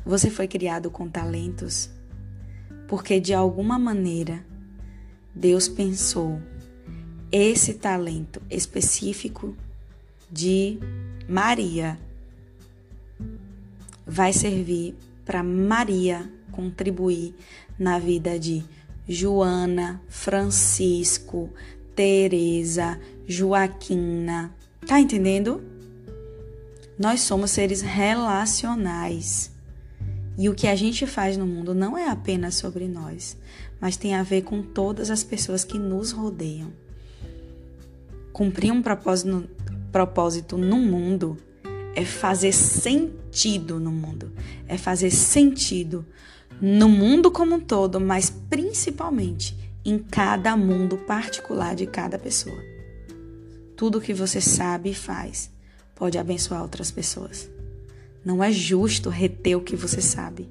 Você 0.05 0.29
foi 0.29 0.49
criado 0.49 0.91
com 0.91 1.07
talentos 1.07 1.89
porque 2.93 3.19
de 3.19 3.33
alguma 3.33 3.79
maneira 3.79 4.45
Deus 5.33 5.67
pensou 5.67 6.39
esse 7.31 7.73
talento 7.73 8.39
específico 8.51 9.57
de 10.31 10.77
Maria 11.27 11.97
vai 14.05 14.31
servir 14.31 14.95
para 15.25 15.41
Maria 15.41 16.31
contribuir 16.51 17.33
na 17.79 17.97
vida 17.97 18.37
de 18.37 18.63
Joana, 19.09 19.99
Francisco, 20.07 21.49
Teresa, 21.95 23.01
Joaquina. 23.27 24.53
Tá 24.85 24.99
entendendo? 24.99 25.63
Nós 26.99 27.21
somos 27.21 27.49
seres 27.49 27.81
relacionais. 27.81 29.51
E 30.38 30.49
o 30.49 30.55
que 30.55 30.67
a 30.67 30.75
gente 30.75 31.05
faz 31.05 31.38
no 31.38 31.45
mundo 31.45 31.73
não 31.73 31.97
é 31.97 32.09
apenas 32.09 32.55
sobre 32.55 32.88
nós, 32.88 33.38
mas 33.79 33.97
tem 33.97 34.15
a 34.15 34.23
ver 34.23 34.43
com 34.43 34.61
todas 34.63 35.09
as 35.11 35.23
pessoas 35.23 35.63
que 35.63 35.77
nos 35.77 36.11
rodeiam. 36.11 36.71
Cumprir 38.31 38.71
um 38.71 38.81
propósito, 38.81 39.47
propósito 39.91 40.57
no 40.57 40.77
mundo 40.77 41.38
é 41.95 42.03
fazer 42.03 42.51
sentido 42.51 43.79
no 43.79 43.91
mundo, 43.91 44.31
é 44.67 44.77
fazer 44.77 45.11
sentido 45.11 46.03
no 46.59 46.89
mundo 46.89 47.29
como 47.29 47.55
um 47.55 47.59
todo, 47.59 47.99
mas 47.99 48.31
principalmente 48.49 49.55
em 49.86 49.99
cada 49.99 50.57
mundo 50.57 50.97
particular 50.97 51.75
de 51.75 51.86
cada 51.86 52.17
pessoa. 52.17 52.57
Tudo 53.75 54.01
que 54.01 54.13
você 54.13 54.41
sabe 54.41 54.91
e 54.91 54.95
faz 54.95 55.51
pode 55.93 56.17
abençoar 56.17 56.61
outras 56.61 56.89
pessoas. 56.89 57.52
Não 58.24 58.43
é 58.43 58.51
justo 58.51 59.09
reter 59.09 59.57
o 59.57 59.61
que 59.61 59.76
você 59.76 60.01
sabe. 60.01 60.49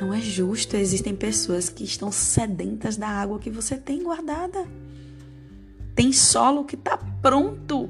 Não 0.00 0.12
é 0.12 0.20
justo, 0.20 0.76
existem 0.76 1.14
pessoas 1.14 1.68
que 1.68 1.84
estão 1.84 2.10
sedentas 2.12 2.96
da 2.96 3.08
água 3.08 3.38
que 3.38 3.50
você 3.50 3.76
tem 3.76 4.02
guardada. 4.02 4.66
Tem 5.94 6.12
solo 6.12 6.64
que 6.64 6.74
está 6.74 6.98
pronto, 7.22 7.88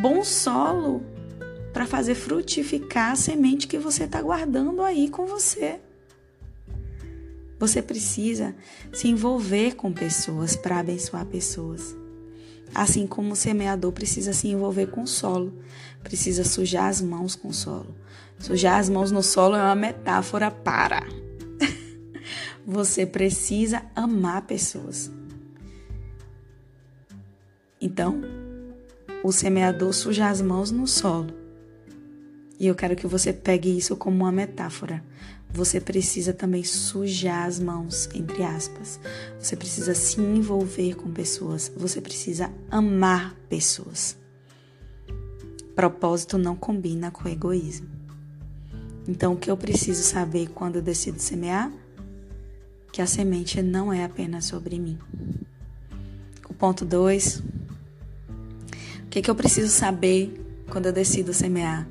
bom 0.00 0.22
solo, 0.22 1.02
para 1.72 1.86
fazer 1.86 2.14
frutificar 2.14 3.12
a 3.12 3.16
semente 3.16 3.66
que 3.66 3.78
você 3.78 4.04
está 4.04 4.22
guardando 4.22 4.82
aí 4.82 5.08
com 5.08 5.26
você. 5.26 5.80
Você 7.58 7.80
precisa 7.80 8.54
se 8.92 9.08
envolver 9.08 9.74
com 9.74 9.92
pessoas 9.92 10.54
para 10.54 10.78
abençoar 10.80 11.24
pessoas. 11.24 11.96
Assim 12.74 13.06
como 13.06 13.32
o 13.32 13.36
semeador 13.36 13.90
precisa 13.92 14.32
se 14.32 14.48
envolver 14.48 14.88
com 14.88 15.02
o 15.02 15.06
solo, 15.06 15.52
precisa 16.02 16.44
sujar 16.44 16.86
as 16.86 17.00
mãos 17.00 17.34
com 17.34 17.48
o 17.48 17.54
solo. 17.54 17.94
Sujar 18.38 18.78
as 18.78 18.88
mãos 18.88 19.10
no 19.10 19.22
solo 19.22 19.56
é 19.56 19.62
uma 19.62 19.74
metáfora 19.74 20.50
para. 20.50 21.06
Você 22.66 23.06
precisa 23.06 23.82
amar 23.94 24.42
pessoas. 24.42 25.10
Então, 27.80 28.22
o 29.22 29.32
semeador 29.32 29.92
suja 29.92 30.28
as 30.28 30.40
mãos 30.40 30.70
no 30.70 30.86
solo 30.86 31.44
e 32.58 32.66
eu 32.66 32.74
quero 32.74 32.94
que 32.94 33.06
você 33.06 33.32
pegue 33.32 33.76
isso 33.76 33.96
como 33.96 34.16
uma 34.16 34.32
metáfora. 34.32 35.02
Você 35.52 35.80
precisa 35.80 36.32
também 36.32 36.64
sujar 36.64 37.46
as 37.46 37.60
mãos, 37.60 38.08
entre 38.14 38.42
aspas. 38.42 38.98
Você 39.38 39.56
precisa 39.56 39.94
se 39.94 40.20
envolver 40.20 40.94
com 40.94 41.10
pessoas. 41.12 41.70
Você 41.76 42.00
precisa 42.00 42.50
amar 42.70 43.34
pessoas. 43.48 44.16
Propósito 45.74 46.38
não 46.38 46.56
combina 46.56 47.10
com 47.10 47.28
egoísmo. 47.28 47.93
Então, 49.06 49.34
o 49.34 49.36
que 49.36 49.50
eu 49.50 49.56
preciso 49.56 50.02
saber 50.02 50.48
quando 50.48 50.76
eu 50.76 50.82
decido 50.82 51.20
semear? 51.20 51.70
Que 52.90 53.02
a 53.02 53.06
semente 53.06 53.60
não 53.60 53.92
é 53.92 54.04
apenas 54.04 54.46
sobre 54.46 54.78
mim. 54.78 54.98
O 56.48 56.54
ponto 56.54 56.84
2. 56.84 57.42
O 59.04 59.08
que, 59.10 59.20
que 59.20 59.30
eu 59.30 59.34
preciso 59.34 59.68
saber 59.68 60.64
quando 60.70 60.86
eu 60.86 60.92
decido 60.92 61.34
semear? 61.34 61.86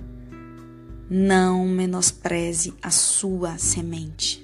Não 1.10 1.68
menospreze 1.68 2.74
a 2.82 2.90
sua 2.90 3.58
semente. 3.58 4.44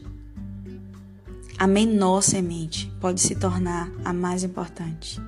A 1.58 1.66
menor 1.66 2.22
semente 2.22 2.92
pode 3.02 3.20
se 3.20 3.36
tornar 3.36 3.92
a 4.06 4.14
mais 4.14 4.44
importante. 4.44 5.20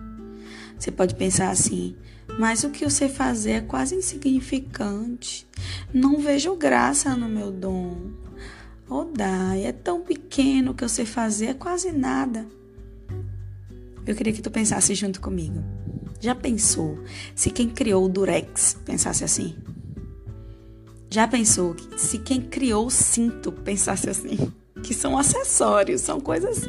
Você 0.78 0.92
pode 0.92 1.16
pensar 1.16 1.50
assim, 1.50 1.96
mas 2.40 2.64
o 2.64 2.70
que 2.70 2.86
eu 2.86 2.90
sei 2.90 3.10
fazer 3.10 3.52
é 3.52 3.62
quase 3.62 3.96
insignificante. 3.96 5.48
Não 5.94 6.20
vejo 6.20 6.56
graça 6.56 7.16
no 7.16 7.28
meu 7.28 7.52
dom. 7.52 8.12
Oh, 8.90 9.06
dai, 9.06 9.66
é 9.66 9.72
tão 9.72 10.02
pequeno 10.02 10.74
que 10.74 10.84
eu 10.84 10.90
sei 10.90 11.06
fazer, 11.06 11.46
é 11.48 11.54
quase 11.54 11.92
nada. 11.92 12.46
Eu 14.06 14.16
queria 14.16 14.34
que 14.34 14.42
tu 14.42 14.52
pensasse 14.52 14.94
junto 14.96 15.22
comigo. 15.22 15.64
Já 16.20 16.36
pensou 16.36 17.00
se 17.36 17.50
quem 17.50 17.70
criou 17.70 18.06
o 18.06 18.10
Durex 18.10 18.78
pensasse 18.86 19.24
assim? 19.24 19.56
Já 21.10 21.28
pensou 21.28 21.76
se 21.98 22.18
quem 22.20 22.42
criou 22.42 22.88
o 22.88 22.92
cinto 22.92 23.52
pensasse 23.52 24.10
assim? 24.10 24.52
Que 24.84 24.94
são 24.94 25.18
acessórios, 25.18 26.02
são 26.02 26.20
coisas 26.20 26.68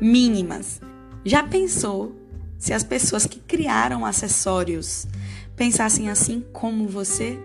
mínimas. 0.00 0.80
Já 1.24 1.42
pensou 1.42 2.17
se 2.58 2.72
as 2.72 2.82
pessoas 2.82 3.24
que 3.24 3.38
criaram 3.38 4.04
acessórios 4.04 5.06
pensassem 5.54 6.10
assim 6.10 6.44
como 6.52 6.88
você? 6.88 7.38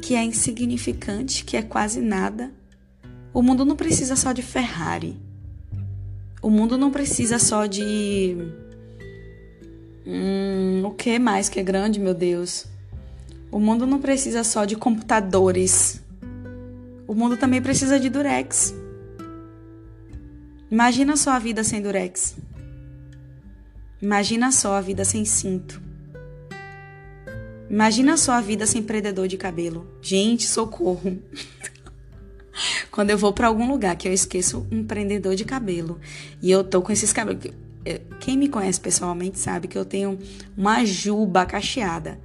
Que 0.00 0.14
é 0.14 0.22
insignificante, 0.22 1.44
que 1.44 1.56
é 1.56 1.62
quase 1.62 2.00
nada. 2.00 2.52
O 3.34 3.42
mundo 3.42 3.64
não 3.64 3.76
precisa 3.76 4.14
só 4.14 4.32
de 4.32 4.42
Ferrari. 4.42 5.20
O 6.40 6.48
mundo 6.48 6.78
não 6.78 6.90
precisa 6.90 7.38
só 7.38 7.66
de. 7.66 8.36
Hum, 10.06 10.82
o 10.84 10.92
que 10.92 11.18
mais 11.18 11.48
que 11.48 11.58
é 11.58 11.62
grande, 11.62 11.98
meu 11.98 12.14
Deus? 12.14 12.66
O 13.50 13.58
mundo 13.58 13.86
não 13.86 14.00
precisa 14.00 14.44
só 14.44 14.64
de 14.64 14.76
computadores. 14.76 16.00
O 17.06 17.14
mundo 17.14 17.36
também 17.36 17.60
precisa 17.60 17.98
de 17.98 18.08
durex. 18.08 18.74
Imagina 20.70 21.16
só 21.16 21.30
a 21.30 21.38
vida 21.38 21.64
sem 21.64 21.80
durex. 21.80 22.36
Imagina 24.00 24.52
só 24.52 24.74
a 24.74 24.80
vida 24.80 25.04
sem 25.04 25.24
cinto. 25.24 25.80
Imagina 27.68 28.16
só 28.16 28.32
a 28.32 28.40
vida 28.40 28.66
sem 28.66 28.82
prendedor 28.82 29.26
de 29.26 29.36
cabelo. 29.36 29.86
Gente, 30.02 30.46
socorro. 30.46 31.18
Quando 32.90 33.10
eu 33.10 33.18
vou 33.18 33.32
para 33.32 33.48
algum 33.48 33.68
lugar 33.68 33.96
que 33.96 34.06
eu 34.06 34.12
esqueço 34.12 34.66
um 34.70 34.84
prendedor 34.84 35.34
de 35.34 35.44
cabelo 35.44 36.00
e 36.40 36.50
eu 36.50 36.62
tô 36.62 36.80
com 36.80 36.92
esses 36.92 37.12
cabelos. 37.12 37.44
Quem 38.20 38.36
me 38.36 38.48
conhece 38.48 38.80
pessoalmente 38.80 39.38
sabe 39.38 39.68
que 39.68 39.78
eu 39.78 39.84
tenho 39.84 40.18
uma 40.56 40.84
juba 40.84 41.46
cacheada. 41.46 42.18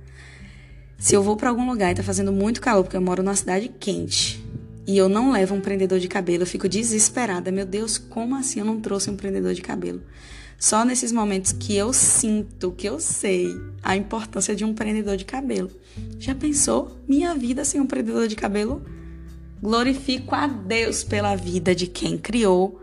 Se 0.97 1.15
eu 1.15 1.23
vou 1.23 1.35
para 1.35 1.49
algum 1.49 1.67
lugar 1.67 1.91
e 1.91 1.95
tá 1.95 2.03
fazendo 2.03 2.31
muito 2.31 2.61
calor, 2.61 2.83
porque 2.83 2.97
eu 2.97 3.01
moro 3.01 3.23
numa 3.23 3.35
cidade 3.35 3.69
quente, 3.79 4.43
e 4.85 4.97
eu 4.97 5.07
não 5.07 5.31
levo 5.31 5.55
um 5.55 5.61
prendedor 5.61 5.99
de 5.99 6.07
cabelo, 6.07 6.43
eu 6.43 6.47
fico 6.47 6.67
desesperada. 6.67 7.51
Meu 7.51 7.65
Deus, 7.65 7.97
como 7.97 8.35
assim 8.35 8.59
eu 8.59 8.65
não 8.65 8.79
trouxe 8.79 9.09
um 9.09 9.15
prendedor 9.15 9.53
de 9.53 9.61
cabelo? 9.61 10.01
Só 10.61 10.85
nesses 10.85 11.11
momentos 11.11 11.51
que 11.51 11.75
eu 11.75 11.91
sinto, 11.91 12.71
que 12.71 12.87
eu 12.87 12.99
sei 12.99 13.59
a 13.81 13.97
importância 13.97 14.55
de 14.55 14.63
um 14.63 14.75
prendedor 14.75 15.17
de 15.17 15.25
cabelo. 15.25 15.71
Já 16.19 16.35
pensou 16.35 16.99
minha 17.07 17.33
vida 17.33 17.65
sem 17.65 17.81
um 17.81 17.87
prendedor 17.87 18.27
de 18.27 18.35
cabelo? 18.35 18.85
Glorifico 19.59 20.35
a 20.35 20.45
Deus 20.45 21.03
pela 21.03 21.35
vida 21.35 21.73
de 21.73 21.87
quem 21.87 22.15
criou 22.15 22.79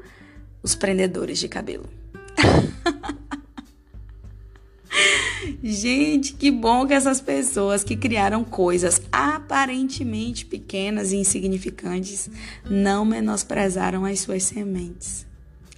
os 0.60 0.74
prendedores 0.74 1.38
de 1.38 1.46
cabelo. 1.46 1.88
Gente, 5.62 6.34
que 6.34 6.50
bom 6.50 6.84
que 6.84 6.94
essas 6.94 7.20
pessoas 7.20 7.84
que 7.84 7.96
criaram 7.96 8.42
coisas 8.42 9.00
aparentemente 9.12 10.44
pequenas 10.44 11.12
e 11.12 11.16
insignificantes 11.16 12.28
não 12.68 13.04
menosprezaram 13.04 14.04
as 14.04 14.18
suas 14.18 14.42
sementes, 14.42 15.27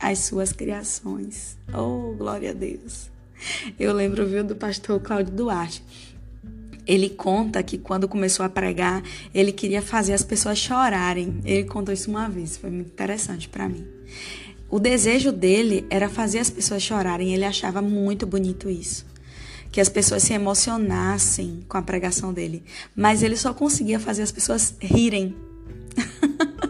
as 0.01 0.21
suas 0.21 0.53
criações. 0.53 1.59
Oh, 1.73 2.15
glória 2.17 2.51
a 2.51 2.55
Deus. 2.55 3.11
Eu 3.79 3.93
lembro, 3.93 4.27
viu, 4.27 4.43
do 4.43 4.57
pastor 4.57 5.01
Cláudio 5.01 5.33
Duarte. 5.33 5.85
Ele 6.87 7.11
conta 7.11 7.63
que 7.63 7.79
quando 7.79 8.09
começou 8.09 8.45
a 8.45 8.49
pregar, 8.49 9.03
ele 9.35 9.53
queria 9.53 9.83
fazer 9.83 10.15
as 10.15 10.25
pessoas 10.25 10.59
chorarem. 10.59 11.41
Ele 11.45 11.65
contou 11.65 11.93
isso 11.93 12.11
uma 12.11 12.29
vez, 12.29 12.57
foi 12.57 12.71
muito 12.71 12.89
interessante 12.89 13.49
para 13.49 13.69
mim. 13.69 13.87
o 14.69 14.79
desejo 14.79 15.33
dele 15.33 15.85
era 15.91 16.09
fazer 16.09 16.39
as 16.39 16.51
pessoas 16.51 16.83
chorarem. 16.83 17.35
Ele 17.35 17.45
achava 17.45 17.83
muito 17.83 18.27
bonito 18.27 18.71
isso. 18.71 19.07
Que 19.71 19.81
as 19.81 19.89
pessoas 19.89 20.23
se 20.23 20.33
emocionassem 20.33 21.65
com 21.69 21.77
a 21.77 21.83
pregação 21.83 22.33
dele. 22.33 22.65
Mas 22.97 23.23
ele 23.23 23.37
só 23.37 23.55
conseguia 23.55 24.01
fazer 24.01 24.23
as 24.23 24.33
pessoas 24.33 24.75
rirem. 24.81 25.37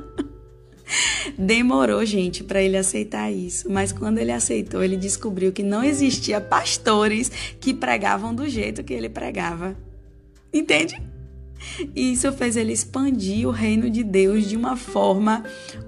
Demorou, 1.41 2.05
gente, 2.05 2.45
para 2.45 2.62
ele 2.62 2.76
aceitar 2.76 3.32
isso. 3.32 3.70
Mas 3.70 3.93
quando 3.93 4.18
ele 4.18 4.30
aceitou, 4.30 4.84
ele 4.84 4.95
descobriu 4.95 5.51
que 5.53 5.62
não 5.62 5.82
existia 5.82 6.38
pastores 6.38 7.30
que 7.59 7.72
pregavam 7.72 8.34
do 8.34 8.47
jeito 8.47 8.84
que 8.84 8.93
ele 8.93 9.09
pregava. 9.09 9.74
Entende? 10.53 11.01
E 11.97 12.12
isso 12.12 12.30
fez 12.32 12.59
ele 12.59 12.74
expandir 12.74 13.49
o 13.49 13.51
reino 13.51 13.88
de 13.88 14.05
Deus 14.05 14.47
de 14.47 14.55
uma 14.55 14.76
forma 14.76 15.43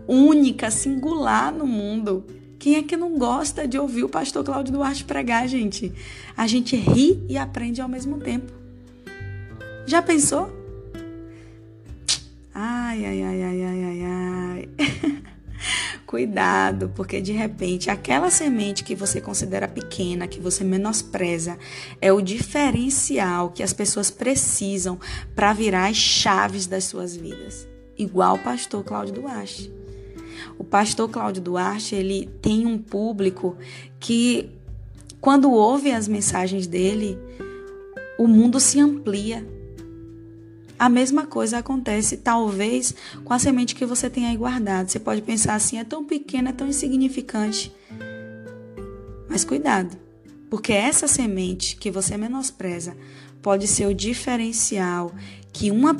única, 0.08 0.70
singular 0.70 1.52
no 1.52 1.66
mundo. 1.66 2.24
Quem 2.58 2.76
é 2.76 2.82
que 2.82 2.96
não 2.96 3.18
gosta 3.18 3.68
de 3.68 3.78
ouvir 3.78 4.04
o 4.04 4.08
pastor 4.08 4.42
Cláudio 4.42 4.72
Duarte 4.72 5.04
pregar, 5.04 5.46
gente? 5.46 5.92
A 6.34 6.46
gente 6.46 6.76
ri 6.76 7.22
e 7.28 7.36
aprende 7.36 7.82
ao 7.82 7.88
mesmo 7.88 8.18
tempo. 8.18 8.50
Já 9.86 10.00
pensou? 10.00 10.50
Ai, 12.54 13.04
ai, 13.04 13.22
ai, 13.22 13.42
ai, 13.42 13.62
ai, 13.62 13.84
ai, 13.84 14.02
ai. 14.04 15.22
Cuidado, 16.12 16.92
porque 16.94 17.22
de 17.22 17.32
repente 17.32 17.88
aquela 17.88 18.28
semente 18.28 18.84
que 18.84 18.94
você 18.94 19.18
considera 19.18 19.66
pequena, 19.66 20.28
que 20.28 20.38
você 20.38 20.62
menospreza, 20.62 21.58
é 22.02 22.12
o 22.12 22.20
diferencial 22.20 23.48
que 23.48 23.62
as 23.62 23.72
pessoas 23.72 24.10
precisam 24.10 25.00
para 25.34 25.54
virar 25.54 25.86
as 25.86 25.96
chaves 25.96 26.66
das 26.66 26.84
suas 26.84 27.16
vidas. 27.16 27.66
Igual 27.96 28.34
o 28.34 28.38
pastor 28.40 28.84
Cláudio 28.84 29.14
Duarte. 29.14 29.72
O 30.58 30.64
pastor 30.64 31.08
Cláudio 31.08 31.40
Duarte, 31.40 31.94
ele 31.94 32.28
tem 32.42 32.66
um 32.66 32.76
público 32.76 33.56
que 33.98 34.50
quando 35.18 35.50
ouve 35.50 35.92
as 35.92 36.06
mensagens 36.06 36.66
dele, 36.66 37.18
o 38.18 38.28
mundo 38.28 38.60
se 38.60 38.78
amplia 38.78 39.48
a 40.82 40.88
mesma 40.88 41.28
coisa 41.28 41.58
acontece, 41.58 42.16
talvez, 42.16 42.92
com 43.24 43.32
a 43.32 43.38
semente 43.38 43.72
que 43.72 43.86
você 43.86 44.10
tem 44.10 44.26
aí 44.26 44.36
guardada. 44.36 44.88
Você 44.88 44.98
pode 44.98 45.22
pensar 45.22 45.54
assim: 45.54 45.78
é 45.78 45.84
tão 45.84 46.04
pequena, 46.04 46.50
é 46.50 46.52
tão 46.52 46.66
insignificante. 46.66 47.72
Mas 49.28 49.44
cuidado, 49.44 49.96
porque 50.50 50.72
essa 50.72 51.06
semente 51.06 51.76
que 51.76 51.88
você 51.88 52.16
menospreza 52.16 52.96
pode 53.40 53.68
ser 53.68 53.86
o 53.86 53.94
diferencial 53.94 55.14
que 55.52 55.70
uma, 55.70 55.96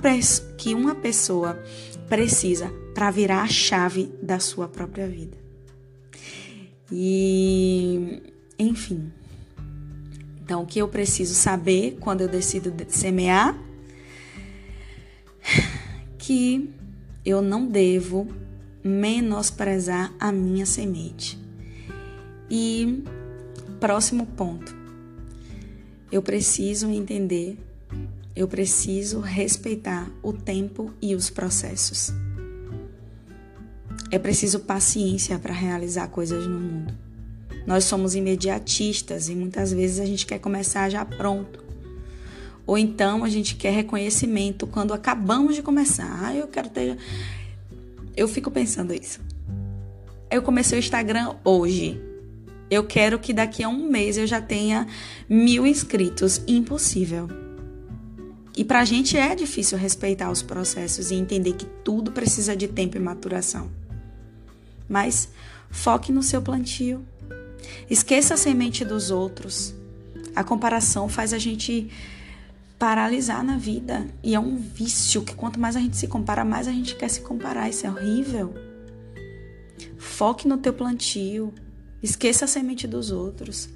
que 0.58 0.74
uma 0.74 0.96
pessoa 0.96 1.62
precisa 2.08 2.68
para 2.92 3.08
virar 3.12 3.42
a 3.42 3.48
chave 3.48 4.12
da 4.20 4.40
sua 4.40 4.66
própria 4.66 5.06
vida. 5.06 5.36
E, 6.90 8.20
enfim. 8.58 9.12
Então, 10.44 10.64
o 10.64 10.66
que 10.66 10.80
eu 10.80 10.88
preciso 10.88 11.34
saber 11.34 11.98
quando 12.00 12.22
eu 12.22 12.28
decido 12.28 12.74
semear? 12.88 13.56
Que 16.18 16.70
eu 17.24 17.42
não 17.42 17.66
devo 17.66 18.28
menosprezar 18.82 20.12
a 20.18 20.32
minha 20.32 20.66
semente. 20.66 21.38
E 22.50 23.04
próximo 23.80 24.26
ponto. 24.26 24.74
Eu 26.10 26.22
preciso 26.22 26.88
entender, 26.90 27.58
eu 28.36 28.46
preciso 28.46 29.20
respeitar 29.20 30.10
o 30.22 30.32
tempo 30.32 30.92
e 31.00 31.14
os 31.14 31.30
processos. 31.30 32.12
É 34.10 34.18
preciso 34.18 34.60
paciência 34.60 35.38
para 35.38 35.54
realizar 35.54 36.06
coisas 36.08 36.46
no 36.46 36.60
mundo. 36.60 36.94
Nós 37.66 37.84
somos 37.84 38.14
imediatistas 38.14 39.28
e 39.28 39.34
muitas 39.34 39.72
vezes 39.72 40.00
a 40.00 40.04
gente 40.04 40.26
quer 40.26 40.38
começar 40.38 40.90
já 40.90 41.04
pronto. 41.04 41.64
Ou 42.72 42.78
então 42.78 43.22
a 43.22 43.28
gente 43.28 43.54
quer 43.54 43.70
reconhecimento 43.70 44.66
quando 44.66 44.94
acabamos 44.94 45.54
de 45.54 45.60
começar. 45.60 46.08
Ah, 46.24 46.34
eu 46.34 46.48
quero 46.48 46.70
ter. 46.70 46.96
Eu 48.16 48.26
fico 48.26 48.50
pensando 48.50 48.94
isso. 48.94 49.20
Eu 50.30 50.40
comecei 50.40 50.78
o 50.78 50.80
Instagram 50.80 51.34
hoje. 51.44 52.00
Eu 52.70 52.82
quero 52.84 53.18
que 53.18 53.34
daqui 53.34 53.62
a 53.62 53.68
um 53.68 53.90
mês 53.90 54.16
eu 54.16 54.26
já 54.26 54.40
tenha 54.40 54.86
mil 55.28 55.66
inscritos. 55.66 56.40
Impossível. 56.48 57.28
E 58.56 58.64
pra 58.64 58.86
gente 58.86 59.18
é 59.18 59.34
difícil 59.34 59.76
respeitar 59.76 60.30
os 60.30 60.40
processos 60.40 61.10
e 61.10 61.14
entender 61.14 61.52
que 61.52 61.66
tudo 61.84 62.10
precisa 62.10 62.56
de 62.56 62.68
tempo 62.68 62.96
e 62.96 63.00
maturação. 63.00 63.70
Mas 64.88 65.28
foque 65.70 66.10
no 66.10 66.22
seu 66.22 66.40
plantio. 66.40 67.04
Esqueça 67.90 68.32
a 68.32 68.38
semente 68.38 68.82
dos 68.82 69.10
outros. 69.10 69.74
A 70.34 70.42
comparação 70.42 71.06
faz 71.06 71.34
a 71.34 71.38
gente 71.38 71.90
paralisar 72.82 73.44
na 73.44 73.56
vida. 73.56 74.08
E 74.24 74.34
é 74.34 74.40
um 74.40 74.56
vício 74.56 75.22
que 75.22 75.36
quanto 75.36 75.60
mais 75.60 75.76
a 75.76 75.80
gente 75.80 75.96
se 75.96 76.08
compara, 76.08 76.44
mais 76.44 76.66
a 76.66 76.72
gente 76.72 76.96
quer 76.96 77.08
se 77.08 77.20
comparar. 77.20 77.68
Isso 77.68 77.86
é 77.86 77.90
horrível. 77.90 78.52
Foque 79.96 80.48
no 80.48 80.58
teu 80.58 80.72
plantio. 80.72 81.54
Esqueça 82.02 82.44
a 82.44 82.48
semente 82.48 82.88
dos 82.88 83.12
outros. 83.12 83.68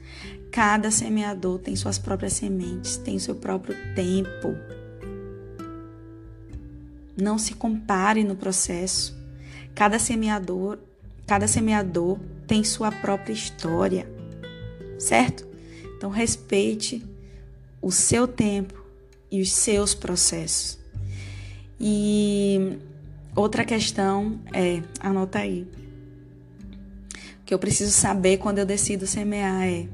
Cada 0.51 0.91
semeador 0.91 1.61
tem 1.61 1.77
suas 1.77 2.01
próprias 2.01 2.33
sementes, 2.33 2.97
tem 2.97 3.17
seu 3.17 3.37
próprio 3.37 3.77
tempo. 3.95 4.57
Não 7.17 7.39
se 7.39 7.55
compare 7.55 8.25
no 8.25 8.35
processo. 8.35 9.17
Cada 9.73 10.01
semeador, 10.01 10.81
cada 11.29 11.47
semeador 11.47 12.19
tem 12.45 12.65
sua 12.65 12.91
própria 12.91 13.33
história. 13.33 14.11
Certo? 14.99 15.47
Então 15.97 16.11
respeite 16.11 17.07
o 17.81 17.93
seu 17.93 18.27
tempo, 18.27 18.86
e 19.31 19.41
os 19.41 19.53
seus 19.53 19.95
processos. 19.95 20.79
E 21.79 22.79
outra 23.35 23.65
questão 23.65 24.41
é, 24.53 24.83
anota 25.01 25.39
aí, 25.39 25.67
que 27.45 27.53
eu 27.53 27.59
preciso 27.59 27.93
saber 27.93 28.39
quando 28.39 28.59
eu 28.59 28.67
decido 28.67 29.07
semear 29.07 29.63
é: 29.63 29.89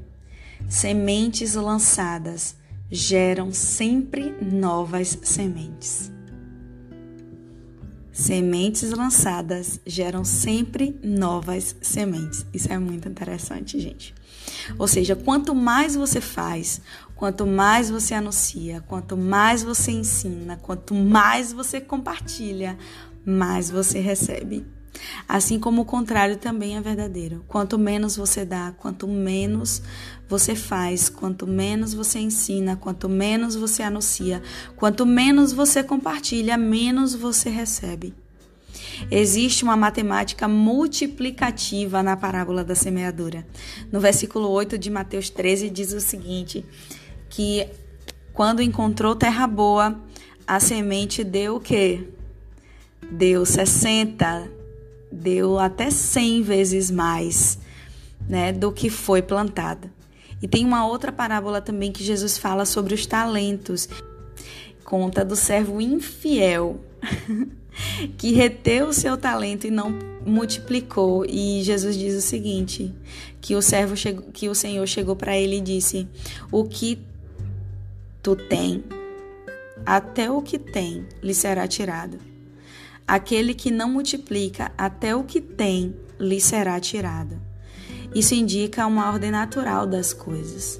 sementes 0.69 1.55
lançadas 1.55 2.55
geram 2.89 3.51
sempre 3.51 4.35
novas 4.41 5.17
sementes. 5.23 6.11
Sementes 8.11 8.91
lançadas 8.91 9.79
geram 9.87 10.23
sempre 10.23 10.95
novas 11.03 11.75
sementes. 11.81 12.45
Isso 12.53 12.71
é 12.71 12.77
muito 12.77 13.09
interessante, 13.09 13.79
gente. 13.79 14.13
Ou 14.77 14.87
seja, 14.87 15.15
quanto 15.15 15.55
mais 15.55 15.95
você 15.95 16.21
faz, 16.21 16.79
quanto 17.15 17.45
mais 17.45 17.89
você 17.89 18.13
anuncia, 18.13 18.81
quanto 18.87 19.15
mais 19.15 19.63
você 19.63 19.91
ensina, 19.91 20.57
quanto 20.57 20.93
mais 20.93 21.53
você 21.53 21.79
compartilha, 21.79 22.77
mais 23.25 23.69
você 23.69 23.99
recebe. 23.99 24.65
Assim 25.27 25.59
como 25.59 25.81
o 25.81 25.85
contrário 25.85 26.37
também 26.37 26.77
é 26.77 26.81
verdadeiro. 26.81 27.43
Quanto 27.47 27.77
menos 27.77 28.15
você 28.15 28.45
dá, 28.45 28.73
quanto 28.77 29.07
menos 29.07 29.81
você 30.29 30.55
faz, 30.55 31.09
quanto 31.09 31.47
menos 31.47 31.93
você 31.93 32.19
ensina, 32.19 32.75
quanto 32.75 33.09
menos 33.09 33.55
você 33.55 33.83
anuncia, 33.83 34.41
quanto 34.75 35.05
menos 35.05 35.51
você 35.51 35.83
compartilha, 35.83 36.57
menos 36.57 37.15
você 37.15 37.49
recebe. 37.49 38.13
Existe 39.09 39.63
uma 39.63 39.75
matemática 39.75 40.47
multiplicativa 40.47 42.01
na 42.03 42.15
parábola 42.15 42.63
da 42.63 42.75
semeadura. 42.75 43.45
No 43.91 43.99
versículo 43.99 44.49
8 44.49 44.77
de 44.77 44.89
Mateus 44.89 45.29
13 45.29 45.69
diz 45.69 45.93
o 45.93 45.99
seguinte: 45.99 46.65
que 47.33 47.67
quando 48.31 48.61
encontrou 48.61 49.15
terra 49.15 49.47
boa, 49.47 49.99
a 50.45 50.59
semente 50.59 51.23
deu 51.23 51.55
o 51.55 51.59
quê? 51.59 52.07
Deu 53.11 53.43
60, 53.43 54.51
deu 55.11 55.57
até 55.57 55.89
100 55.89 56.43
vezes 56.43 56.91
mais, 56.91 57.57
né, 58.29 58.51
do 58.51 58.71
que 58.71 58.87
foi 58.87 59.23
plantada. 59.23 59.91
E 60.43 60.47
tem 60.47 60.63
uma 60.63 60.85
outra 60.85 61.11
parábola 61.11 61.59
também 61.59 61.91
que 61.91 62.03
Jesus 62.03 62.37
fala 62.37 62.65
sobre 62.65 62.93
os 62.93 63.07
talentos. 63.07 63.89
Conta 64.83 65.25
do 65.25 65.35
servo 65.35 65.81
infiel 65.81 66.79
que 68.15 68.33
reteu 68.33 68.89
o 68.89 68.93
seu 68.93 69.17
talento 69.17 69.65
e 69.65 69.71
não 69.71 69.97
multiplicou. 70.23 71.25
E 71.25 71.63
Jesus 71.63 71.97
diz 71.97 72.13
o 72.13 72.21
seguinte: 72.21 72.93
que 73.41 73.55
o 73.55 73.61
servo 73.61 73.95
chegou, 73.95 74.23
que 74.31 74.47
o 74.49 74.53
Senhor 74.53 74.85
chegou 74.85 75.15
para 75.15 75.35
ele 75.35 75.57
e 75.57 75.61
disse: 75.61 76.07
"O 76.51 76.65
que 76.65 76.99
tu 78.23 78.35
tem, 78.35 78.83
até 79.85 80.31
o 80.31 80.41
que 80.41 80.57
tem 80.57 81.05
lhe 81.21 81.33
será 81.33 81.67
tirado. 81.67 82.17
Aquele 83.05 83.53
que 83.53 83.69
não 83.69 83.89
multiplica, 83.89 84.71
até 84.77 85.15
o 85.15 85.23
que 85.23 85.39
tem 85.39 85.95
lhe 86.19 86.41
será 86.41 86.79
tirado." 86.79 87.39
Isso 88.15 88.33
indica 88.33 88.85
uma 88.85 89.11
ordem 89.11 89.31
natural 89.31 89.85
das 89.85 90.13
coisas. 90.13 90.79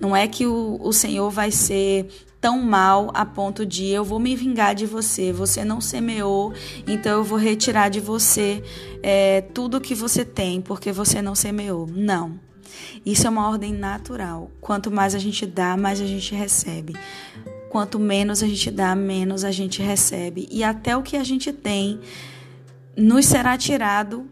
Não 0.00 0.16
é 0.16 0.26
que 0.26 0.46
o, 0.46 0.78
o 0.80 0.92
Senhor 0.92 1.30
vai 1.30 1.50
ser 1.50 2.08
tão 2.40 2.60
mal 2.60 3.08
a 3.14 3.24
ponto 3.24 3.64
de 3.64 3.86
eu 3.86 4.04
vou 4.04 4.18
me 4.18 4.34
vingar 4.34 4.74
de 4.74 4.84
você, 4.84 5.32
você 5.32 5.64
não 5.64 5.80
semeou, 5.80 6.52
então 6.88 7.18
eu 7.18 7.24
vou 7.24 7.38
retirar 7.38 7.88
de 7.88 8.00
você 8.00 8.64
é, 9.00 9.40
tudo 9.40 9.80
que 9.80 9.94
você 9.94 10.24
tem, 10.24 10.60
porque 10.60 10.90
você 10.90 11.22
não 11.22 11.36
semeou. 11.36 11.86
Não. 11.86 12.40
Isso 13.04 13.26
é 13.26 13.30
uma 13.30 13.48
ordem 13.48 13.72
natural. 13.72 14.50
Quanto 14.60 14.90
mais 14.90 15.14
a 15.14 15.18
gente 15.18 15.46
dá, 15.46 15.76
mais 15.76 16.00
a 16.00 16.06
gente 16.06 16.34
recebe. 16.34 16.94
Quanto 17.68 17.98
menos 17.98 18.42
a 18.42 18.46
gente 18.46 18.70
dá, 18.70 18.94
menos 18.94 19.44
a 19.44 19.50
gente 19.50 19.80
recebe. 19.82 20.48
E 20.50 20.62
até 20.62 20.96
o 20.96 21.02
que 21.02 21.16
a 21.16 21.24
gente 21.24 21.52
tem 21.52 22.00
nos 22.96 23.26
será 23.26 23.56
tirado 23.56 24.26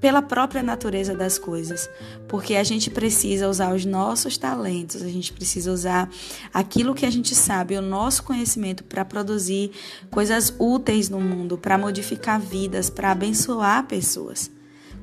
pela 0.00 0.22
própria 0.22 0.62
natureza 0.62 1.14
das 1.14 1.38
coisas, 1.38 1.88
porque 2.28 2.54
a 2.54 2.62
gente 2.62 2.90
precisa 2.90 3.48
usar 3.48 3.74
os 3.74 3.84
nossos 3.84 4.36
talentos, 4.36 5.02
a 5.02 5.08
gente 5.08 5.32
precisa 5.32 5.72
usar 5.72 6.08
aquilo 6.52 6.94
que 6.94 7.06
a 7.06 7.10
gente 7.10 7.34
sabe, 7.34 7.76
o 7.76 7.82
nosso 7.82 8.22
conhecimento 8.22 8.84
para 8.84 9.04
produzir 9.04 9.72
coisas 10.10 10.54
úteis 10.58 11.08
no 11.08 11.20
mundo, 11.20 11.56
para 11.56 11.78
modificar 11.78 12.38
vidas, 12.38 12.90
para 12.90 13.10
abençoar 13.10 13.84
pessoas. 13.86 14.50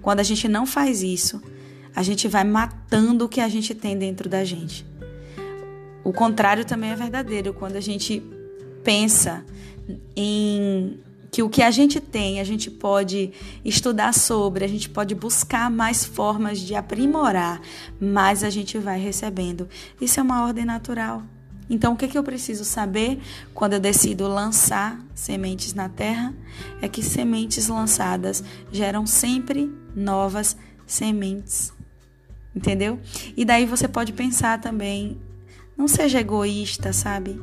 Quando 0.02 0.20
a 0.20 0.24
gente 0.24 0.48
não 0.48 0.66
faz 0.66 1.02
isso, 1.02 1.42
a 1.96 2.04
gente 2.04 2.28
vai 2.28 2.44
matando 2.44 3.26
o 3.26 3.30
que 3.30 3.42
a 3.42 3.48
gente 3.48 3.74
tem 3.76 3.98
dentro 3.98 4.30
da 4.30 4.44
gente. 4.44 4.86
O 6.04 6.12
contrário 6.12 6.66
também 6.66 6.92
é 6.92 6.96
verdadeiro, 6.96 7.54
quando 7.54 7.76
a 7.76 7.82
gente 7.82 8.22
pensa 8.84 9.46
em 10.16 11.00
que 11.32 11.42
o 11.42 11.50
que 11.50 11.64
a 11.64 11.72
gente 11.72 12.00
tem, 12.00 12.40
a 12.40 12.44
gente 12.44 12.70
pode 12.70 13.32
estudar 13.66 14.14
sobre, 14.14 14.64
a 14.64 14.68
gente 14.68 14.88
pode 14.88 15.16
buscar 15.16 15.72
mais 15.72 16.06
formas 16.06 16.60
de 16.60 16.76
aprimorar, 16.76 17.60
mas 18.00 18.44
a 18.44 18.52
gente 18.52 18.78
vai 18.78 19.00
recebendo. 19.00 19.68
Isso 20.00 20.20
é 20.20 20.24
uma 20.24 20.44
ordem 20.44 20.64
natural. 20.64 21.24
Então, 21.68 21.94
o 21.94 21.96
que, 21.96 22.08
que 22.08 22.18
eu 22.18 22.24
preciso 22.24 22.64
saber 22.64 23.20
quando 23.52 23.74
eu 23.74 23.80
decido 23.80 24.28
lançar 24.28 25.00
sementes 25.16 25.74
na 25.74 25.90
terra? 25.90 26.34
É 26.82 26.88
que 26.88 27.02
sementes 27.02 27.68
lançadas 27.68 28.44
geram 28.72 29.08
sempre 29.08 29.74
novas 29.96 30.56
sementes. 30.86 31.74
Entendeu? 32.56 33.00
E 33.36 33.44
daí 33.44 33.66
você 33.66 33.88
pode 33.88 34.14
pensar 34.14 34.62
também, 34.62 35.18
não 35.76 35.88
seja 35.88 36.20
egoísta, 36.20 36.94
sabe? 36.94 37.42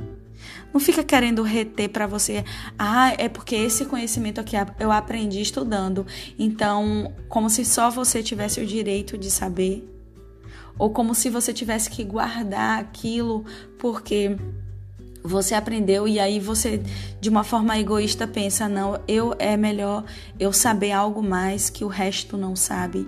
Não 0.73 0.81
fica 0.81 1.03
querendo 1.03 1.43
reter 1.43 1.89
para 1.89 2.07
você, 2.07 2.45
ah, 2.79 3.13
é 3.19 3.29
porque 3.29 3.57
esse 3.57 3.85
conhecimento 3.85 4.41
aqui 4.41 4.57
eu 4.79 4.93
aprendi 4.93 5.41
estudando. 5.41 6.07
Então, 6.39 7.13
como 7.29 7.51
se 7.51 7.65
só 7.65 7.91
você 7.91 8.23
tivesse 8.23 8.61
o 8.61 8.67
direito 8.67 9.19
de 9.19 9.31
saber, 9.31 9.85
ou 10.79 10.91
como 10.91 11.15
se 11.15 11.29
você 11.29 11.53
tivesse 11.53 11.91
que 11.91 12.05
guardar 12.05 12.79
aquilo 12.79 13.45
porque 13.79 14.37
você 15.23 15.55
aprendeu 15.55 16.09
e 16.09 16.19
aí 16.19 16.41
você 16.41 16.83
de 17.21 17.29
uma 17.29 17.45
forma 17.45 17.79
egoísta 17.79 18.27
pensa, 18.27 18.69
não, 18.69 18.99
eu 19.07 19.35
é 19.39 19.57
melhor 19.57 20.05
eu 20.39 20.53
saber 20.53 20.93
algo 20.93 21.23
mais 21.23 21.69
que 21.69 21.85
o 21.85 21.89
resto 21.89 22.37
não 22.37 22.57
sabe. 22.57 23.07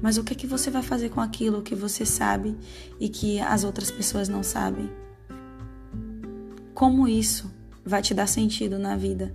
Mas 0.00 0.18
o 0.18 0.24
que 0.24 0.32
é 0.32 0.36
que 0.36 0.46
você 0.46 0.70
vai 0.70 0.82
fazer 0.82 1.10
com 1.10 1.20
aquilo 1.20 1.62
que 1.62 1.74
você 1.74 2.04
sabe 2.04 2.56
e 3.00 3.08
que 3.08 3.40
as 3.40 3.64
outras 3.64 3.90
pessoas 3.90 4.28
não 4.28 4.42
sabem? 4.42 4.90
Como 6.74 7.08
isso 7.08 7.50
vai 7.84 8.02
te 8.02 8.12
dar 8.12 8.26
sentido 8.26 8.78
na 8.78 8.96
vida 8.96 9.34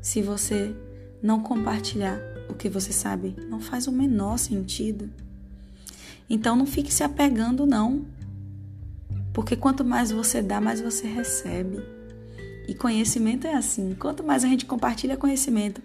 se 0.00 0.20
você 0.20 0.74
não 1.22 1.40
compartilhar 1.40 2.18
o 2.48 2.54
que 2.54 2.68
você 2.68 2.92
sabe? 2.92 3.36
Não 3.48 3.60
faz 3.60 3.86
o 3.86 3.92
menor 3.92 4.38
sentido. 4.38 5.10
Então 6.28 6.56
não 6.56 6.66
fique 6.66 6.92
se 6.92 7.02
apegando, 7.02 7.66
não. 7.66 8.04
Porque 9.32 9.56
quanto 9.56 9.84
mais 9.84 10.10
você 10.10 10.42
dá, 10.42 10.60
mais 10.60 10.80
você 10.80 11.06
recebe. 11.06 11.93
E 12.66 12.74
conhecimento 12.74 13.46
é 13.46 13.54
assim: 13.54 13.94
quanto 13.98 14.22
mais 14.22 14.44
a 14.44 14.48
gente 14.48 14.64
compartilha 14.64 15.16
conhecimento, 15.16 15.82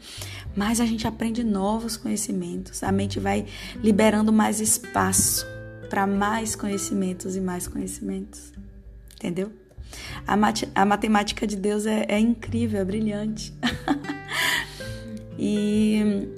mais 0.56 0.80
a 0.80 0.86
gente 0.86 1.08
aprende 1.08 1.44
novos 1.44 1.98
conhecimentos. 1.98 2.84
A 2.84 2.92
mente 2.92 3.20
vai 3.20 3.46
liberando 3.84 4.32
mais 4.32 4.60
espaço 4.60 5.46
para 5.90 6.06
mais 6.06 6.56
conhecimentos 6.56 7.36
e 7.36 7.42
mais 7.42 7.68
conhecimentos. 7.68 8.54
Entendeu? 9.16 9.52
A, 10.26 10.38
mat 10.38 10.64
a 10.74 10.86
matemática 10.86 11.48
de 11.48 11.56
Deus 11.56 11.86
é, 11.86 12.06
é 12.08 12.20
incrível, 12.20 12.80
é 12.80 12.86
brilhante. 12.86 13.54
e 15.38 16.30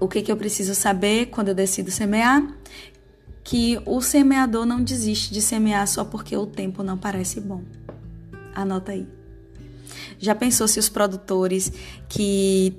o 0.00 0.08
que, 0.08 0.22
que 0.22 0.30
eu 0.30 0.36
preciso 0.36 0.74
saber 0.74 1.26
quando 1.26 1.48
eu 1.48 1.54
decido 1.54 1.90
semear? 1.90 2.46
Que 3.42 3.80
o 3.86 4.02
semeador 4.02 4.66
não 4.66 4.82
desiste 4.82 5.32
de 5.32 5.40
semear 5.40 5.86
só 5.86 6.04
porque 6.04 6.36
o 6.36 6.46
tempo 6.46 6.82
não 6.82 6.98
parece 6.98 7.40
bom. 7.40 7.62
Anota 8.54 8.92
aí. 8.92 9.17
Já 10.18 10.34
pensou 10.34 10.66
se 10.68 10.78
os 10.78 10.88
produtores 10.88 11.72
que 12.08 12.74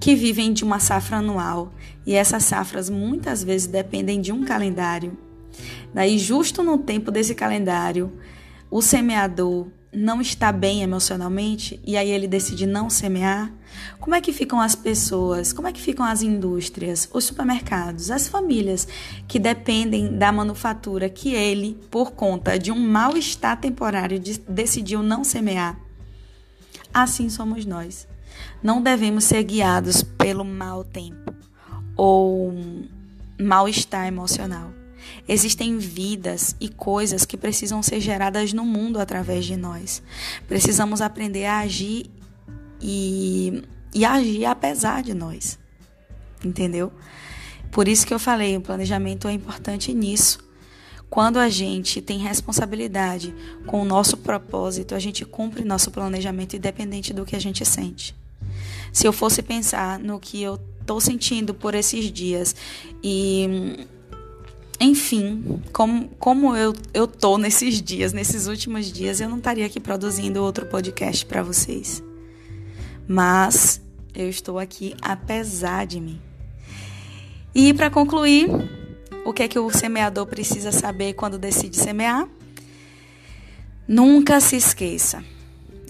que 0.00 0.14
vivem 0.14 0.52
de 0.52 0.64
uma 0.64 0.80
safra 0.80 1.18
anual 1.18 1.72
e 2.06 2.14
essas 2.14 2.44
safras 2.44 2.90
muitas 2.90 3.42
vezes 3.42 3.66
dependem 3.66 4.20
de 4.20 4.32
um 4.32 4.44
calendário. 4.44 5.16
Daí, 5.94 6.18
justo 6.18 6.62
no 6.62 6.76
tempo 6.76 7.10
desse 7.10 7.34
calendário, 7.34 8.12
o 8.70 8.82
semeador 8.82 9.68
não 9.92 10.20
está 10.20 10.50
bem 10.50 10.82
emocionalmente 10.82 11.80
e 11.86 11.96
aí 11.96 12.10
ele 12.10 12.26
decide 12.26 12.66
não 12.66 12.90
semear, 12.90 13.52
como 14.00 14.14
é 14.14 14.20
que 14.20 14.32
ficam 14.32 14.60
as 14.60 14.74
pessoas? 14.74 15.52
Como 15.52 15.68
é 15.68 15.72
que 15.72 15.80
ficam 15.80 16.04
as 16.04 16.20
indústrias, 16.20 17.08
os 17.12 17.24
supermercados, 17.24 18.10
as 18.10 18.28
famílias 18.28 18.86
que 19.28 19.38
dependem 19.38 20.18
da 20.18 20.32
manufatura 20.32 21.08
que 21.08 21.32
ele, 21.32 21.78
por 21.90 22.12
conta 22.12 22.58
de 22.58 22.72
um 22.72 22.78
mal-estar 22.78 23.58
temporário, 23.60 24.20
decidiu 24.48 25.02
não 25.02 25.24
semear? 25.24 25.83
Assim 26.94 27.28
somos 27.28 27.66
nós. 27.66 28.06
Não 28.62 28.80
devemos 28.80 29.24
ser 29.24 29.42
guiados 29.42 30.04
pelo 30.04 30.44
mau 30.44 30.84
tempo 30.84 31.34
ou 31.96 32.54
mal-estar 33.38 34.06
emocional. 34.06 34.70
Existem 35.28 35.76
vidas 35.76 36.54
e 36.60 36.68
coisas 36.68 37.24
que 37.24 37.36
precisam 37.36 37.82
ser 37.82 38.00
geradas 38.00 38.52
no 38.52 38.64
mundo 38.64 39.00
através 39.00 39.44
de 39.44 39.56
nós. 39.56 40.02
Precisamos 40.46 41.00
aprender 41.00 41.46
a 41.46 41.58
agir 41.58 42.10
e, 42.80 43.64
e 43.92 44.04
agir 44.04 44.44
apesar 44.44 45.02
de 45.02 45.14
nós. 45.14 45.58
Entendeu? 46.44 46.92
Por 47.72 47.88
isso 47.88 48.06
que 48.06 48.14
eu 48.14 48.18
falei, 48.20 48.56
o 48.56 48.60
planejamento 48.60 49.26
é 49.26 49.32
importante 49.32 49.92
nisso. 49.92 50.38
Quando 51.14 51.38
a 51.38 51.48
gente 51.48 52.02
tem 52.02 52.18
responsabilidade 52.18 53.32
com 53.68 53.80
o 53.80 53.84
nosso 53.84 54.16
propósito, 54.16 54.96
a 54.96 54.98
gente 54.98 55.24
cumpre 55.24 55.62
nosso 55.62 55.92
planejamento 55.92 56.56
independente 56.56 57.12
do 57.12 57.24
que 57.24 57.36
a 57.36 57.38
gente 57.38 57.64
sente. 57.64 58.16
Se 58.92 59.06
eu 59.06 59.12
fosse 59.12 59.40
pensar 59.40 59.96
no 60.00 60.18
que 60.18 60.42
eu 60.42 60.58
estou 60.80 61.00
sentindo 61.00 61.54
por 61.54 61.72
esses 61.72 62.10
dias 62.10 62.56
e 63.00 63.86
enfim, 64.80 65.62
como, 65.72 66.08
como 66.18 66.56
eu, 66.56 66.74
eu 66.92 67.06
tô 67.06 67.38
nesses 67.38 67.80
dias, 67.80 68.12
nesses 68.12 68.48
últimos 68.48 68.92
dias, 68.92 69.20
eu 69.20 69.28
não 69.28 69.38
estaria 69.38 69.66
aqui 69.66 69.78
produzindo 69.78 70.42
outro 70.42 70.66
podcast 70.66 71.24
para 71.26 71.44
vocês. 71.44 72.02
Mas 73.06 73.80
eu 74.12 74.28
estou 74.28 74.58
aqui 74.58 74.96
apesar 75.00 75.86
de 75.86 76.00
mim. 76.00 76.20
E 77.54 77.72
para 77.72 77.88
concluir, 77.88 78.48
o 79.24 79.32
que 79.32 79.42
é 79.42 79.48
que 79.48 79.58
o 79.58 79.70
semeador 79.70 80.26
precisa 80.26 80.70
saber 80.70 81.14
quando 81.14 81.38
decide 81.38 81.76
semear? 81.76 82.28
Nunca 83.88 84.40
se 84.40 84.56
esqueça. 84.56 85.24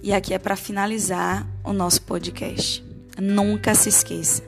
E 0.03 0.13
aqui 0.13 0.35
é 0.35 0.39
para 0.39 0.57
finalizar 0.57 1.47
o 1.63 1.73
nosso 1.73 2.03
podcast. 2.03 2.85
Nunca 3.19 3.75
se 3.75 3.89
esqueça 3.89 4.43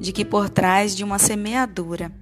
de 0.00 0.12
que 0.12 0.24
por 0.24 0.48
trás 0.48 0.94
de 0.94 1.04
uma 1.04 1.18
semeadura 1.18 2.12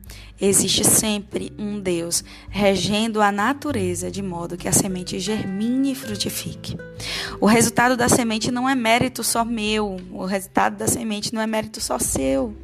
existe 0.41 0.85
sempre 0.85 1.53
um 1.59 1.79
Deus 1.79 2.25
regendo 2.49 3.21
a 3.21 3.31
natureza 3.31 4.11
de 4.11 4.23
modo 4.23 4.57
que 4.57 4.69
a 4.69 4.73
semente 4.73 5.21
germine 5.21 5.93
e 5.93 5.95
frutifique. 5.95 6.77
O 7.41 7.47
resultado 7.47 7.97
da 7.97 8.09
semente 8.09 8.51
não 8.51 8.69
é 8.69 8.75
mérito 8.75 9.23
só 9.23 9.45
meu, 9.45 9.97
o 10.11 10.25
resultado 10.25 10.77
da 10.77 10.87
semente 10.87 11.35
não 11.35 11.41
é 11.41 11.47
mérito 11.47 11.81
só 11.81 11.99
seu. 11.99 12.55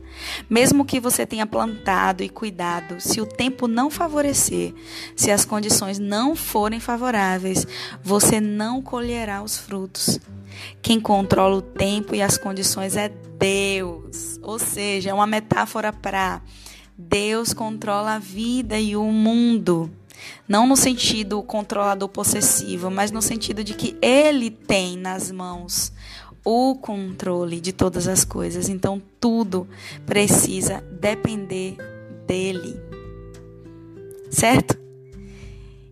Mesmo 0.49 0.85
que 0.85 1.01
você 1.01 1.27
tenha 1.27 1.47
plantado 1.47 2.23
e 2.23 2.29
cuidado, 2.29 3.01
se 3.01 3.21
o 3.21 3.27
tempo 3.27 3.67
não 3.67 3.91
favorecer, 3.91 4.75
se 5.17 5.31
as 5.31 5.45
condições 5.45 5.99
não 5.99 6.35
forem 6.35 6.81
favoráveis, 6.81 7.67
você 8.03 8.41
não 8.41 8.83
colherá 8.83 9.43
os 9.43 9.57
frutos. 9.57 10.19
Quem 10.83 11.01
controla 11.01 11.57
o 11.57 11.63
tempo 11.63 12.15
e 12.15 12.23
as 12.23 12.37
condições 12.37 12.97
é 12.97 13.09
Deus. 13.09 14.39
Ou 14.43 14.59
seja, 14.59 15.11
é 15.11 15.15
uma 15.15 15.27
metáfora 15.27 15.93
para 15.93 16.43
Deus 17.01 17.53
controla 17.53 18.15
a 18.15 18.19
vida 18.19 18.77
e 18.77 18.97
o 18.97 19.05
mundo. 19.05 19.89
Não 20.49 20.67
no 20.67 20.77
sentido 20.77 21.41
controlador 21.45 22.09
possessivo, 22.09 22.91
mas 22.91 23.13
no 23.13 23.23
sentido 23.23 23.63
de 23.63 23.73
que 23.73 23.97
ele 24.03 24.51
tem 24.51 24.97
nas 24.97 25.31
mãos 25.31 25.93
o 26.51 26.75
controle 26.77 27.61
de 27.61 27.75
todas 27.75 28.09
as 28.09 28.25
coisas. 28.25 28.71
Então 28.71 29.03
tudo 29.21 29.69
precisa 30.07 30.83
depender 30.99 31.77
dele. 32.27 32.75
Certo? 34.31 34.79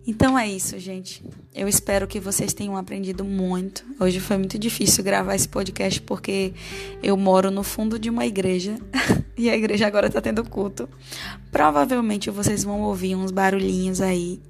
Então 0.07 0.39
é 0.39 0.49
isso, 0.49 0.79
gente. 0.79 1.23
Eu 1.55 1.69
espero 1.69 2.07
que 2.07 2.19
vocês 2.19 2.55
tenham 2.55 2.75
aprendido 2.75 3.23
muito. 3.23 3.85
Hoje 4.01 4.19
foi 4.19 4.39
muito 4.39 4.59
difícil 4.59 5.05
gravar 5.05 5.35
esse 5.35 5.47
podcast 5.47 6.01
porque 6.01 6.55
eu 7.03 7.19
moro 7.19 7.51
no 7.51 7.63
fundo 7.63 7.99
de 7.99 8.09
uma 8.09 8.25
igreja 8.25 8.79
e 9.37 9.51
a 9.51 9.57
igreja 9.57 9.87
agora 9.87 10.09
tá 10.09 10.23
tendo 10.23 10.43
culto. 10.43 10.89
Provavelmente 11.51 12.31
vocês 12.31 12.65
vão 12.65 12.81
ouvir 12.81 13.15
uns 13.15 13.31
barulhinhos 13.31 14.01
aí, 14.01 14.41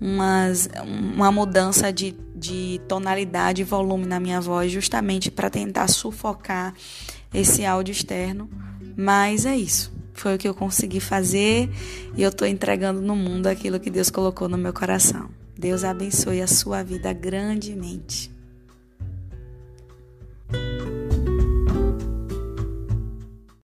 umas, 0.00 0.68
uma 1.14 1.30
mudança 1.30 1.92
de, 1.92 2.14
de 2.34 2.80
tonalidade 2.88 3.62
e 3.62 3.64
volume 3.64 4.06
na 4.06 4.20
minha 4.20 4.40
voz, 4.40 4.70
justamente 4.70 5.30
para 5.30 5.50
tentar 5.50 5.88
sufocar 5.88 6.74
esse 7.32 7.64
áudio 7.64 7.92
externo. 7.92 8.48
Mas 8.96 9.44
é 9.46 9.56
isso. 9.56 9.92
Foi 10.12 10.36
o 10.36 10.38
que 10.38 10.48
eu 10.48 10.54
consegui 10.54 11.00
fazer 11.00 11.68
e 12.16 12.22
eu 12.22 12.30
estou 12.30 12.46
entregando 12.46 13.00
no 13.00 13.16
mundo 13.16 13.48
aquilo 13.48 13.80
que 13.80 13.90
Deus 13.90 14.10
colocou 14.10 14.48
no 14.48 14.56
meu 14.56 14.72
coração. 14.72 15.28
Deus 15.58 15.82
abençoe 15.84 16.40
a 16.40 16.46
sua 16.46 16.82
vida 16.82 17.12
grandemente. 17.12 18.32